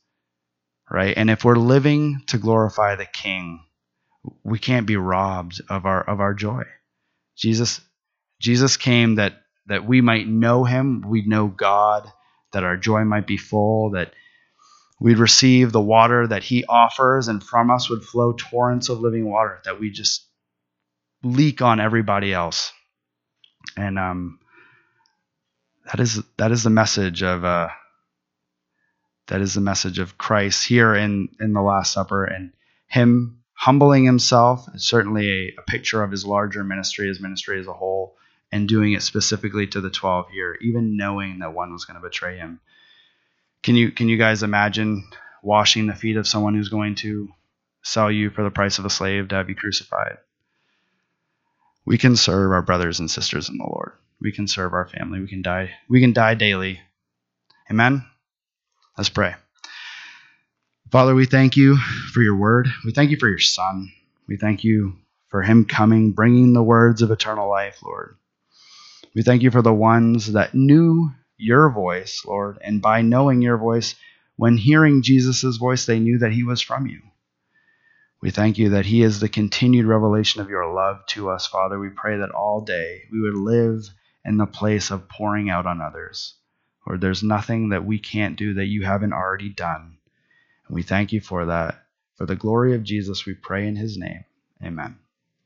Right? 0.88 1.12
And 1.16 1.28
if 1.28 1.45
we're 1.45 1.57
living 1.57 2.22
to 2.28 2.38
glorify 2.38 2.95
the 2.95 3.07
King, 3.07 3.64
we 4.45 4.61
can't 4.61 4.86
be 4.86 4.97
robbed 4.97 5.61
of 5.68 5.86
our 5.86 6.01
of 6.01 6.20
our 6.20 6.32
joy. 6.32 6.62
Jesus 7.36 7.80
Jesus 8.41 8.76
came 8.76 9.16
that 9.16 9.43
that 9.66 9.84
we 9.84 10.01
might 10.03 10.28
know 10.28 10.62
him, 10.64 11.03
we'd 11.05 11.26
know 11.26 11.49
God, 11.49 12.11
that 12.53 12.62
our 12.62 12.76
joy 12.76 13.05
might 13.05 13.26
be 13.26 13.36
full, 13.36 13.91
that 13.91 14.12
we'd 15.01 15.18
receive 15.18 15.72
the 15.72 15.80
water 15.80 16.28
that 16.28 16.45
he 16.45 16.64
offers 16.64 17.26
and 17.26 17.43
from 17.43 17.72
us 17.72 17.91
would 17.91 18.05
flow 18.05 18.34
torrents 18.34 18.88
of 18.88 19.01
living 19.01 19.28
water 19.28 19.61
that 19.64 19.80
we 19.80 19.91
just 19.91 20.28
leak 21.24 21.61
on 21.61 21.80
everybody 21.80 22.32
else. 22.32 22.72
And 23.76 23.99
um 23.99 24.38
that 25.86 26.01
is 26.01 26.22
that 26.36 26.53
is 26.53 26.62
the 26.62 26.70
message 26.70 27.22
of 27.22 27.45
uh, 27.45 27.68
that 29.30 29.40
is 29.40 29.54
the 29.54 29.60
message 29.60 29.98
of 29.98 30.18
Christ 30.18 30.66
here 30.66 30.94
in 30.94 31.28
in 31.40 31.52
the 31.52 31.62
Last 31.62 31.92
Supper 31.92 32.24
and 32.24 32.52
him 32.86 33.42
humbling 33.52 34.04
himself 34.04 34.66
is 34.74 34.86
certainly 34.86 35.28
a, 35.30 35.54
a 35.58 35.62
picture 35.62 36.02
of 36.02 36.10
his 36.10 36.24
larger 36.24 36.64
ministry, 36.64 37.08
his 37.08 37.20
ministry 37.20 37.58
as 37.58 37.66
a 37.66 37.72
whole, 37.72 38.16
and 38.52 38.68
doing 38.68 38.92
it 38.92 39.02
specifically 39.02 39.66
to 39.68 39.80
the 39.80 39.90
twelve 39.90 40.28
here, 40.30 40.56
even 40.60 40.96
knowing 40.96 41.38
that 41.38 41.54
one 41.54 41.72
was 41.72 41.84
going 41.84 42.00
to 42.00 42.08
betray 42.08 42.36
him. 42.36 42.60
Can 43.62 43.74
you 43.76 43.90
can 43.90 44.08
you 44.08 44.18
guys 44.18 44.42
imagine 44.42 45.08
washing 45.42 45.86
the 45.86 45.94
feet 45.94 46.16
of 46.16 46.28
someone 46.28 46.54
who's 46.54 46.68
going 46.68 46.96
to 46.96 47.28
sell 47.82 48.10
you 48.10 48.30
for 48.30 48.42
the 48.42 48.50
price 48.50 48.78
of 48.78 48.84
a 48.84 48.90
slave 48.90 49.28
to 49.28 49.36
have 49.36 49.48
you 49.48 49.54
crucified? 49.54 50.18
We 51.86 51.96
can 51.96 52.14
serve 52.14 52.52
our 52.52 52.62
brothers 52.62 53.00
and 53.00 53.10
sisters 53.10 53.48
in 53.48 53.56
the 53.56 53.64
Lord 53.64 53.92
we 54.20 54.32
can 54.32 54.46
serve 54.46 54.74
our 54.74 54.86
family. 54.86 55.20
We 55.20 55.28
can 55.28 55.42
die. 55.42 55.70
We 55.88 56.00
can 56.00 56.12
die 56.12 56.34
daily. 56.34 56.80
Amen. 57.70 58.04
Let's 58.97 59.09
pray. 59.09 59.34
Father, 60.91 61.14
we 61.14 61.26
thank 61.26 61.57
you 61.57 61.76
for 61.76 62.20
your 62.20 62.36
word. 62.36 62.68
We 62.84 62.93
thank 62.93 63.11
you 63.11 63.16
for 63.16 63.28
your 63.28 63.38
son. 63.38 63.93
We 64.26 64.36
thank 64.36 64.64
you 64.64 64.97
for 65.28 65.43
him 65.43 65.64
coming, 65.64 66.12
bringing 66.12 66.53
the 66.53 66.62
words 66.62 67.03
of 67.03 67.11
eternal 67.11 67.49
life, 67.49 67.78
Lord. 67.84 68.16
We 69.14 69.22
thank 69.22 69.43
you 69.43 69.51
for 69.51 69.62
the 69.62 69.72
ones 69.72 70.32
that 70.32 70.55
knew 70.55 71.11
your 71.36 71.70
voice, 71.70 72.24
Lord, 72.26 72.59
and 72.62 72.82
by 72.82 73.03
knowing 73.03 73.41
your 73.41 73.57
voice, 73.57 73.95
when 74.36 74.57
hearing 74.57 75.03
Jesus' 75.03 75.57
voice, 75.57 75.86
they 75.86 75.99
knew 75.99 76.18
that 76.18 76.32
he 76.32 76.45
was 76.45 76.61
from 76.61 76.86
you. 76.86 77.01
We 78.20 78.30
thank 78.30 78.59
you 78.59 78.70
that 78.70 78.86
he 78.86 79.03
is 79.03 79.20
the 79.20 79.28
continued 79.28 79.86
revelation 79.86 80.41
of 80.41 80.51
your 80.51 80.72
love 80.72 81.07
to 81.09 81.30
us, 81.30 81.47
Father. 81.47 81.78
We 81.78 81.88
pray 81.88 82.18
that 82.18 82.30
all 82.30 82.61
day 82.61 83.03
we 83.11 83.20
would 83.20 83.34
live 83.34 83.88
in 84.24 84.36
the 84.36 84.47
place 84.47 84.91
of 84.91 85.09
pouring 85.09 85.49
out 85.49 85.66
on 85.66 85.80
others. 85.80 86.34
Lord, 86.86 87.00
there's 87.00 87.22
nothing 87.22 87.70
that 87.70 87.84
we 87.84 87.98
can't 87.98 88.36
do 88.36 88.54
that 88.54 88.66
you 88.66 88.84
haven't 88.84 89.12
already 89.12 89.50
done. 89.50 89.98
And 90.66 90.74
we 90.74 90.82
thank 90.82 91.12
you 91.12 91.20
for 91.20 91.46
that. 91.46 91.84
For 92.16 92.26
the 92.26 92.36
glory 92.36 92.74
of 92.74 92.82
Jesus, 92.82 93.26
we 93.26 93.34
pray 93.34 93.66
in 93.66 93.76
his 93.76 93.96
name. 93.96 94.24
Amen. 94.62 94.98